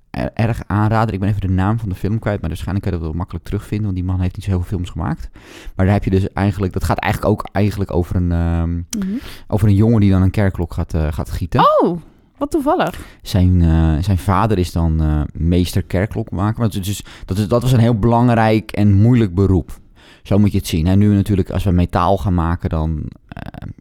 er- 0.10 0.32
erg 0.34 0.62
aanrader. 0.68 1.14
Ik 1.14 1.20
ben 1.20 1.30
even 1.30 1.42
de 1.42 1.50
naam 1.50 1.80
van 1.80 1.90
de 1.90 1.96
film 1.96 2.20
kwijt, 2.20 2.40
maar 2.40 2.50
waarschijnlijk 2.50 2.86
kan 2.86 2.94
je 2.94 3.00
dat 3.00 3.08
wel 3.10 3.18
makkelijk 3.18 3.46
terugvinden. 3.46 3.86
Want 3.86 3.96
die 3.98 4.06
man 4.06 4.20
heeft 4.22 4.36
niet 4.36 4.44
zo 4.46 4.50
heel 4.52 4.60
veel 4.60 4.70
films 4.70 4.90
gemaakt. 4.90 5.30
Maar 5.76 5.86
daar 5.86 5.96
heb 5.96 6.04
je 6.04 6.10
dus 6.10 6.28
eigenlijk, 6.34 6.74
dat 6.74 6.84
gaat 6.84 6.98
eigenlijk 7.00 7.32
ook 7.34 7.48
eigenlijk 7.52 7.94
over 7.94 8.16
een, 8.16 8.32
ehm, 8.32 8.74
Mhm. 8.76 9.18
over 9.48 9.68
een 9.68 9.76
jongen 9.76 10.00
die 10.00 10.12
dan 10.12 10.22
een 10.22 10.32
kerkklok 10.32 10.74
gaat, 10.74 10.94
eh, 10.94 11.08
gaat 11.12 11.30
gieten. 11.32 11.60
Oh, 11.82 11.98
wat 12.38 12.52
toevallig. 12.52 13.00
Zijn, 13.22 13.62
eh, 13.62 13.96
zijn 14.04 14.18
vader 14.18 14.58
is 14.58 14.72
dan 14.72 15.02
eh, 15.02 15.22
meester 15.34 15.84
kerkklokmaker. 15.84 16.58
Maar 16.60 16.68
het 16.68 16.76
is 16.80 16.86
dus, 16.86 17.04
dat, 17.26 17.38
is, 17.38 17.48
dat 17.48 17.62
was 17.62 17.72
een 17.72 17.80
heel 17.80 18.00
belangrijk 18.00 18.72
en 18.72 18.94
moeilijk 18.94 19.36
beroep. 19.36 19.80
Zo 20.24 20.38
moet 20.40 20.52
je 20.52 20.58
het 20.58 20.68
zien. 20.68 20.88
En 20.88 21.00
nu 21.00 21.14
natuurlijk, 21.14 21.50
als 21.50 21.64
we 21.64 21.72
metaal 21.72 22.18
gaan 22.18 22.34
maken, 22.34 22.70
dan, 22.70 23.04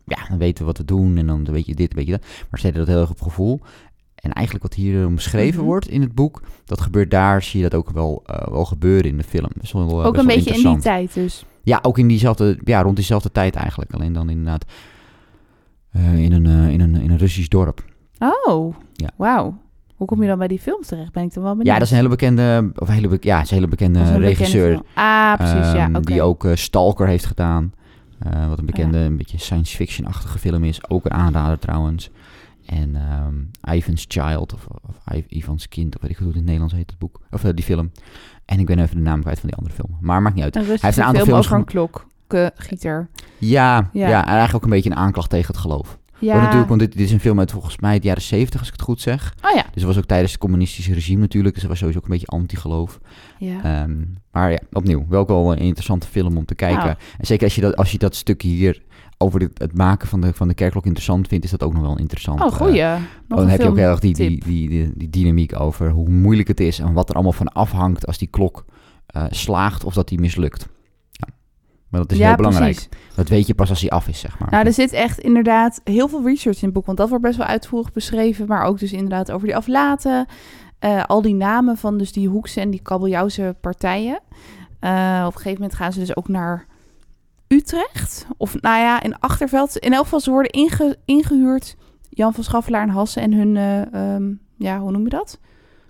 ja, 0.05 0.19
dan 0.29 0.39
weten 0.39 0.59
we 0.59 0.65
wat 0.65 0.79
we 0.79 0.85
doen. 0.85 1.17
En 1.17 1.27
dan 1.27 1.45
weet 1.45 1.67
je 1.67 1.75
dit, 1.75 1.95
weet 1.95 2.07
je 2.07 2.13
dat. 2.13 2.21
Maar 2.51 2.61
ze 2.61 2.67
deden 2.67 2.81
dat 2.81 2.89
heel 2.89 3.01
erg 3.01 3.11
op 3.11 3.21
gevoel. 3.23 3.61
En 4.15 4.33
eigenlijk 4.33 4.65
wat 4.67 4.75
hier 4.75 5.07
omschreven 5.07 5.59
Mhm. 5.59 5.67
wordt 5.69 5.89
in 5.89 6.01
het 6.01 6.15
boek, 6.15 6.43
dat 6.65 6.81
gebeurt 6.81 7.11
daar, 7.11 7.43
zie 7.43 7.63
je 7.63 7.69
dat 7.69 7.79
ook 7.79 7.91
wel, 7.91 8.23
eh, 8.27 8.49
wel 8.49 8.65
gebeuren 8.65 9.11
in 9.11 9.17
de 9.17 9.23
film. 9.25 9.49
Wel, 9.73 9.83
eh, 9.83 9.89
ook 9.91 10.03
best 10.03 10.07
een 10.07 10.15
wel 10.15 10.37
beetje 10.37 10.55
in 10.63 10.73
die 10.75 10.79
tijd 10.83 11.15
dus. 11.15 11.45
Ja, 11.63 11.79
ook 11.83 11.99
in 11.99 12.09
diezelfde, 12.09 12.59
ja, 12.65 12.83
rond 12.83 12.97
diezelfde 12.97 13.33
tijd 13.33 13.55
eigenlijk. 13.55 13.93
Alleen 13.93 14.13
dan 14.13 14.29
inderdaad 14.31 14.65
eh, 15.91 16.19
in, 16.19 16.33
een, 16.33 16.47
eh, 16.47 16.69
in, 16.73 16.81
een, 16.81 16.95
in 16.95 17.11
een 17.11 17.19
Russisch 17.19 17.49
dorp. 17.49 17.85
Oh, 18.47 18.75
Ja. 18.93 19.11
wauw. 19.17 19.59
Hoe 19.97 20.07
kom 20.07 20.23
je 20.23 20.29
dan 20.29 20.39
bij 20.39 20.49
die 20.49 20.59
films 20.59 20.87
terecht? 20.87 21.13
Ben 21.13 21.23
ik 21.25 21.35
dan 21.35 21.43
wel 21.43 21.53
benieuwd. 21.57 21.67
Ja, 21.69 21.75
dat 21.75 21.83
is 21.83 21.91
een 21.91 21.97
hele 21.97 22.09
bekende, 22.09 22.71
of 22.77 22.89
een 22.89 22.95
hele, 22.95 23.09
be- 23.09 23.17
ja, 23.21 23.41
is 23.41 23.51
een 23.51 23.57
hele 23.57 23.69
bekende 23.69 23.99
een 23.99 24.19
regisseur. 24.21 24.71
film. 24.71 24.83
Ah, 24.95 25.35
precies, 25.37 25.73
ja, 25.73 25.91
ehm. 25.93 26.03
Die 26.03 26.23
ook 26.23 26.45
eh, 26.45 26.55
Stalker 26.55 27.07
heeft 27.07 27.27
gedaan. 27.27 27.73
Eh, 28.21 28.49
wat 28.49 28.59
een 28.59 28.67
bekende, 28.67 28.99
een 28.99 29.17
beetje 29.17 29.39
science 29.39 29.77
fiction-achtige 29.77 30.39
film 30.39 30.65
is. 30.65 30.89
Ook 30.89 31.05
een 31.05 31.13
aanrader 31.13 31.59
trouwens. 31.59 32.11
En 32.67 32.97
ehm, 32.97 33.75
Ivan's 33.77 34.05
Child, 34.09 34.55
of, 34.55 34.67
of 34.67 35.23
Ivan's 35.29 35.69
Kind, 35.69 35.95
of 35.97 36.03
weet 36.03 36.11
ik 36.11 36.17
hoe 36.17 36.27
het 36.27 36.37
in 36.37 36.41
het 36.43 36.51
Nederlands 36.51 36.75
heet, 36.75 36.91
het 36.91 36.99
boek. 36.99 37.21
Of 37.31 37.45
eh, 37.45 37.51
die 37.55 37.65
film. 37.65 37.91
En 38.45 38.59
ik 38.59 38.67
ben 38.67 38.79
even 38.79 38.97
de 38.97 39.03
naam 39.03 39.21
kwijt 39.21 39.41
van 39.41 39.49
die 39.49 39.59
andere 39.59 39.75
film. 39.75 39.97
Maar 40.01 40.23
maakt 40.23 40.35
niet 40.35 40.45
uit. 40.45 40.57
Een 40.57 40.65
heeft 40.65 40.83
een 40.83 41.03
aantal 41.05 41.25
film 41.25 41.43
films 41.43 41.47
over 41.47 41.57
een 41.57 41.65
klokgieter. 41.65 43.09
Ja, 43.39 43.89
Ja. 43.93 44.09
ja. 44.09 44.21
en 44.21 44.27
eigenlijk 44.27 44.55
ook 44.55 44.63
een 44.63 44.71
beetje 44.71 44.91
een 44.91 44.97
aanklacht 44.97 45.31
tegen 45.31 45.47
het 45.47 45.63
geloof. 45.63 45.99
Ja. 46.21 46.29
Want 46.31 46.41
natuurlijk, 46.43 46.69
want 46.69 46.81
dit, 46.81 46.93
dit 46.93 47.01
is 47.07 47.13
een 47.13 47.21
film 47.21 47.39
uit 47.39 47.51
volgens 47.51 47.79
mij 47.79 47.99
de 47.99 48.07
jaren 48.07 48.23
70, 48.23 48.59
als 48.59 48.69
ik 48.69 48.75
het 48.75 48.83
goed 48.85 49.01
zeg. 49.01 49.35
Oh 49.45 49.51
ja. 49.51 49.63
Dus 49.63 49.75
het 49.75 49.85
was 49.85 49.99
ook 49.99 50.05
tijdens 50.05 50.33
het 50.33 50.41
communistische 50.41 50.95
regime 50.95 51.21
natuurlijk. 51.21 51.53
Dus 51.55 51.63
dat 51.63 51.71
was 51.71 51.79
sowieso 51.81 52.01
ook 52.01 52.07
een 52.07 52.19
beetje 52.19 52.27
anti-geloof. 52.27 53.01
ja. 53.39 53.63
Ehm, 53.83 53.97
maar 54.33 54.51
ja, 54.51 54.59
opnieuw, 54.73 55.07
wel 55.09 55.21
ook 55.21 55.29
wel 55.29 55.53
een 55.53 55.59
interessante 55.59 56.07
film 56.07 56.37
om 56.37 56.45
te 56.45 56.55
kijken. 56.55 56.85
Nou. 56.85 56.97
En 57.19 57.27
zeker 57.27 57.45
als 57.45 57.55
je 57.55 57.61
dat, 57.61 57.77
als 57.77 57.93
je 57.93 57.99
dat 57.99 58.15
stukje 58.15 58.49
hier 58.49 58.83
over 59.19 59.39
dit, 59.39 59.51
het 59.59 59.75
maken 59.77 60.09
van 60.09 60.21
de, 60.21 60.33
van 60.35 60.49
de 60.49 60.55
kerkklok 60.55 60.85
interessant 60.85 61.29
vindt, 61.29 61.45
is 61.45 61.51
dat 61.51 61.63
ook 61.63 61.73
nog 61.73 61.83
wel 61.83 61.99
interessant. 61.99 62.41
oh, 62.41 62.53
goeie. 62.53 62.81
Eh, 62.83 62.95
Nog 63.29 63.39
dan 63.39 63.49
heb 63.49 63.61
je 63.61 63.69
ook 63.69 63.77
heel 63.77 63.89
erg 63.91 64.01
die, 64.01 64.15
die, 64.15 64.45
die, 64.45 64.93
die 64.95 65.11
dynamiek 65.11 65.61
over 65.61 65.91
hoe 65.91 66.09
moeilijk 66.09 66.49
het 66.49 66.61
is 66.61 66.79
en 66.79 66.93
wat 66.93 67.09
er 67.09 67.15
allemaal 67.15 67.33
van 67.33 67.49
afhangt 67.53 68.07
als 68.07 68.19
die 68.19 68.29
klok 68.29 68.65
eh, 69.07 69.25
slaagt 69.31 69.85
of 69.85 69.95
dat 69.95 70.09
die 70.09 70.21
mislukt. 70.21 70.69
Maar 71.91 72.01
dat 72.01 72.13
is 72.13 72.19
ja, 72.19 72.27
heel 72.27 72.37
belangrijk. 72.37 72.75
Precies. 72.75 73.17
Dat 73.17 73.29
weet 73.29 73.47
je 73.47 73.55
pas 73.55 73.71
als 73.71 73.81
die 73.81 73.93
af 73.93 74.09
is, 74.09 74.21
zeg 74.21 74.39
maar. 74.39 74.51
Nou, 74.51 74.67
er 74.67 74.73
zit 74.73 74.93
echt 74.93 75.19
inderdaad 75.19 75.81
heel 75.85 76.09
veel 76.09 76.25
research 76.25 76.57
in 76.59 76.65
het 76.65 76.73
boek. 76.73 76.87
Want 76.87 76.99
dat 76.99 77.09
wordt 77.09 77.25
best 77.25 77.37
wel 77.37 77.47
uitvoerig 77.47 77.93
beschreven. 77.93 78.47
Maar 78.47 78.65
ook 78.65 78.79
dus 78.79 78.93
inderdaad 78.93 79.31
over 79.31 79.47
die 79.47 79.57
aflaten. 79.57 80.27
eh, 80.79 81.05
al 81.05 81.23
die 81.23 81.35
namen 81.35 81.77
van 81.77 81.99
dus 81.99 82.13
die 82.13 82.29
Hoekse 82.29 82.61
en 82.61 82.71
die 82.71 82.83
kabeljauwse 82.83 83.57
partijen. 83.61 84.21
Eh, 84.81 85.23
op 85.27 85.33
een 85.35 85.41
gegeven 85.41 85.61
moment 85.61 85.75
gaan 85.75 85.93
ze 85.93 85.99
dus 85.99 86.17
ook 86.17 86.29
naar 86.29 86.67
Utrecht. 87.49 88.27
Of 88.37 88.61
nou 88.61 88.79
ja, 88.81 89.03
in 89.03 89.19
Achterveld. 89.19 89.77
In 89.77 89.93
elk 89.93 90.03
geval, 90.05 90.21
ze 90.21 90.31
worden 90.31 90.53
inge- 90.53 90.97
ingehuurd. 91.05 91.77
Jan 92.09 92.35
van 92.35 92.45
Schaffelaar 92.45 92.83
en 92.83 92.89
Hassen 92.89 93.23
en 93.23 93.33
hun... 93.33 93.57
eh, 93.57 93.95
ehm, 94.15 94.33
ja, 94.57 94.79
hoe 94.81 94.91
noem 94.91 95.03
je 95.03 95.09
dat? 95.09 95.39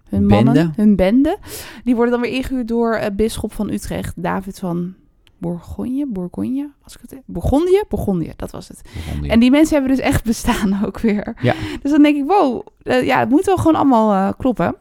Hun 0.09 0.27
mannen, 0.45 0.55
hun 0.77 0.97
bende. 0.97 1.39
Die 1.85 1.95
worden 1.95 2.13
dan 2.13 2.23
weer 2.23 2.33
ingehuurd 2.33 2.69
door 2.69 2.95
eh, 2.95 3.11
bisschop 3.17 3.53
van 3.53 3.71
Utrecht, 3.71 4.23
David 4.23 4.59
van 4.59 4.95
Bourgogne. 5.41 6.07
Bourgogne, 6.09 6.71
als 6.83 6.95
ik 6.97 7.01
het... 7.11 7.21
Bourgondië? 7.27 7.83
Bourgondië, 7.89 8.33
dat 8.37 8.51
was 8.51 8.69
het. 8.69 8.81
En 9.23 9.41
die 9.41 9.51
mensen 9.51 9.77
hebben 9.77 9.97
dus 9.97 10.05
echt 10.05 10.25
bestaan 10.25 10.79
ook 10.87 10.99
weer. 11.01 11.35
Ja. 11.41 11.55
Dus 11.83 11.91
dan 11.91 12.03
denk 12.03 12.17
ik, 12.17 12.25
wow, 12.27 12.67
eh, 12.83 13.05
ja, 13.07 13.19
het 13.19 13.29
moet 13.29 13.45
wel 13.45 13.57
gewoon 13.57 13.75
allemaal 13.75 14.13
eh, 14.29 14.39
kloppen. 14.39 14.77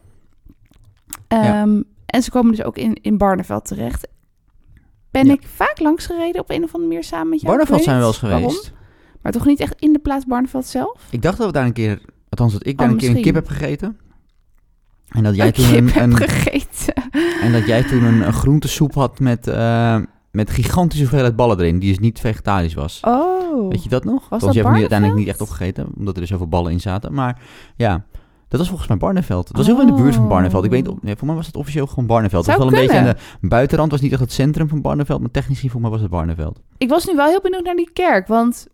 Ja. 1.27 1.61
Ehm, 1.61 1.81
En 2.05 2.23
ze 2.23 2.31
komen 2.31 2.51
dus 2.51 2.63
ook 2.63 2.77
in, 2.77 2.93
in 3.01 3.17
Barneveld 3.17 3.65
terecht. 3.65 4.07
Ben 5.11 5.25
Ja. 5.25 5.33
ik 5.33 5.41
vaak 5.55 5.79
langs 5.79 6.05
gereden 6.05 6.41
op 6.41 6.49
een 6.49 6.63
of 6.63 6.73
andere 6.73 6.87
manier 6.87 7.03
samen 7.03 7.29
met 7.29 7.41
jou? 7.41 7.51
Barneveld 7.55 7.83
zijn 7.83 7.95
we 7.95 8.01
wel 8.01 8.09
eens 8.11 8.19
geweest. 8.19 8.41
waarom, 8.41 8.61
Maar 9.21 9.31
toch 9.31 9.45
niet 9.45 9.59
echt 9.59 9.81
in 9.81 9.93
de 9.93 9.99
plaats 9.99 10.25
Barneveld 10.25 10.65
zelf? 10.65 11.07
Ik 11.11 11.21
dacht 11.21 11.37
dat 11.37 11.47
we 11.47 11.53
daar 11.53 11.65
een 11.65 11.73
keer, 11.73 12.01
althans 12.29 12.53
dat 12.53 12.65
ik 12.67 12.77
daar 12.77 12.87
Oh, 12.87 12.93
een 12.93 12.99
keer 12.99 13.09
een 13.15 13.21
kip 13.21 13.33
heb 13.35 13.47
gegeten. 13.47 13.97
En 15.09 15.23
dat 15.23 15.35
jij 15.35 15.47
Een 15.47 15.53
toen 15.53 15.73
een, 15.77 16.01
een, 16.03 16.15
gegeten. 16.15 16.93
en 17.41 17.51
dat 17.51 17.65
jij 17.67 17.83
toen 17.83 18.03
een, 18.03 18.21
een 18.27 18.33
groentesoep 18.33 18.93
had 18.93 19.19
met, 19.19 19.47
eh, 19.47 19.97
met 20.31 20.49
gigantische 20.49 21.03
hoeveelheid 21.03 21.35
ballen 21.35 21.59
erin, 21.59 21.79
die 21.79 21.89
dus 21.89 21.99
niet 21.99 22.19
vegetarisch 22.19 22.73
was. 22.73 22.99
Oh. 23.05 23.69
Weet 23.69 23.83
je 23.83 23.89
dat 23.89 24.03
nog? 24.03 24.29
Was 24.29 24.41
Want 24.41 24.41
je 24.41 24.47
dat 24.47 24.55
hebt 24.55 24.67
hem 24.67 24.75
uiteindelijk 24.75 25.19
niet 25.19 25.27
echt 25.27 25.41
opgegeten, 25.41 25.87
omdat 25.97 26.13
er 26.13 26.19
dus 26.19 26.29
zoveel 26.29 26.47
ballen 26.47 26.71
in 26.71 26.79
zaten. 26.81 27.13
Maar 27.13 27.41
ja, 27.75 28.05
dat 28.47 28.59
was 28.59 28.67
volgens 28.67 28.89
mij 28.89 28.97
Barneveld. 28.97 29.47
Het 29.47 29.57
was 29.57 29.65
heel 29.65 29.75
veel 29.75 29.87
in 29.87 29.95
de 29.95 30.01
buurt 30.01 30.15
van 30.15 30.23
Oh. 30.23 30.29
Barneveld. 30.29 30.63
Ik 30.63 30.71
weet, 30.71 30.87
niet, 30.87 31.03
nee, 31.03 31.15
voor 31.15 31.27
mij 31.27 31.35
was 31.35 31.45
het 31.47 31.55
officieel 31.55 31.87
gewoon 31.87 32.05
Barneveld. 32.05 32.45
Het 32.45 32.57
was 32.57 32.65
wel 32.65 32.73
een 32.73 32.87
beetje 32.87 32.99
aan 32.99 33.15
de 33.41 33.47
buitenrand, 33.47 33.91
was 33.91 34.01
niet 34.01 34.11
echt 34.11 34.21
het 34.21 34.31
centrum 34.31 34.67
van 34.67 34.81
Barneveld, 34.81 35.19
maar 35.19 35.31
technisch 35.31 35.55
gezien 35.55 35.71
voor 35.71 35.81
mij 35.81 35.89
was 35.89 36.01
het 36.01 36.09
Barneveld. 36.09 36.59
Ik 36.77 36.89
was 36.89 37.05
nu 37.05 37.15
wel 37.15 37.27
heel 37.27 37.41
benieuwd 37.41 37.63
naar 37.63 37.75
die 37.75 37.89
kerk. 37.93 38.27
Want, 38.27 38.67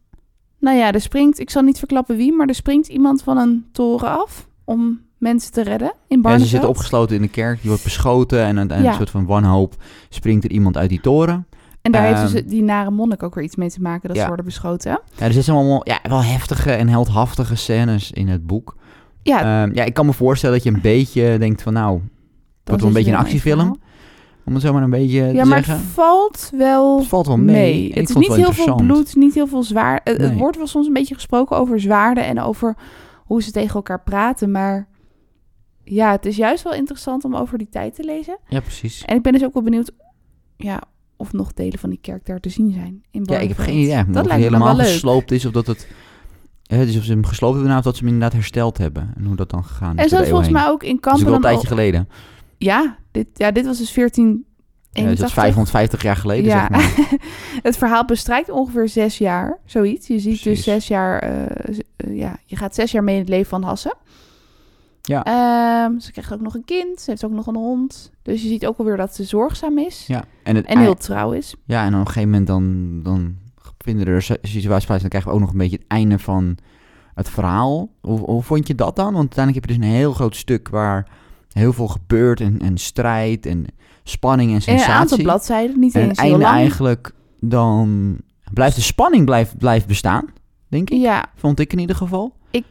nou 0.60 0.78
ja, 0.78 0.92
er 0.92 1.02
springt, 1.02 1.40
ik 1.40 1.50
zal 1.50 1.62
niet 1.62 1.80
verklappen 1.80 2.18
wie, 2.18 2.34
maar 2.34 2.48
er 2.48 2.56
springt 2.56 2.88
iemand 2.88 3.24
van 3.24 3.38
een 3.38 3.66
toren 3.72 4.10
af 4.10 4.48
om 4.64 5.02
mensen 5.32 5.52
te 5.52 5.62
redden 5.62 5.88
in 5.88 5.94
En 6.08 6.16
ze 6.16 6.22
Barneveld. 6.22 6.50
zitten 6.50 6.70
opgesloten 6.70 7.16
in 7.16 7.22
de 7.22 7.28
kerk, 7.28 7.60
die 7.60 7.70
wordt 7.70 7.84
beschoten 7.84 8.40
en 8.44 8.68
Ja. 8.68 8.76
een 8.90 8.94
soort 8.94 9.10
van 9.10 9.26
wanhoop 9.26 9.76
springt 10.10 10.44
er 10.44 10.52
iemand 10.52 10.78
uit 10.78 10.90
die 10.90 11.02
toren. 11.02 11.48
En 11.82 11.92
daar 11.92 12.04
heeft 12.04 12.22
Ehm, 12.22 12.32
dus 12.32 12.44
die 12.46 12.64
nare 12.64 12.92
monnik 12.92 13.24
ook 13.24 13.36
weer 13.36 13.44
iets 13.44 13.56
mee 13.56 13.70
te 13.70 13.82
maken 13.82 14.08
dat 14.08 14.16
ja. 14.16 14.22
ze 14.22 14.28
worden 14.28 14.46
beschoten. 14.46 14.92
Ja, 14.92 15.26
er 15.26 15.34
zitten 15.34 15.54
allemaal 15.54 15.82
ja, 15.84 16.00
wel 16.04 16.24
heftige 16.24 16.72
en 16.72 16.88
heldhaftige 16.88 17.56
scènes 17.56 18.12
in 18.12 18.28
het 18.28 18.48
boek. 18.48 18.76
Ja, 19.22 19.64
Ehm, 19.64 19.76
ja, 19.76 19.84
ik 19.84 19.94
kan 19.94 20.06
me 20.06 20.14
voorstellen 20.14 20.56
dat 20.56 20.64
je 20.66 20.72
een 20.74 20.82
beetje 20.82 21.38
denkt 21.40 21.62
van 21.62 21.74
nou, 21.74 21.90
dan 22.00 22.02
wordt 22.64 22.66
wel 22.66 22.78
zit 22.78 22.88
een 22.88 22.94
beetje 22.94 23.10
je 23.12 23.16
een 23.18 23.24
actiefilm, 23.24 23.80
om 24.46 24.54
het 24.54 24.62
zo 24.62 24.74
maar 24.74 24.84
een 24.84 24.90
beetje 24.90 25.24
Ja, 25.34 25.44
te 25.44 25.50
maar 25.50 25.58
het 25.68 25.78
valt 25.94 26.52
wel 26.58 26.98
Het 26.98 27.08
valt 27.08 27.28
wel 27.28 27.38
mee. 27.38 27.92
Het 27.94 28.10
is 28.10 28.16
niet 28.16 28.34
heel 28.36 28.52
veel 28.54 28.76
bloed, 28.76 29.16
niet 29.16 29.34
heel 29.34 29.48
veel 29.48 29.64
zwaar. 29.64 30.02
Het, 30.04 30.34
wordt 30.38 30.58
wel 30.58 30.68
soms 30.68 30.88
een 30.88 30.94
beetje 30.94 31.14
gesproken 31.16 31.58
over 31.58 31.80
zwaarden 31.80 32.26
en 32.26 32.40
over 32.42 32.76
hoe 33.26 33.44
ze 33.44 33.52
tegen 33.52 33.76
elkaar 33.76 34.02
praten. 34.04 34.52
Maar 34.52 34.88
ja, 35.86 36.12
het 36.12 36.26
is 36.26 36.36
juist 36.36 36.64
wel 36.64 36.74
interessant 36.74 37.24
om 37.24 37.36
over 37.36 37.58
die 37.58 37.70
tijd 37.70 37.96
te 37.96 38.04
lezen. 38.04 38.38
Ja, 38.48 38.60
precies. 38.60 39.04
En 39.06 39.16
ik 39.16 39.22
ben 39.22 39.32
dus 39.34 39.44
ook 39.44 39.54
wel 39.54 39.64
benieuwd 39.64 39.92
ja, 40.58 40.82
of 41.18 41.34
nog 41.34 41.54
delen 41.54 41.80
van 41.80 41.90
die 41.90 42.00
kerk 42.02 42.26
daar 42.26 42.40
te 42.40 42.50
zien 42.50 42.72
zijn. 42.72 43.04
In 43.12 43.24
Ja, 43.26 43.38
ik 43.40 43.48
heb 43.48 43.58
geen 43.58 43.78
idee. 43.78 43.96
Dat 43.96 44.06
of 44.08 44.14
lijkt 44.14 44.30
het 44.30 44.36
me 44.38 44.44
helemaal 44.44 44.68
wel 44.68 44.76
leuk. 44.76 44.86
gesloopt 44.86 45.32
is 45.32 45.46
of 45.46 45.52
dat 45.52 45.68
het... 45.68 45.88
hè, 46.64 46.86
dus 46.86 46.98
of 46.98 47.04
ze 47.04 47.12
hem 47.12 47.26
gesloopt 47.26 47.52
hebben 47.54 47.68
nou, 47.72 47.80
of 47.80 47.86
dat 47.86 47.96
ze 47.96 48.04
hem 48.04 48.14
inderdaad 48.14 48.38
hersteld 48.38 48.78
hebben. 48.78 49.14
En 49.18 49.26
hoe 49.26 49.36
dat 49.36 49.50
dan 49.50 49.64
gegaan 49.64 49.98
is. 49.98 50.04
En 50.04 50.10
zoals 50.10 50.28
volgens 50.28 50.50
mij 50.50 50.68
ook 50.68 50.84
in 50.84 50.88
heen. 50.90 50.98
Dat 51.02 51.14
is 51.16 51.24
Kampen. 51.24 51.26
wel 51.26 51.36
een 51.36 51.42
tijdje 51.42 51.70
al- 51.70 51.76
geleden. 51.76 52.10
Ja 52.58 52.98
dit, 53.12 53.28
ja, 53.34 53.52
dit 53.52 53.66
was 53.66 53.78
dus 53.78 53.92
14. 53.92 54.46
Ja, 54.92 55.04
dus 55.04 55.20
dat 55.20 55.28
is 55.28 55.34
550 55.34 56.02
jaar 56.04 56.16
geleden, 56.16 56.46
Ja. 56.46 56.60
zeg 56.60 56.70
maar. 56.70 57.20
Het 57.64 57.78
verhaal 57.78 58.06
bestrijkt 58.06 58.50
ongeveer 58.50 58.90
zes 58.90 59.18
jaar, 59.18 59.60
zoiets. 59.66 60.08
Je 60.08 60.20
ziet 60.20 60.44
dus 60.44 60.64
zes 60.64 60.88
jaar, 60.88 61.20
eh, 61.20 61.78
ja, 62.18 62.38
je 62.46 62.56
gaat 62.56 62.76
zes 62.76 62.92
jaar 62.92 63.04
mee 63.04 63.14
in 63.16 63.22
het 63.22 63.30
leven 63.30 63.50
van 63.50 63.64
Hassen. 63.64 63.94
Ja. 65.06 65.24
Ehm, 65.24 66.00
ze 66.00 66.12
krijgt 66.12 66.34
ook 66.34 66.42
nog 66.42 66.54
een 66.56 66.66
kind, 66.66 67.00
ze 67.02 67.10
heeft 67.10 67.26
ook 67.26 67.32
nog 67.32 67.48
een 67.48 67.56
hond. 67.56 68.12
Dus 68.22 68.42
je 68.42 68.48
ziet 68.48 68.66
ook 68.66 68.78
alweer 68.78 68.98
dat 68.98 69.16
ze 69.16 69.24
zorgzaam 69.24 69.78
is 69.78 70.08
Ja, 70.08 70.24
en, 70.44 70.56
het 70.56 70.66
en 70.66 70.80
heel 70.80 70.96
trouw 70.96 71.32
is. 71.32 71.56
Ja, 71.66 71.86
en 71.86 71.94
op 71.94 72.00
een 72.00 72.08
gegeven 72.08 72.30
moment 72.30 72.48
dan, 72.48 73.00
dan 73.04 73.36
vinden 73.78 74.08
er 74.08 74.22
si- 74.22 74.36
situaties 74.42 74.86
plaats. 74.86 75.02
Dan 75.02 75.10
krijgen 75.10 75.30
we 75.30 75.36
ook 75.36 75.42
nog 75.44 75.52
een 75.52 75.58
beetje 75.58 75.78
het 75.78 75.88
einde 75.88 76.20
van 76.20 76.58
het 77.14 77.30
verhaal. 77.30 77.90
Hoe, 78.02 78.20
hoe 78.20 78.44
vond 78.44 78.68
je 78.68 78.76
dat 78.76 78.96
dan? 78.96 79.06
Want 79.14 79.18
uiteindelijk 79.36 79.66
heb 79.66 79.76
je 79.76 79.80
dus 79.80 79.90
een 79.90 79.96
heel 79.96 80.14
groot 80.14 80.36
stuk 80.36 80.70
waar 80.70 81.08
heel 81.52 81.74
veel 81.74 81.88
gebeurt. 81.88 82.40
En, 82.42 82.60
en 82.60 82.78
strijd 82.78 83.46
en 83.46 83.66
spanning 84.04 84.50
en 84.50 84.56
En 84.56 84.62
sensatie. 84.62 84.92
een 84.94 85.00
aantal 85.00 85.18
bladzijden, 85.18 85.80
niet 85.80 85.96
en 85.96 86.08
eens 86.08 86.20
heel 86.22 86.32
lang. 86.38 86.44
eigenlijk 86.56 87.12
dan... 87.40 88.18
Blijft 88.54 88.76
de 88.76 88.82
spanning 88.82 89.26
blijft, 89.26 89.58
blijft 89.58 89.88
bestaan, 89.88 90.26
denk 90.68 90.90
ik. 90.90 91.00
Ja, 91.02 91.26
Vond 91.36 91.60
ik 91.60 91.74
in 91.74 91.80
ieder 91.80 91.96
geval. 91.96 92.34
ik, 92.52 92.66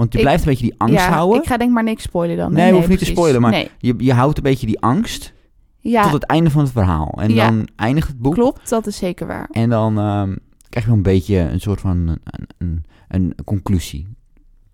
Want 0.00 0.12
je 0.12 0.18
Ik- 0.18 0.24
blijft 0.24 0.42
een 0.44 0.48
beetje 0.50 0.64
die 0.66 0.74
angst 0.78 0.94
ja, 0.94 1.10
houden. 1.10 1.40
ik 1.42 1.46
ga 1.48 1.56
denk 1.56 1.72
maar 1.72 1.82
niks 1.84 2.02
spoilen 2.02 2.36
dan. 2.36 2.52
Nee, 2.52 2.72
hoeven 2.72 2.90
niet 2.90 2.98
te 2.98 3.04
spoilen, 3.04 3.40
maar- 3.40 3.50
Nee, 3.50 3.70
Je, 3.78 3.94
je 3.98 4.12
houdt 4.12 4.36
een 4.36 4.42
beetje 4.42 4.66
die 4.66 4.80
angst 4.80 5.32
ja, 5.78 6.02
tot 6.02 6.12
het 6.12 6.22
einde 6.22 6.50
van 6.50 6.62
het 6.62 6.72
verhaal. 6.72 7.12
En 7.20 7.34
Ja. 7.34 7.46
dan 7.50 7.68
eindigt 7.76 8.08
het 8.08 8.18
boek. 8.18 8.34
klopt, 8.34 8.68
dat 8.68 8.86
is 8.86 8.96
zeker 8.96 9.26
waar. 9.26 9.48
En 9.50 9.70
dan 9.70 9.98
ehm, 9.98 10.36
krijg 10.68 10.84
je 10.84 10.90
wel 10.90 10.96
een 10.96 11.02
beetje 11.02 11.36
een 11.38 11.60
soort 11.60 11.80
van 11.80 11.90
een, 11.90 12.08
een, 12.24 12.48
een, 12.58 12.84
een 13.08 13.44
conclusie. 13.44 14.06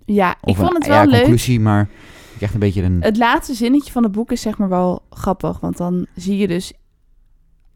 Ja, 0.04 0.36
ik 0.44 0.56
vond 0.56 0.68
een, 0.68 0.74
het 0.74 0.86
ja, 0.86 0.90
wel 1.00 1.06
leuk. 1.06 1.18
conclusie, 1.20 1.60
maar 1.60 1.88
je 2.30 2.36
krijgt 2.36 2.54
een 2.54 2.60
beetje 2.60 2.82
een, 2.82 2.96
Het 3.00 3.16
laatste 3.16 3.54
zinnetje 3.54 3.92
van 3.92 4.02
het 4.02 4.12
boek 4.12 4.32
is 4.32 4.40
zeg 4.40 4.58
maar 4.58 4.68
wel 4.68 5.02
grappig. 5.10 5.60
Want 5.60 5.76
dan 5.76 6.06
zie 6.14 6.36
je 6.36 6.48
dus 6.48 6.72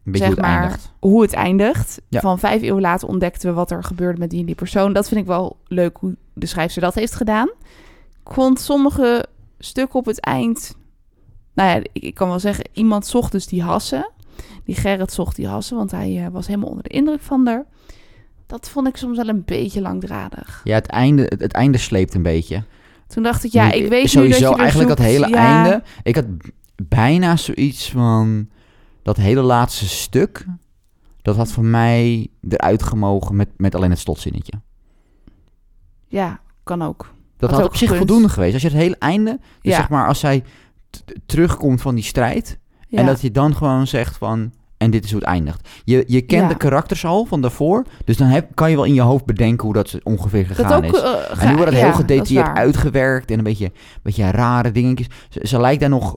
een 0.05 0.11
beetje 0.11 0.27
zeg 0.27 0.35
hoe 0.35 0.45
het 0.45 0.53
maar 0.53 0.61
eindigt. 0.61 0.91
hoe 0.99 1.21
het 1.21 1.33
eindigt. 1.33 2.01
Ja. 2.09 2.19
Van 2.19 2.39
vijf 2.39 2.61
eeuwen 2.61 2.81
later 2.81 3.07
ontdekten 3.07 3.49
we 3.49 3.55
wat 3.55 3.71
er 3.71 3.83
gebeurde 3.83 4.19
met 4.19 4.29
die 4.29 4.39
en 4.39 4.45
die 4.45 4.55
persoon. 4.55 4.93
Dat 4.93 5.07
vind 5.07 5.21
ik 5.21 5.27
wel 5.27 5.57
leuk 5.67 5.97
hoe 5.99 6.15
de 6.33 6.45
schrijfster 6.45 6.81
dat 6.81 6.95
heeft 6.95 7.15
gedaan. 7.15 7.49
Ik 8.25 8.33
vond 8.33 8.59
sommige 8.59 9.25
stukken 9.59 9.99
op 9.99 10.05
het 10.05 10.19
eind... 10.19 10.75
Nou 11.53 11.69
ja, 11.69 11.75
ik, 11.75 12.03
ik 12.03 12.13
kan 12.13 12.27
wel 12.27 12.39
zeggen, 12.39 12.65
iemand 12.73 13.05
zocht 13.05 13.31
dus 13.31 13.47
die 13.47 13.63
hassen. 13.63 14.11
Die 14.65 14.75
Gerrit 14.75 15.11
zocht 15.13 15.35
die 15.35 15.47
hassen, 15.47 15.77
want 15.77 15.91
hij 15.91 16.25
eh, 16.25 16.31
was 16.31 16.47
helemaal 16.47 16.69
onder 16.69 16.83
de 16.83 16.89
indruk 16.89 17.21
van 17.21 17.47
haar. 17.47 17.65
Dat 18.47 18.69
vond 18.69 18.87
ik 18.87 18.97
soms 18.97 19.17
wel 19.17 19.27
een 19.27 19.43
beetje 19.45 19.81
langdradig. 19.81 20.61
Ja, 20.63 20.75
het 20.75 20.87
einde, 20.87 21.21
het, 21.23 21.39
het 21.41 21.53
einde 21.53 21.77
sleept 21.77 22.13
een 22.13 22.21
beetje. 22.21 22.63
Toen 23.07 23.23
dacht 23.23 23.43
ik, 23.43 23.51
ja, 23.51 23.71
ik 23.71 23.89
weet 23.89 24.09
Sowieso, 24.09 24.19
nu 24.21 24.29
dat 24.29 24.39
je 24.39 24.45
er 24.45 24.59
eigenlijk 24.59 24.89
zoekt. 24.89 25.01
dat 25.01 25.07
hele 25.07 25.27
Ja, 25.27 25.63
einde. 25.63 25.83
Ik 26.03 26.15
had 26.15 26.25
bijna 26.87 27.35
zoiets 27.35 27.89
van... 27.91 28.49
Dat 29.03 29.17
hele 29.17 29.41
laatste 29.41 29.87
stuk... 29.87 30.45
Dat 31.21 31.35
had 31.35 31.51
voor 31.51 31.65
mij 31.65 32.27
eruit 32.49 32.83
gemogen 32.83 33.35
met, 33.35 33.49
met 33.57 33.75
alleen 33.75 33.89
het 33.89 33.99
slotzinnetje. 33.99 34.53
Ja, 36.07 36.39
kan 36.63 36.81
ook. 36.81 37.13
Dat 37.37 37.49
Had 37.49 37.59
had 37.59 37.67
ook 37.67 37.73
op 37.73 37.77
zich 37.77 37.89
gekund. 37.89 38.07
voldoende 38.07 38.33
geweest. 38.33 38.53
Als 38.53 38.61
je 38.61 38.67
het 38.67 38.77
hele 38.77 38.95
einde... 38.99 39.31
Dus 39.61 39.71
Ja. 39.71 39.75
zeg 39.75 39.89
maar, 39.89 40.07
als 40.07 40.19
zij 40.19 40.43
terugkomt 41.25 41.81
van 41.81 41.95
die 41.95 42.03
strijd... 42.03 42.59
Ja. 42.87 42.97
En 42.97 43.05
dat 43.05 43.21
je 43.21 43.31
dan 43.31 43.55
gewoon 43.55 43.87
zegt 43.87 44.17
van... 44.17 44.51
En 44.77 44.91
dit 44.91 45.03
is 45.03 45.11
hoe 45.11 45.19
het 45.19 45.29
eindigt. 45.29 45.69
Je, 45.83 46.03
je 46.07 46.21
kent 46.21 46.41
Ja. 46.41 46.47
de 46.47 46.55
karakters 46.57 47.05
al 47.05 47.25
van 47.25 47.41
daarvoor. 47.41 47.85
Dus 48.05 48.17
dan 48.17 48.27
heb, 48.27 48.55
kan 48.55 48.69
je 48.69 48.75
wel 48.75 48.85
in 48.85 48.93
je 48.93 49.01
hoofd 49.01 49.25
bedenken 49.25 49.65
hoe 49.65 49.73
dat 49.73 49.89
ze 49.89 49.99
ongeveer 50.03 50.45
gegaan 50.45 50.81
dat 50.81 50.89
ook, 50.91 50.95
is. 50.95 51.01
eh, 51.01 51.41
En 51.43 51.49
nu 51.49 51.55
wordt 51.55 51.71
het 51.71 51.79
ja, 51.79 51.85
heel 51.85 51.95
gedetailleerd 51.95 52.57
uitgewerkt. 52.57 53.31
En 53.31 53.37
een 53.37 53.43
beetje, 53.43 53.71
beetje 54.01 54.31
rare 54.31 54.71
dingetjes. 54.71 55.07
Ze, 55.29 55.39
ze 55.47 55.59
lijkt 55.59 55.79
daar 55.81 55.89
nog 55.89 56.15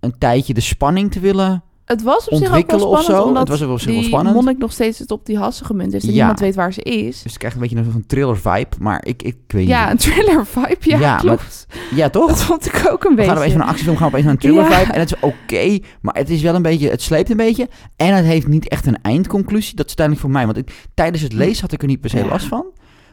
een 0.00 0.18
tijdje 0.18 0.54
de 0.54 0.60
spanning 0.60 1.12
te 1.12 1.20
willen 1.20 1.62
Het 1.90 2.02
was 2.02 2.16
op 2.16 2.22
zich 2.22 2.32
ook 2.32 2.38
wel 2.40 2.48
ontwikkelen 2.48 2.86
of 2.88 3.00
spannend, 3.02 3.22
zo. 3.22 3.28
omdat 3.28 3.48
Het 3.48 3.58
was 3.58 3.68
op 3.70 3.80
zich 3.80 3.94
wel 3.94 4.02
spannend. 4.02 4.34
monnik 4.34 4.58
nog 4.58 4.72
steeds 4.72 4.98
het 4.98 5.10
op 5.10 5.26
die 5.26 5.38
hassen 5.38 5.66
gemunt 5.66 5.92
is. 5.92 6.02
En 6.02 6.08
Ja. 6.08 6.14
niemand 6.14 6.40
weet 6.40 6.54
waar 6.54 6.72
ze 6.72 6.82
is. 6.82 7.22
Dus 7.22 7.32
ik 7.32 7.38
krijg 7.38 7.54
een 7.54 7.60
beetje 7.60 7.76
een 7.76 7.82
soort 7.82 7.94
van 7.94 8.06
thriller 8.06 8.36
vibe. 8.36 8.68
Maar 8.78 9.04
ik, 9.06 9.22
ik 9.22 9.36
weet 9.46 9.66
Ja, 9.66 9.82
niet. 9.82 9.90
een 10.06 10.12
thriller 10.12 10.46
vibe. 10.46 10.76
Ja, 10.80 10.98
Ja, 10.98 11.10
maar- 11.10 11.20
klopt. 11.20 11.66
Ja, 11.94 12.08
toch? 12.10 12.28
Dat 12.28 12.42
vond 12.42 12.66
ik 12.66 12.82
ook 12.90 13.04
een 13.04 13.10
We 13.10 13.16
beetje. 13.16 13.30
gaan 13.30 13.40
er 13.40 13.46
even 13.46 13.58
naar 13.58 13.66
een 13.66 13.72
actiefilm, 13.72 13.96
gaan 13.96 14.10
we 14.10 14.16
opeens 14.16 14.24
naar 14.24 14.34
een 14.34 14.40
thriller 14.40 14.70
Ja. 14.70 14.78
vibe. 14.78 14.92
En 14.92 15.00
het 15.00 15.12
is 15.12 15.20
oké, 15.20 15.78
maar 16.00 16.14
het 16.14 16.30
is 16.30 16.42
wel 16.42 16.54
een 16.54 16.62
beetje, 16.62 16.88
het 16.90 17.02
sleept 17.02 17.30
een 17.30 17.36
beetje. 17.36 17.68
En 17.96 18.14
het 18.14 18.24
heeft 18.24 18.46
niet 18.48 18.68
echt 18.68 18.86
een 18.86 18.98
eindconclusie. 19.02 19.74
Dat 19.76 19.86
is 19.90 19.96
uiteindelijk 19.96 20.20
voor 20.26 20.30
mij. 20.34 20.44
Want 20.46 20.56
ik, 20.56 20.88
tijdens 20.94 21.22
het 21.22 21.32
lezen 21.32 21.60
had 21.60 21.72
ik 21.72 21.82
er 21.82 21.88
niet 21.88 22.00
per 22.00 22.10
se 22.10 22.24
last 22.26 22.46
van. 22.46 22.64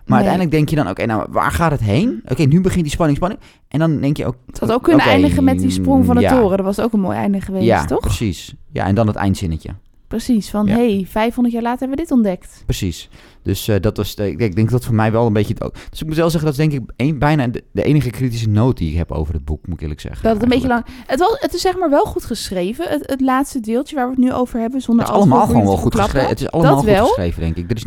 Maar 0.07 0.19
Nee. 0.19 0.27
uiteindelijk 0.27 0.51
denk 0.51 0.69
je 0.69 0.75
dan, 0.75 0.89
oké, 0.89 1.05
nou, 1.05 1.27
waar 1.31 1.51
gaat 1.51 1.71
het 1.71 1.81
heen? 1.81 2.21
Oké, 2.27 2.43
nu 2.43 2.61
begint 2.61 2.83
die 2.83 2.91
spanning, 2.93 3.17
spanning. 3.17 3.41
En 3.67 3.79
dan 3.79 4.01
denk 4.01 4.17
je 4.17 4.25
ook... 4.25 4.35
Het 4.45 4.59
had 4.59 4.71
ook 4.71 4.83
kunnen 4.83 5.05
eindigen 5.05 5.43
met 5.43 5.59
die 5.59 5.69
sprong 5.69 6.05
van 6.05 6.15
de 6.15 6.21
ja. 6.21 6.39
toren. 6.39 6.57
Dat 6.57 6.65
was 6.65 6.79
ook 6.79 6.93
een 6.93 6.99
mooi 6.99 7.17
einde 7.17 7.41
geweest, 7.41 7.65
Ja, 7.65 7.85
toch? 7.85 7.99
precies. 7.99 8.55
Ja, 8.71 8.85
en 8.85 8.95
dan 8.95 9.07
het 9.07 9.15
eindzinnetje. 9.15 9.69
Precies, 10.07 10.49
van 10.49 10.65
Ja. 10.65 10.75
hey, 10.75 11.05
500 11.09 11.53
jaar 11.55 11.63
later 11.63 11.79
hebben 11.79 11.97
we 11.97 12.03
dit 12.03 12.11
ontdekt. 12.13 12.61
Precies. 12.65 13.09
Dus 13.43 13.67
eh, 13.67 13.75
dat 13.81 13.97
was, 13.97 14.09
ik 14.09 14.15
denk, 14.17 14.39
ik 14.41 14.55
denk 14.55 14.69
dat 14.69 14.85
voor 14.85 14.95
mij 14.95 15.11
wel 15.11 15.25
een 15.25 15.33
beetje 15.33 15.53
het 15.53 15.63
ook. 15.63 15.73
Dus 15.89 16.01
ik 16.01 16.07
moet 16.07 16.15
wel 16.15 16.29
zeggen, 16.29 16.49
dat 16.51 16.59
is 16.59 16.69
denk 16.69 16.81
ik 16.83 16.91
een, 16.95 17.19
bijna 17.19 17.47
de, 17.47 17.63
de 17.71 17.83
enige 17.83 18.09
kritische 18.09 18.49
noot 18.49 18.77
die 18.77 18.89
ik 18.91 18.97
heb 18.97 19.11
over 19.11 19.33
het 19.33 19.45
boek, 19.45 19.65
moet 19.67 19.75
ik 19.75 19.81
eerlijk 19.81 19.99
zeggen. 20.01 20.23
Dat 20.23 20.33
het 20.33 20.43
een 20.43 20.49
beetje 20.49 20.67
lang... 20.67 20.85
Het, 21.07 21.19
was, 21.19 21.35
het 21.39 21.53
is 21.53 21.61
zeg 21.61 21.77
maar 21.77 21.89
wel 21.89 22.03
goed 22.05 22.25
geschreven. 22.25 22.89
Het, 22.89 23.03
het 23.09 23.21
laatste 23.21 23.59
deeltje 23.59 23.95
waar 23.95 24.05
we 24.05 24.11
het 24.11 24.19
nu 24.23 24.33
over 24.33 24.59
hebben, 24.59 24.81
zonder 24.81 25.05
Het 25.05 25.13
is 25.13 25.19
allemaal 25.21 25.45
gewoon 25.47 25.63
wel 25.65 25.77
goed 25.77 25.95
geschreven. 25.95 26.29
Het 26.29 26.39
is 26.41 26.51
allemaal 26.51 26.71
Dat 26.75 26.83
goed 26.83 26.89
wel. 26.93 27.05
geschreven, 27.05 27.41
denk 27.41 27.55
ik. 27.55 27.69
Er 27.71 27.75
is, 27.75 27.85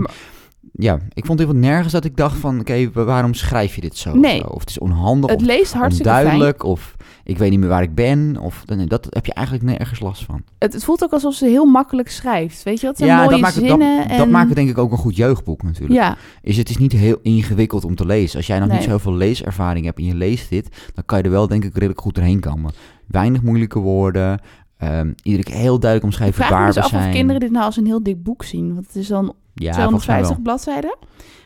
ja, 0.82 0.98
ik 1.12 1.26
vond 1.26 1.38
heel 1.38 1.52
nergens 1.52 1.92
dat 1.92 2.04
ik 2.04 2.16
dacht 2.16 2.36
van, 2.38 2.60
oké, 2.60 2.90
wa- 2.92 3.04
waarom 3.04 3.34
schrijf 3.34 3.74
je 3.74 3.80
dit 3.80 3.96
zo? 3.96 4.14
Nee. 4.14 4.44
Of? 4.44 4.50
Of 4.54 4.60
het 4.60 4.70
is 4.70 4.78
onhandig, 4.78 5.30
Het 5.30 5.40
leest 5.40 5.72
hartstikke 5.72 6.10
fijn. 6.10 6.24
onduidelijk, 6.24 6.62
of 6.64 6.96
ik 7.24 7.38
weet 7.38 7.50
niet 7.50 7.58
meer 7.60 7.68
waar 7.68 7.82
ik 7.82 7.94
ben. 7.94 8.36
Of, 8.40 8.62
nee, 8.66 8.86
dat 8.86 9.06
heb 9.10 9.26
je 9.26 9.32
eigenlijk 9.34 9.66
nergens 9.66 10.00
last 10.00 10.24
van. 10.24 10.42
Het, 10.58 10.72
het 10.72 10.84
voelt 10.84 11.04
ook 11.04 11.12
alsof 11.12 11.34
ze 11.34 11.46
heel 11.46 11.64
makkelijk 11.64 12.10
schrijft. 12.10 12.62
Weet 12.62 12.80
je 12.80 12.86
wat? 12.86 12.96
Zijn 12.96 13.08
ja, 13.10 13.16
mooie 13.16 13.30
dat 13.30 13.40
maakt, 13.40 13.54
het, 13.54 13.66
dat, 13.68 13.80
en... 13.80 14.18
dat 14.18 14.28
maakt 14.28 14.46
het 14.46 14.56
denk 14.56 14.68
ik 14.68 14.78
ook 14.78 14.92
een 14.92 14.98
goed 14.98 15.16
jeugdboek 15.16 15.62
natuurlijk. 15.62 15.94
Ja, 16.00 16.16
Is 16.42 16.56
het 16.56 16.68
is 16.70 16.76
niet 16.78 16.92
heel 16.92 17.18
ingewikkeld 17.22 17.84
om 17.84 17.94
te 17.94 18.06
lezen. 18.06 18.36
Als 18.36 18.46
jij 18.46 18.58
nog 18.58 18.66
niet 18.66 18.74
Nee. 18.76 18.82
zo 18.84 18.88
heel 18.90 18.98
veel 18.98 19.14
leeservaring 19.14 19.84
hebt 19.84 19.98
en 19.98 20.04
je 20.04 20.14
leest 20.14 20.50
dit, 20.50 20.68
dan 20.94 21.04
kan 21.04 21.18
je 21.18 21.24
er 21.24 21.30
wel 21.30 21.46
denk 21.48 21.64
ik 21.64 21.74
redelijk 21.74 22.00
goed 22.00 22.14
doorheen 22.14 22.40
komen. 22.40 22.72
Weinig 23.06 23.42
moeilijke 23.42 23.78
woorden. 23.78 24.40
ehm, 24.78 25.12
iedere 25.22 25.44
keer 25.44 25.54
heel 25.54 25.78
duidelijk 25.78 25.96
ik 25.96 26.04
omschrijven 26.04 26.34
vraag 26.44 26.50
me 26.50 26.54
waar 26.56 26.66
dus 26.66 26.74
we 26.76 26.82
af 26.82 26.88
zijn. 26.90 27.06
of 27.08 27.12
kinderen 27.14 27.40
dit 27.40 27.50
nou 27.50 27.64
als 27.64 27.76
een 27.76 27.86
heel 27.86 28.02
dik 28.02 28.22
boek 28.22 28.44
zien. 28.44 28.74
Want 28.74 28.86
het 28.86 28.96
is 28.96 29.08
dan 29.08 29.34
ja, 29.64 29.72
volgens 29.72 30.06
mij 30.06 30.22
250 30.22 30.34
wel. 30.34 30.42
bladzijden. 30.42 30.96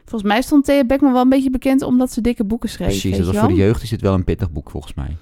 Volgens 0.05 0.33
mij 0.33 0.43
stond 0.43 0.65
Thea 0.65 0.85
Beckman 0.85 1.13
wel 1.13 1.23
een 1.23 1.29
beetje 1.29 1.51
bekend 1.51 1.83
omdat 1.83 2.13
ze 2.13 2.21
dikke 2.21 2.45
boeken 2.45 2.69
schreef. 2.69 2.89
Precies, 2.89 3.17
dat 3.17 3.27
was 3.27 3.37
voor 3.37 3.49
de 3.49 3.55
jeugd 3.55 3.83
is 3.83 3.91
dit 3.91 4.01
wel 4.01 4.15
een 4.15 4.25
pittig 4.25 4.51
boek 4.51 4.71
volgens 4.71 4.95
mij. 4.95 5.17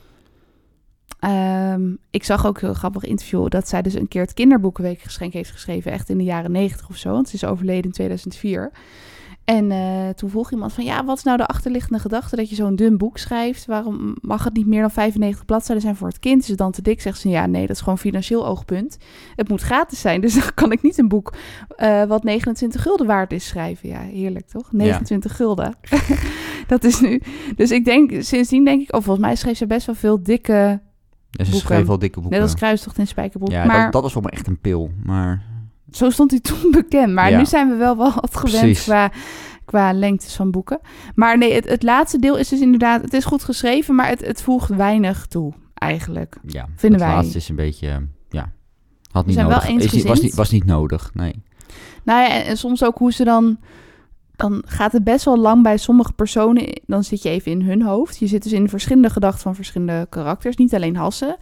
Ehm, 1.19 1.95
ik 2.11 2.25
zag 2.25 2.47
ook 2.47 2.61
een 2.61 2.67
heel 2.67 2.75
grappig 2.75 3.05
interview 3.05 3.49
dat 3.49 3.69
zij 3.69 3.83
dus 3.83 3.95
een 3.95 4.09
keer 4.09 4.23
het 4.23 4.33
kinderboekenweekgeschenk 4.33 5.33
heeft 5.33 5.51
geschreven. 5.51 5.93
Echt 5.93 6.09
in 6.09 6.19
de 6.19 6.25
jaren 6.25 6.53
90 6.53 6.89
of 6.89 6.97
zo. 6.97 7.13
Want 7.13 7.29
ze 7.29 7.35
is 7.35 7.45
overleden 7.45 7.85
in 7.85 7.93
2004. 7.93 8.73
En 9.45 9.71
eh, 9.71 10.09
toen 10.09 10.31
vroeg 10.31 10.53
iemand 10.53 10.73
van, 10.73 10.85
ja, 10.85 11.05
wat 11.05 11.17
is 11.17 11.23
nou 11.23 11.37
de 11.37 11.47
achterliggende 11.47 11.99
gedachte 11.99 12.37
dat 12.37 12.49
je 12.49 12.55
zo'n 12.55 12.77
dun 12.77 12.99
boek 12.99 13.19
schrijft? 13.19 13.67
Waarom 13.67 14.17
mag 14.21 14.45
het 14.45 14.55
niet 14.55 14.67
meer 14.67 14.81
dan 14.81 14.91
95 14.91 15.45
bladzijden 15.45 15.83
zijn 15.83 15.97
voor 15.97 16.09
het 16.09 16.19
kind? 16.19 16.43
Is 16.43 16.49
het 16.49 16.59
dan 16.59 16.73
te 16.73 16.83
dik? 16.83 17.01
Zegt 17.01 17.21
ze, 17.21 17.29
ja, 17.29 17.47
nee, 17.47 17.67
dat 17.67 17.77
is 17.77 17.83
gewoon 17.83 17.99
financieel 17.99 18.47
oogpunt. 18.47 18.97
Het 19.37 19.49
moet 19.49 19.61
gratis 19.61 20.01
zijn, 20.01 20.21
dus 20.21 20.35
dan 20.41 20.55
kan 20.55 20.73
ik 20.73 20.83
niet 20.83 20.99
een 20.99 21.09
boek 21.09 21.35
eh, 21.77 22.05
wat 22.05 22.23
29 22.25 22.83
gulden 22.83 23.07
waard 23.07 23.33
is 23.33 23.47
schrijven. 23.47 23.89
Ja, 23.89 24.01
heerlijk 24.01 24.47
toch? 24.47 24.73
29 24.73 25.37
gulden. 25.37 25.75
dat 26.67 26.85
is 26.85 27.01
nu. 27.01 27.23
Dus 27.57 27.71
ik 27.71 27.85
denk, 27.85 28.13
sindsdien 28.19 28.65
denk 28.65 28.83
ik, 28.83 28.95
oh, 28.95 29.03
volgens 29.03 29.27
mij 29.27 29.37
schreef 29.37 29.57
ze 29.57 29.67
best 29.67 29.87
wel 29.87 29.95
veel 29.95 30.23
dikke, 30.23 30.53
Ja, 30.53 31.45
ze 31.45 31.51
Boeken. 31.51 31.59
schreef 31.69 31.87
wel 31.87 31.99
dikke 31.99 32.21
boeken. 32.21 32.39
net 32.39 32.49
als 32.49 32.59
Kruistocht 32.59 32.99
in 32.99 33.07
Spijkerbroek. 33.07 33.51
ja, 33.53 33.65
maar 33.65 33.83
dat, 33.83 33.93
dat 33.93 34.03
was 34.03 34.13
voor 34.13 34.23
me 34.23 34.31
echt 34.31 34.47
een 34.47 34.61
pil. 34.61 34.91
Maar 35.05 35.43
zo 35.93 36.11
stond 36.11 36.31
hij 36.31 36.41
toen 36.41 36.71
bekend. 36.81 37.13
Maar 37.13 37.31
Ja. 37.31 37.39
nu 37.39 37.47
zijn 37.47 37.69
we 37.69 37.75
wel 37.77 37.97
wat 37.97 38.37
gewend 38.37 38.61
Precies. 38.61 38.83
qua, 38.83 39.11
qua 39.65 39.93
lengtes 39.93 40.35
van 40.35 40.51
boeken. 40.51 40.81
Maar 41.15 41.39
nee, 41.39 41.53
het, 41.55 41.69
het 41.69 41.83
laatste 41.83 42.19
deel 42.19 42.37
is 42.39 42.49
dus 42.49 42.61
inderdaad... 42.61 43.03
Het 43.03 43.13
is 43.13 43.25
goed 43.25 43.45
geschreven, 43.45 43.95
maar 43.95 44.09
het, 44.09 44.27
het 44.27 44.43
voegt 44.43 44.69
weinig 44.69 45.27
toe, 45.27 45.53
eigenlijk. 45.75 46.37
ja, 46.47 46.69
Vinden 46.77 47.01
het 47.01 47.09
wij. 47.09 47.19
laatste 47.19 47.37
is 47.39 47.49
een 47.49 47.57
beetje, 47.57 47.89
eh, 47.89 47.97
ja, 48.29 48.53
had 49.11 49.27
niet 49.27 49.35
zijn 49.35 49.47
wel 49.47 49.57
nodig. 49.57 49.71
Is 49.71 49.75
was, 49.85 49.93
eensgezind. 49.93 50.23
niet, 50.23 50.35
was 50.35 50.51
niet 50.51 50.65
nodig, 50.65 51.11
nee. 51.15 51.43
Nou 52.05 52.21
ja, 52.21 52.29
en, 52.31 52.45
en 52.45 52.57
soms 52.57 52.85
ook 52.85 52.99
hoe 52.99 53.13
ze 53.13 53.25
dan... 53.25 53.59
Dan 54.37 54.63
gaat 54.67 54.93
het 54.93 55.05
best 55.05 55.25
wel 55.25 55.39
lang 55.39 55.63
bij 55.63 55.77
sommige 55.77 56.13
personen. 56.13 56.81
Dan 56.87 57.05
zit 57.05 57.23
je 57.23 57.29
even 57.29 57.53
in 57.53 57.63
hun 57.63 57.83
hoofd. 57.83 58.19
Je 58.19 58.27
zit 58.27 58.43
dus 58.43 58.53
in 58.53 58.69
verschillende 58.69 59.11
gedachten 59.11 59.41
van 59.43 59.55
verschillende 59.55 60.07
karakters. 60.11 60.57
Niet 60.57 60.75
alleen 60.75 60.97
Hassen. 60.97 61.37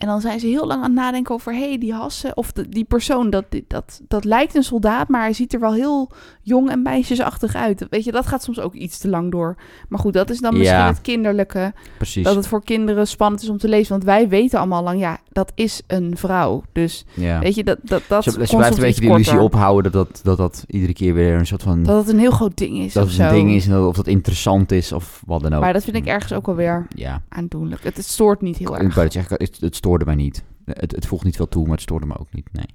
En 0.00 0.06
dan 0.06 0.20
zijn 0.20 0.40
ze 0.40 0.46
heel 0.46 0.66
lang 0.66 0.78
aan 0.82 0.90
het 0.90 0.98
nadenken 1.00 1.34
over... 1.34 1.52
hé, 1.52 1.68
hey, 1.68 1.78
die 1.78 1.92
Hassen 1.92 2.36
of 2.36 2.52
de- 2.52 2.68
die 2.68 2.84
persoon, 2.84 3.30
dat, 3.30 3.44
dat, 3.68 4.00
dat 4.08 4.24
lijkt 4.24 4.54
een 4.54 4.62
soldaat... 4.62 5.08
maar 5.08 5.20
hij 5.20 5.32
ziet 5.32 5.52
er 5.54 5.60
wel 5.60 5.72
heel 5.72 6.10
jong 6.42 6.70
en 6.70 6.82
meisjesachtig 6.82 7.54
uit. 7.54 7.86
Weet 7.90 8.04
je, 8.04 8.12
dat 8.12 8.26
gaat 8.26 8.42
soms 8.42 8.60
ook 8.60 8.74
iets 8.74 8.98
te 8.98 9.08
lang 9.08 9.30
door. 9.30 9.56
Maar 9.88 9.98
goed, 9.98 10.12
dat 10.12 10.30
is 10.30 10.38
dan 10.40 10.52
misschien 10.58 10.78
Ja. 10.78 10.86
het 10.86 11.00
kinderlijke... 11.00 11.72
Precies. 11.96 12.24
dat 12.24 12.34
het 12.34 12.46
voor 12.46 12.64
kinderen 12.64 13.06
spannend 13.06 13.42
is 13.42 13.48
om 13.48 13.58
te 13.58 13.68
lezen. 13.68 13.88
Want 13.92 14.04
wij 14.04 14.28
weten 14.28 14.58
allemaal 14.58 14.82
lang, 14.82 15.00
ja, 15.00 15.18
dat 15.32 15.52
is 15.54 15.82
een 15.86 16.16
vrouw. 16.16 16.62
Dus 16.72 17.04
ja. 17.14 17.38
weet 17.40 17.54
je, 17.54 17.64
dat, 17.64 17.78
dat, 17.82 18.02
dat 18.08 18.24
ze, 18.24 18.30
ze 18.30 18.56
blijft 18.56 18.76
een 18.76 18.82
beetje 18.82 19.00
de 19.00 19.06
illusie 19.06 19.40
ophouden 19.40 19.92
dat 19.92 20.08
dat, 20.08 20.20
dat 20.24 20.36
dat 20.36 20.64
iedere 20.66 20.92
keer 20.92 21.14
weer 21.14 21.34
een 21.34 21.46
soort 21.46 21.62
van... 21.62 21.82
Dat 21.82 21.96
het 21.96 22.08
een 22.14 22.18
heel 22.20 22.30
groot 22.30 22.56
ding 22.56 22.78
is 22.78 22.92
dat 22.92 23.02
of 23.02 23.08
het 23.08 23.18
zo. 23.18 23.24
een 23.26 23.34
ding 23.34 23.50
is, 23.50 23.68
of 23.68 23.96
dat 23.96 24.06
interessant 24.06 24.72
is, 24.72 24.92
of 24.92 25.22
wat 25.26 25.42
dan 25.42 25.54
ook. 25.54 25.60
Maar 25.60 25.72
dat 25.72 25.84
vind 25.84 25.96
ik 25.96 26.06
ergens 26.06 26.32
ook 26.32 26.46
wel 26.46 26.54
weer 26.54 26.86
Ja, 26.94 27.22
aandoenlijk. 27.28 27.84
Het, 27.84 27.96
het 27.96 28.06
stoort 28.06 28.40
niet 28.40 28.56
heel 28.56 28.78
erg. 28.78 28.94
het 28.94 29.58
het 29.60 29.76
stoorde 29.90 30.04
mij 30.04 30.24
niet. 30.24 30.42
Het, 30.64 30.92
het 30.92 31.06
voegt 31.06 31.24
niet 31.24 31.36
veel 31.36 31.48
toe, 31.48 31.62
maar 31.62 31.72
het 31.72 31.80
stoorde 31.80 32.06
me 32.06 32.18
ook 32.18 32.32
niet, 32.32 32.48
nee. 32.52 32.66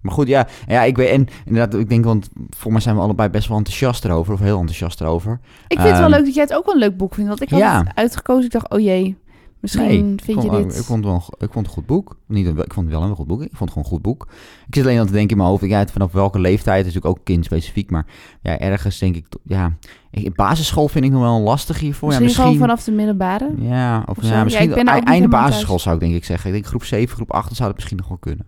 Maar 0.00 0.12
goed, 0.12 0.28
ja, 0.28 0.46
ja 0.66 0.82
ik 0.82 0.96
weet, 0.96 1.08
en 1.10 1.26
inderdaad, 1.44 1.80
ik 1.80 1.88
denk, 1.88 2.04
want 2.04 2.28
voor 2.50 2.72
mij 2.72 2.80
zijn 2.80 2.94
we 2.96 3.00
allebei 3.00 3.28
best 3.28 3.48
wel 3.48 3.56
enthousiast 3.56 4.04
erover, 4.04 4.32
of 4.32 4.40
heel 4.40 4.58
enthousiast 4.58 5.00
erover. 5.00 5.40
Ik 5.68 5.78
vind 5.78 5.88
het 5.88 5.98
wel 5.98 6.06
Ehm, 6.06 6.10
leuk 6.10 6.24
dat 6.24 6.34
jij 6.34 6.42
het 6.42 6.54
ook 6.54 6.64
wel 6.64 6.74
een 6.74 6.80
leuk 6.80 6.96
boek 6.96 7.14
vindt. 7.14 7.28
Want 7.28 7.42
ik 7.42 7.50
had 7.50 7.58
ja. 7.58 7.78
het 7.78 7.94
uitgekozen. 7.94 8.44
Ik 8.44 8.50
dacht, 8.50 8.70
oh 8.70 8.80
jee, 8.80 9.16
misschien 9.62 9.86
Nee, 9.86 9.98
vind 9.98 10.28
ik 10.28 10.42
je 10.44 10.50
vond, 10.50 10.52
dit... 10.68 10.78
Ik 10.78 10.84
vond, 10.84 11.04
het 11.04 11.12
wel, 11.12 11.22
ik 11.38 11.52
vond 11.52 11.54
het 11.54 11.66
een 11.66 11.72
goed 11.72 11.86
boek. 11.86 12.16
Niet 12.26 12.46
een, 12.46 12.56
ik 12.58 12.72
vond 12.72 12.86
het 12.90 12.98
wel 12.98 13.08
een 13.08 13.14
goed 13.16 13.26
boek. 13.26 13.42
Ik 13.42 13.48
vond 13.56 13.58
het 13.60 13.68
gewoon 13.68 13.84
een 13.84 13.90
goed 13.90 14.02
boek. 14.02 14.26
Ik 14.66 14.74
zit 14.74 14.84
alleen 14.84 14.98
aan 14.98 15.06
te 15.06 15.12
denken 15.12 15.30
in 15.30 15.36
mijn 15.36 15.48
hoofd. 15.48 15.64
Ja, 15.64 15.78
het- 15.78 15.90
vanaf 15.90 16.12
welke 16.12 16.38
leeftijd 16.38 16.86
is 16.86 16.92
natuurlijk 16.94 17.18
ook 17.18 17.24
kindspecifiek. 17.24 17.90
Maar 17.90 18.06
ja, 18.42 18.58
ergens 18.58 18.98
denk 18.98 19.16
ik... 19.16 19.26
Ja, 19.44 19.72
ik- 20.10 20.34
basisschool 20.34 20.88
vind 20.88 21.04
ik 21.04 21.10
nog 21.10 21.20
wel 21.20 21.40
lastig 21.40 21.78
hiervoor. 21.80 22.08
misschien, 22.08 22.28
ja, 22.28 22.32
misschien 22.32 22.52
gewoon 22.58 22.68
vanaf 22.68 22.84
de 22.84 22.92
middelbare. 22.92 23.50
Ja, 23.58 24.04
of, 24.08 24.22
ja, 24.22 24.28
Ja, 24.28 24.44
misschien 24.44 24.68
ik 24.68 24.74
ben 24.74 24.86
ei- 24.86 24.98
niet 25.00 25.08
einde 25.08 25.28
basisschool 25.28 25.66
thuis. 25.66 25.82
zou 25.82 25.94
ik 25.94 26.00
denk 26.00 26.14
ik 26.14 26.24
zeggen. 26.24 26.46
Ik 26.48 26.52
denk 26.54 26.66
groep 26.66 26.84
7, 26.84 27.14
groep 27.16 27.30
8 27.32 27.46
dan 27.46 27.54
zou 27.56 27.68
dat 27.68 27.76
misschien 27.76 27.96
nog 27.98 28.08
wel 28.08 28.18
kunnen. 28.18 28.46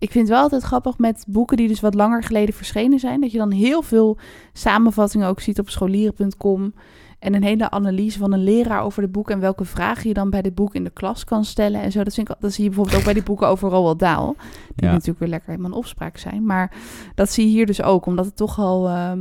Ik 0.00 0.10
vind 0.10 0.24
het 0.24 0.32
wel 0.34 0.42
altijd 0.42 0.62
grappig 0.62 0.98
met 0.98 1.24
boeken 1.28 1.56
die 1.56 1.68
dus 1.68 1.80
wat 1.80 1.94
langer 1.94 2.22
geleden 2.22 2.54
verschenen 2.54 2.98
zijn. 2.98 3.20
Dat 3.20 3.32
je 3.32 3.38
dan 3.38 3.50
heel 3.50 3.82
veel 3.82 4.16
samenvattingen 4.52 5.28
ook 5.28 5.40
ziet 5.40 5.58
op 5.58 5.68
scholieren.com. 5.70 6.72
En 7.18 7.34
een 7.34 7.42
hele 7.42 7.70
analyse 7.70 8.18
van 8.18 8.32
een 8.32 8.42
leraar 8.44 8.82
over 8.82 9.02
de 9.02 9.08
boek. 9.08 9.30
En 9.30 9.40
welke 9.40 9.64
vragen 9.64 10.08
je 10.08 10.14
dan 10.14 10.30
bij 10.30 10.42
dit 10.42 10.54
boek 10.54 10.74
in 10.74 10.84
de 10.84 10.90
klas 10.90 11.24
kan 11.24 11.44
stellen. 11.44 11.80
En 11.82 11.92
zo. 11.92 12.02
Dat, 12.04 12.14
vind 12.14 12.28
ik, 12.28 12.36
dat 12.40 12.52
zie 12.52 12.62
je 12.64 12.68
bijvoorbeeld 12.70 12.98
ook 12.98 13.04
bij 13.04 13.14
die 13.14 13.22
boeken 13.22 13.48
over 13.48 13.68
Roald 13.70 13.98
Dahl. 13.98 14.34
Die 14.74 14.86
Ja. 14.86 14.92
natuurlijk 14.92 15.18
weer 15.18 15.28
lekker 15.28 15.48
helemaal 15.50 15.70
in 15.70 15.76
opspraak 15.76 16.16
zijn. 16.16 16.44
Maar 16.44 16.72
dat 17.14 17.30
zie 17.30 17.44
je 17.44 17.50
hier 17.50 17.66
dus 17.66 17.82
ook. 17.82 18.06
Omdat 18.06 18.24
het 18.24 18.36
toch 18.36 18.58
al... 18.58 18.88
ehm, 18.88 19.20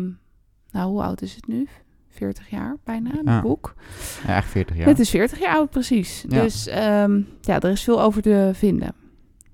nou, 0.72 0.90
hoe 0.90 1.02
oud 1.04 1.22
is 1.22 1.36
het 1.36 1.48
nu? 1.48 1.68
40 2.10 2.50
jaar 2.50 2.76
bijna, 2.84 3.10
Ja. 3.26 3.42
boek. 3.42 3.74
Ja, 4.28 4.36
echt 4.36 4.50
40 4.50 4.78
jaar. 4.78 4.88
Het 4.88 5.00
is 5.00 5.10
40 5.10 5.40
jaar 5.40 5.56
oud, 5.56 5.70
precies. 5.70 6.26
Ja. 6.30 6.42
Dus 6.42 6.68
ehm, 6.68 7.22
ja, 7.42 7.60
er 7.60 7.70
is 7.72 7.84
veel 7.84 8.02
over 8.02 8.22
te 8.22 8.50
vinden. 8.54 8.94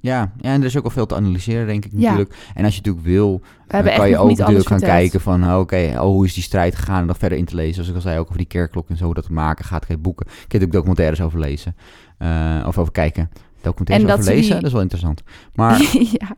Ja, 0.04 0.32
ja, 0.42 0.52
en 0.54 0.60
er 0.60 0.66
is 0.68 0.76
ook 0.78 0.84
wel 0.84 0.92
veel 0.92 1.06
te 1.06 1.16
analyseren, 1.16 1.68
denk 1.68 1.86
ik 1.86 1.92
Ja. 1.94 2.00
natuurlijk. 2.00 2.36
En 2.54 2.64
als 2.66 2.74
je 2.76 2.80
natuurlijk 2.84 3.06
wil, 3.06 3.42
dan 3.68 3.82
kan 3.82 3.92
echt 3.92 4.08
je 4.10 4.18
ook 4.18 4.30
natuurlijk 4.38 4.68
gaan 4.68 4.78
verteld. 4.80 5.00
kijken 5.00 5.22
van, 5.22 5.44
oh, 5.44 5.60
oké, 5.60 5.92
oh, 5.94 6.00
hoe 6.00 6.26
is 6.26 6.34
die 6.34 6.44
strijd 6.44 6.76
gegaan 6.76 7.02
en 7.02 7.06
nog 7.08 7.18
verder 7.18 7.38
in 7.38 7.46
te 7.46 7.56
lezen. 7.56 7.74
Zoals 7.74 7.90
ik 7.90 7.96
al 7.96 8.02
zei, 8.02 8.18
ook 8.20 8.26
over 8.26 8.38
die 8.38 8.46
kerkklok 8.48 8.90
en 8.90 8.98
zo, 8.98 9.06
hoe 9.06 9.14
dat 9.14 9.26
te 9.26 9.34
maken 9.34 9.66
gaat. 9.66 9.86
Geen 9.86 10.02
boeken. 10.02 10.26
Ik 10.46 10.52
heb 10.52 10.64
ook 10.64 10.72
documentaires 10.72 11.22
over 11.22 11.40
lezen. 11.40 11.76
Eh, 12.18 12.64
of 12.68 12.78
over 12.78 12.92
kijken. 12.92 13.30
Documentaires 13.62 14.06
En 14.06 14.12
over 14.14 14.26
dat 14.26 14.34
ze 14.34 14.40
lezen, 14.40 14.52
die- 14.52 14.56
dat 14.60 14.66
is 14.68 14.72
wel 14.72 14.82
interessant. 14.82 15.24
Maar 15.56 15.82
ja, 16.20 16.36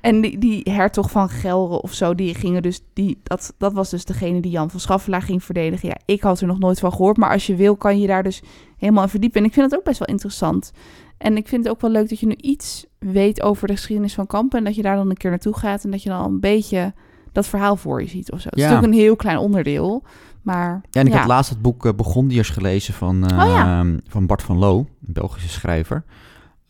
en 0.00 0.20
die, 0.20 0.38
die 0.38 0.60
hertog 0.70 1.10
van 1.10 1.28
Gelre 1.28 1.82
of 1.82 1.92
zo, 1.92 2.14
die 2.14 2.34
gingen 2.34 2.62
dus, 2.62 2.80
die, 2.92 3.20
dat, 3.22 3.54
dat 3.58 3.72
was 3.72 3.90
dus 3.90 4.04
degene 4.04 4.40
die 4.40 4.50
Jan 4.50 4.70
van 4.70 4.80
Schaffelaar 4.80 5.22
ging 5.22 5.44
verdedigen. 5.44 5.88
Ja, 5.88 5.96
ik 6.04 6.22
had 6.22 6.40
er 6.40 6.46
nog 6.46 6.58
nooit 6.58 6.78
van 6.78 6.90
gehoord, 6.92 7.16
maar 7.16 7.30
als 7.32 7.46
je 7.46 7.54
wil, 7.54 7.76
kan 7.76 8.00
je 8.00 8.06
daar 8.06 8.22
dus 8.22 8.42
helemaal 8.76 9.02
in 9.02 9.08
verdiepen. 9.08 9.40
En 9.40 9.46
ik 9.46 9.52
vind 9.52 9.70
het 9.70 9.78
ook 9.78 9.84
best 9.84 9.98
wel 9.98 10.08
interessant. 10.08 10.72
En 11.18 11.36
ik 11.36 11.48
vind 11.48 11.64
het 11.64 11.72
ook 11.72 11.80
wel 11.80 11.90
leuk 11.90 12.08
dat 12.08 12.20
je 12.20 12.26
nu 12.26 12.34
iets 12.34 12.86
weet 12.98 13.42
over 13.42 13.66
de 13.66 13.74
geschiedenis 13.74 14.14
van 14.14 14.26
Kampen 14.26 14.58
en 14.58 14.64
dat 14.64 14.74
je 14.74 14.82
daar 14.82 14.96
dan 14.96 15.10
een 15.10 15.16
keer 15.16 15.30
naartoe 15.30 15.56
gaat 15.56 15.84
en 15.84 15.90
dat 15.90 16.02
je 16.02 16.08
dan 16.08 16.24
een 16.24 16.40
beetje 16.40 16.92
dat 17.32 17.46
verhaal 17.46 17.76
voor 17.76 18.02
je 18.02 18.08
ziet 18.08 18.32
of 18.32 18.40
zo. 18.40 18.48
Het 18.48 18.58
is 18.58 18.64
natuurlijk 18.64 18.92
een 18.92 18.98
heel 18.98 19.16
klein 19.16 19.38
onderdeel, 19.38 20.02
maar 20.42 20.80
ja, 20.90 21.00
en 21.00 21.06
ik 21.06 21.12
ja. 21.12 21.18
had 21.18 21.28
laatst 21.28 21.50
het 21.50 21.62
boek 21.62 21.86
eh, 21.86 21.92
Begondiërs 21.94 22.50
gelezen 22.50 22.94
van, 22.94 23.24
Oh 23.24 23.30
ja. 23.30 23.86
van 24.06 24.26
Bart 24.26 24.42
van 24.42 24.58
Loo, 24.58 24.78
een 24.78 25.12
Belgische 25.12 25.48
schrijver. 25.48 26.04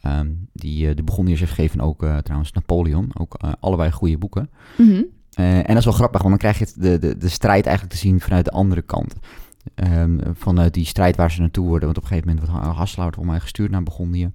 Ehm, 0.01 0.28
die 0.53 0.88
eh, 0.88 0.96
de 0.96 1.03
Begondiërs 1.03 1.40
heeft 1.40 1.53
gegeven, 1.53 1.80
ook 1.80 2.03
eh, 2.03 2.16
trouwens 2.16 2.53
Napoleon. 2.53 3.11
Ook 3.18 3.36
allebei 3.61 3.90
goede 3.90 4.18
boeken. 4.18 4.51
Mhm. 4.76 5.03
En 5.34 5.66
dat 5.66 5.76
is 5.76 5.84
wel 5.84 5.94
grappig, 5.94 6.22
want 6.22 6.40
dan 6.40 6.53
krijg 6.53 6.59
je 6.59 6.80
de, 6.80 6.99
de, 6.99 7.16
de 7.16 7.28
strijd 7.28 7.66
eigenlijk 7.66 7.96
te 7.96 8.01
zien 8.01 8.20
vanuit 8.20 8.44
de 8.44 8.51
andere 8.51 8.82
kant. 8.82 9.14
Ehm, 9.75 10.19
vanuit 10.35 10.75
die 10.75 10.85
strijd 10.85 11.16
waar 11.16 11.31
ze 11.31 11.41
naartoe 11.41 11.66
worden. 11.66 11.85
Want 11.85 11.97
op 11.97 12.03
een 12.03 12.09
gegeven 12.09 12.29
moment 12.31 12.49
wordt 12.51 12.64
Ha- 12.64 12.73
Hasselaar 12.73 13.12
volgens 13.12 13.33
mij 13.35 13.41
gestuurd 13.41 13.71
naar 13.71 13.83
Burgondië. 13.83 14.31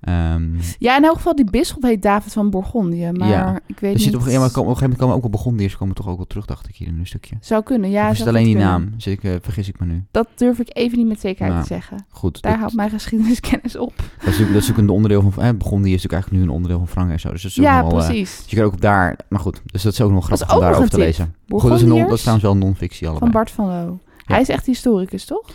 Ehm, 0.00 0.42
Ja, 0.78 0.96
in 0.96 1.04
elk 1.04 1.14
geval, 1.16 1.34
die 1.36 1.50
bisschop 1.50 1.82
heet 1.82 2.02
David 2.02 2.32
van 2.32 2.50
Bourgondië. 2.50 3.10
Maar 3.12 3.28
Ja. 3.28 3.60
ik 3.66 3.80
weet 3.80 3.94
er 3.94 4.00
zit 4.00 4.12
niet... 4.12 4.20
op, 4.22 4.28
ja, 4.28 4.38
maar 4.38 4.48
op 4.48 4.56
een 4.56 4.62
gegeven 4.62 4.80
moment 4.82 4.98
komen 5.00 5.14
ook 5.14 5.20
wel 5.20 5.30
Burgondiërs 5.30 5.76
komen 5.76 5.94
toch 5.94 6.08
ook 6.08 6.16
wel 6.16 6.26
terug, 6.26 6.44
dacht 6.46 6.68
ik 6.68 6.76
hier 6.76 6.88
in 6.88 6.98
een 6.98 7.06
stukje. 7.06 7.36
Zou 7.40 7.62
kunnen, 7.62 7.90
ja. 7.90 8.06
of 8.06 8.12
is 8.12 8.18
het 8.18 8.28
alleen 8.28 8.44
die 8.44 8.54
kunnen. 8.54 8.70
naam? 8.70 8.92
Zit 8.96 9.12
ik, 9.12 9.24
eh, 9.24 9.34
vergis 9.40 9.68
ik 9.68 9.80
me 9.80 9.86
nu? 9.86 10.04
Dat 10.10 10.28
durf 10.34 10.58
ik 10.58 10.68
even 10.72 10.98
niet 10.98 11.06
met 11.06 11.20
zekerheid 11.20 11.52
Nou, 11.52 11.66
te 11.66 11.74
zeggen. 11.74 12.04
Goed, 12.08 12.42
Daar 12.42 12.50
dat, 12.52 12.60
houdt 12.60 12.74
mijn 12.76 12.90
geschiedeniskennis 12.90 13.76
op. 13.76 13.92
dat, 13.96 14.04
is 14.06 14.24
natuurlijk, 14.24 14.52
dat 14.52 14.62
is 14.62 14.68
natuurlijk 14.68 14.78
een 14.88 14.94
onderdeel 14.94 15.30
van... 15.30 15.42
Eh, 15.42 15.50
Burgondië 15.50 15.94
is 15.94 16.02
natuurlijk 16.02 16.12
eigenlijk 16.12 16.42
nu 16.42 16.48
een 16.48 16.54
onderdeel 16.54 16.78
van 16.78 16.88
Frankrijk 16.88 17.22
en 17.22 17.26
zo. 17.28 17.32
Dus 17.34 17.42
dat 17.42 17.50
is 17.50 17.58
ook 17.58 17.64
Ja, 17.64 17.80
wel, 17.86 17.98
eh, 18.00 18.06
precies. 18.06 18.36
dus 18.42 18.50
je 18.50 18.56
kan 18.56 18.64
ook 18.64 18.80
daar... 18.80 19.16
Maar 19.28 19.40
goed, 19.40 19.62
dus 19.66 19.82
dat 19.82 19.92
is 19.92 20.00
ook 20.00 20.10
nog 20.12 20.24
grappig 20.24 20.48
om 20.50 20.54
ook 20.54 20.60
daarover 20.62 20.90
te 20.90 20.98
lezen. 20.98 21.34
Goed, 21.48 21.62
dat 21.62 21.72
is, 21.80 21.82
een 21.82 21.88
dat 21.88 22.12
is 22.12 22.18
trouwens 22.20 22.44
wel 22.48 22.56
non-fictie 22.56 23.08
allebei. 23.08 23.30
van 23.30 23.40
Bart 23.40 23.50
van 23.50 23.66
Loo. 23.66 23.98
Hij 24.30 24.40
is 24.40 24.48
echt 24.48 24.66
historicus, 24.66 25.24
toch? 25.24 25.50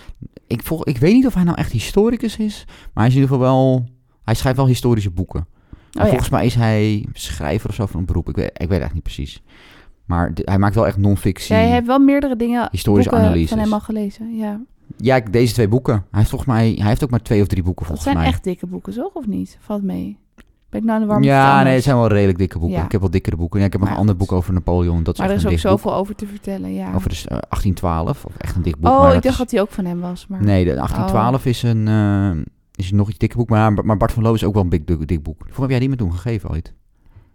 ik, 0.48 0.64
volg, 0.64 0.86
ik 0.86 0.98
weet 0.98 1.14
niet 1.14 1.26
of 1.26 1.34
hij 1.34 1.44
nou 1.44 1.58
echt 1.58 1.72
historicus 1.72 2.38
is, 2.38 2.64
maar 2.68 3.04
hij 3.04 3.08
is 3.08 3.14
in 3.16 3.22
ieder 3.22 3.36
geval 3.36 3.52
wel... 3.54 3.86
Hij 4.24 4.34
schrijft 4.34 4.58
wel 4.58 4.68
historische 4.68 5.12
boeken. 5.12 5.40
En 5.40 5.78
Oh 6.02 6.04
ja. 6.04 6.08
volgens 6.08 6.30
mij 6.30 6.46
is 6.46 6.56
hij 6.56 7.06
schrijver 7.14 7.70
of 7.70 7.76
zo 7.76 7.86
van 7.86 8.00
een 8.00 8.06
beroep. 8.06 8.30
Ik 8.30 8.36
weet, 8.36 8.52
ik 8.54 8.70
weet 8.70 8.82
echt 8.82 8.94
niet 8.94 9.04
precies. 9.04 9.44
Maar 10.06 10.34
de- 10.34 10.42
hij 10.46 10.58
maakt 10.60 10.76
wel 10.76 10.88
echt 10.88 10.98
non-fictie. 10.98 11.56
Jij 11.56 11.68
hebt 11.70 11.88
wel 11.88 12.00
meerdere 12.00 12.36
dingen 12.36 12.68
Historische 12.72 13.10
boeken 13.10 13.28
analyses. 13.28 13.50
van 13.50 13.60
hem 13.60 13.74
al 13.74 13.80
gelezen. 13.80 14.36
Ja. 14.36 14.62
Ja, 14.98 15.20
deze 15.20 15.54
twee 15.54 15.68
boeken. 15.68 15.94
Hij 15.94 16.04
heeft 16.20 16.30
volgens 16.30 16.50
mij... 16.52 16.72
Hij 16.78 16.88
heeft 16.88 17.04
ook 17.04 17.10
maar 17.10 17.22
twee 17.22 17.42
of 17.42 17.48
drie 17.48 17.64
boeken 17.64 17.86
Dat 17.88 17.88
volgens 17.88 18.04
zijn 18.08 18.18
mij. 18.18 18.28
echt 18.34 18.44
dikke 18.44 18.68
boeken, 18.68 18.94
toch? 18.94 19.14
Of 19.14 19.28
niet? 19.28 19.58
Valt 19.62 19.84
mee. 19.84 20.18
Ben 20.82 20.94
ik 20.94 21.08
nou 21.08 21.24
ja, 21.24 21.64
nee, 21.64 21.74
het 21.74 21.84
zijn 21.84 21.96
wel 21.96 22.08
redelijk 22.08 22.38
dikke 22.38 22.60
boeken. 22.60 22.78
Ja. 22.78 22.84
Ik 22.86 22.92
heb 22.92 23.02
wel 23.02 23.10
dikkere 23.10 23.36
boeken. 23.36 23.60
Ja, 23.60 23.66
ik 23.66 23.72
heb 23.72 23.82
nog 23.82 23.90
een 23.90 23.96
ander 23.96 24.16
boek 24.16 24.32
over 24.32 24.54
Napoleon. 24.54 25.04
Dat 25.04 25.14
is 25.14 25.20
Maar 25.20 25.30
er 25.30 25.36
is 25.36 25.44
ook 25.46 25.50
boek. 25.52 25.60
zoveel 25.60 25.94
over 25.96 26.16
te 26.16 26.28
vertellen, 26.28 26.74
ja. 26.74 26.92
Over 26.96 27.10
de, 27.10 27.16
s- 27.16 27.28
eh, 27.28 27.38
1812. 27.50 28.26
Of 28.26 28.36
echt 28.38 28.56
een 28.56 28.62
dik 28.62 28.78
boek. 28.78 28.92
oh, 28.92 29.00
maar 29.02 29.08
ik 29.16 29.22
dacht 29.22 29.26
is- 29.34 29.38
dat 29.38 29.50
die 29.50 29.62
ook 29.62 29.72
van 29.72 29.86
hem 29.86 30.00
was. 30.00 30.26
Maar... 30.30 30.44
Nee, 30.44 30.66
de 30.66 30.74
1812 30.74 31.46
is 31.46 31.64
een... 31.64 31.88
eh, 31.88 32.44
is 32.76 32.92
nog 32.92 33.10
iets 33.10 33.18
dikker 33.18 33.38
boek. 33.38 33.50
Maar, 33.50 33.74
maar 33.86 33.98
Bart 33.98 34.12
van 34.12 34.24
Loo 34.24 34.34
is 34.34 34.44
ook 34.44 34.54
wel 34.54 34.64
een 34.64 34.70
dik, 34.70 34.88
dik, 34.88 35.08
dik 35.08 35.24
boek. 35.24 35.46
Voor 35.50 35.62
heb 35.62 35.70
jij 35.70 35.80
die 35.80 35.90
me 35.90 35.96
toen 35.96 36.14
gegeven 36.14 36.50
ooit? 36.50 36.74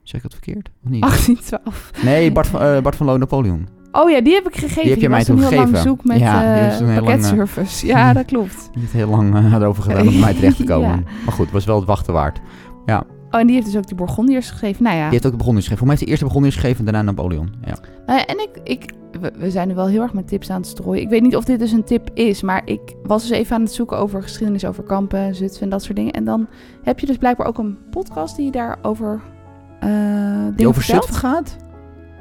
Zeg 0.03 0.16
ik 0.24 0.30
dat 0.30 0.38
verkeerd? 0.43 0.70
Of 0.84 0.91
niet? 0.91 1.01
1812. 1.01 1.91
Nee, 2.05 2.32
Bart 2.32 2.47
van, 2.47 2.61
eh, 2.61 2.80
Bart 2.82 2.97
van 2.97 3.07
Loo 3.07 3.16
Napoleon. 3.18 3.68
Oh 3.93 4.11
ja, 4.11 4.20
die 4.20 4.34
heb 4.34 4.49
ik 4.49 4.57
gegeven. 4.57 4.82
Die 4.82 4.91
heb 4.91 5.01
je 5.01 5.09
mij 5.09 5.24
toen 5.24 5.36
een 5.36 5.43
heel 5.43 5.51
lang 5.57 5.68
gegeven. 5.68 5.88
zoek 5.88 6.05
met 6.05 6.18
Ja, 6.18 6.57
eh, 6.70 6.95
pakketservice. 6.95 7.86
Ja, 7.86 8.12
dat 8.12 8.24
klopt. 8.24 8.70
Niet 8.80 8.91
heel 8.91 9.09
lang 9.09 9.34
eh, 9.34 9.53
erover 9.53 9.82
gedaan 9.82 10.01
om 10.01 10.07
bij 10.12 10.20
mij 10.20 10.34
terecht 10.38 10.57
te 10.57 10.64
komen. 10.64 10.88
Ja. 10.88 11.03
Maar 11.24 11.32
goed, 11.34 11.45
het 11.45 11.55
was 11.55 11.64
wel 11.64 11.76
het 11.76 11.86
wachten 11.86 12.12
waard. 12.12 12.41
Oh, 13.30 13.40
en 13.40 13.46
die 13.46 13.54
heeft 13.54 13.66
dus 13.66 13.76
ook 13.76 13.86
die 13.86 13.96
Bourgondiërs 13.96 14.50
geschreven. 14.50 14.82
Nou 14.82 14.96
ja, 14.96 15.02
Die 15.02 15.10
heeft 15.10 15.24
ook 15.26 15.30
de 15.30 15.36
begonnen 15.36 15.62
geschreven. 15.62 15.78
Voor 15.78 15.86
mij 15.86 15.96
heeft 15.96 16.04
de 16.04 16.10
eerste 16.10 16.24
begonnen 16.26 16.52
geschreven 16.52 16.78
en 16.78 16.92
daarna 16.92 17.02
Napoleon. 17.10 17.52
Ja. 17.64 17.78
Nou 18.06 18.18
ja, 18.18 18.26
en 18.26 18.38
ik, 18.38 18.50
ik 18.64 18.92
we, 19.20 19.32
we 19.38 19.50
zijn 19.50 19.68
nu 19.68 19.74
wel 19.74 19.86
heel 19.86 20.02
erg 20.02 20.12
met 20.12 20.28
tips 20.28 20.50
aan 20.50 20.60
het 20.60 20.70
strooien. 20.70 21.02
Ik 21.02 21.08
weet 21.08 21.22
niet 21.22 21.36
of 21.36 21.44
dit 21.44 21.58
dus 21.58 21.72
een 21.72 21.84
tip 21.84 22.10
is, 22.14 22.42
maar 22.42 22.62
ik 22.64 22.80
was 23.02 23.22
dus 23.22 23.30
even 23.38 23.56
aan 23.56 23.62
het 23.62 23.72
zoeken 23.72 23.98
over 23.98 24.22
geschiedenis 24.22 24.64
over 24.64 24.82
kampen, 24.82 25.34
Zutphen 25.34 25.62
en 25.62 25.68
dat 25.68 25.82
soort 25.82 25.96
dingen. 25.96 26.12
En 26.12 26.24
dan 26.24 26.48
heb 26.82 26.98
je 26.98 27.06
dus 27.06 27.16
blijkbaar 27.16 27.46
ook 27.46 27.58
een 27.58 27.78
podcast 27.90 28.36
die 28.36 28.50
daarover 28.50 29.20
dingen 29.80 30.52
Die 30.56 30.66
over 30.68 30.82
vertelt. 30.82 31.04
Zutphen 31.04 31.28
gaat? 31.28 31.56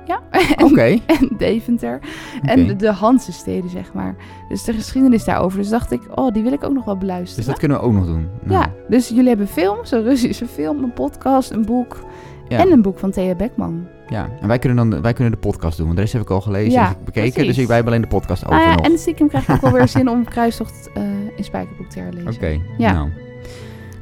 Ja, 0.10 0.22
Oké. 0.66 0.82
en, 0.82 1.02
en 1.06 1.30
Deventer. 1.38 2.00
En 2.42 2.68
de, 2.68 2.76
de 2.76 2.92
Hanse-steden, 2.92 3.70
zeg 3.70 3.94
maar. 3.94 4.16
Dus 4.50 4.64
de 4.64 4.74
geschiedenis 4.74 5.24
daarover. 5.24 5.58
Dus 5.60 5.70
dacht 5.70 5.92
ik, 5.92 6.02
oh, 6.16 6.34
die 6.34 6.44
wil 6.44 6.52
ik 6.54 6.64
ook 6.64 6.74
nog 6.74 6.86
wel 6.86 6.98
beluisteren. 6.98 7.36
Dus 7.36 7.46
dat 7.46 7.58
kunnen 7.60 7.78
we 7.78 7.84
ook 7.84 7.94
nog 7.94 8.06
doen. 8.06 8.28
Nou, 8.44 8.60
Ja, 8.62 8.72
dus 8.90 9.10
jullie 9.10 9.28
hebben 9.28 9.48
films, 9.48 9.92
een 9.92 10.04
Russische 10.04 10.46
film, 10.48 10.84
een 10.84 10.94
podcast, 10.94 11.52
een 11.52 11.66
boek 11.66 12.00
ja. 12.48 12.58
en 12.60 12.72
een 12.72 12.82
boek 12.82 13.00
van 13.00 13.12
Thea 13.12 13.36
Beckman. 13.36 13.88
ja. 14.08 14.30
En 14.42 14.48
wij 14.48 14.60
kunnen 14.60 14.90
dan 14.90 15.02
wij 15.02 15.14
kunnen 15.14 15.34
de 15.34 15.40
podcast 15.40 15.78
doen. 15.78 15.86
Want 15.86 15.98
de 15.98 16.02
rest 16.04 16.14
heb 16.16 16.24
ik 16.24 16.30
al 16.30 16.42
gelezen 16.42 16.72
Ja, 16.72 16.88
en 16.88 16.96
bekeken. 17.06 17.32
precies. 17.34 17.56
Dus 17.56 17.66
wij 17.66 17.76
hebben 17.76 17.94
alleen 17.94 18.10
de 18.10 18.16
podcast 18.16 18.46
over 18.46 18.58
Ah, 18.58 18.64
ja, 18.66 18.76
nog. 18.76 18.86
en 18.86 18.98
stiekem 18.98 19.28
krijg 19.28 19.48
ik 19.48 19.56
ook 19.56 19.62
wel 19.62 19.72
weer 19.72 19.88
zin 19.98 20.10
om 20.10 20.24
Kruistocht 20.24 20.90
eh, 20.94 21.04
in 21.36 21.44
Spijkerboek 21.44 21.90
te 21.90 22.00
herlezen. 22.00 22.34
Oké. 22.34 22.60
Ja. 22.78 22.94
Nou, 22.94 23.10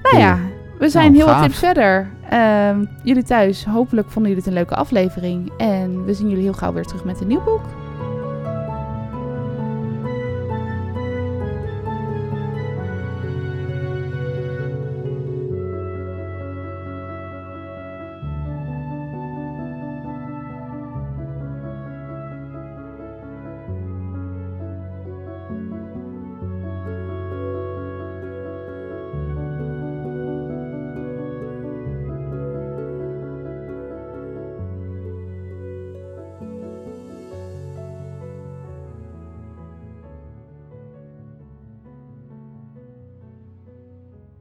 Nou 0.02 0.18
ja, 0.18 0.40
we 0.80 0.90
zijn 0.90 1.04
Nou, 1.06 1.16
heel 1.16 1.26
wat 1.26 1.36
gaaf. 1.36 1.46
tips 1.46 1.60
verder. 1.60 2.10
Ehm, 2.30 2.86
jullie 3.04 3.24
thuis, 3.24 3.66
hopelijk 3.66 4.12
vonden 4.12 4.32
jullie 4.32 4.46
het 4.46 4.48
een 4.54 4.58
leuke 4.60 4.76
aflevering. 4.76 5.52
En 5.58 6.06
we 6.06 6.14
zien 6.14 6.30
jullie 6.30 6.44
heel 6.44 6.54
gauw 6.54 6.74
weer 6.74 6.86
terug 6.86 7.04
met 7.04 7.22
een 7.22 7.28
nieuw 7.28 7.44
boek. 7.44 7.62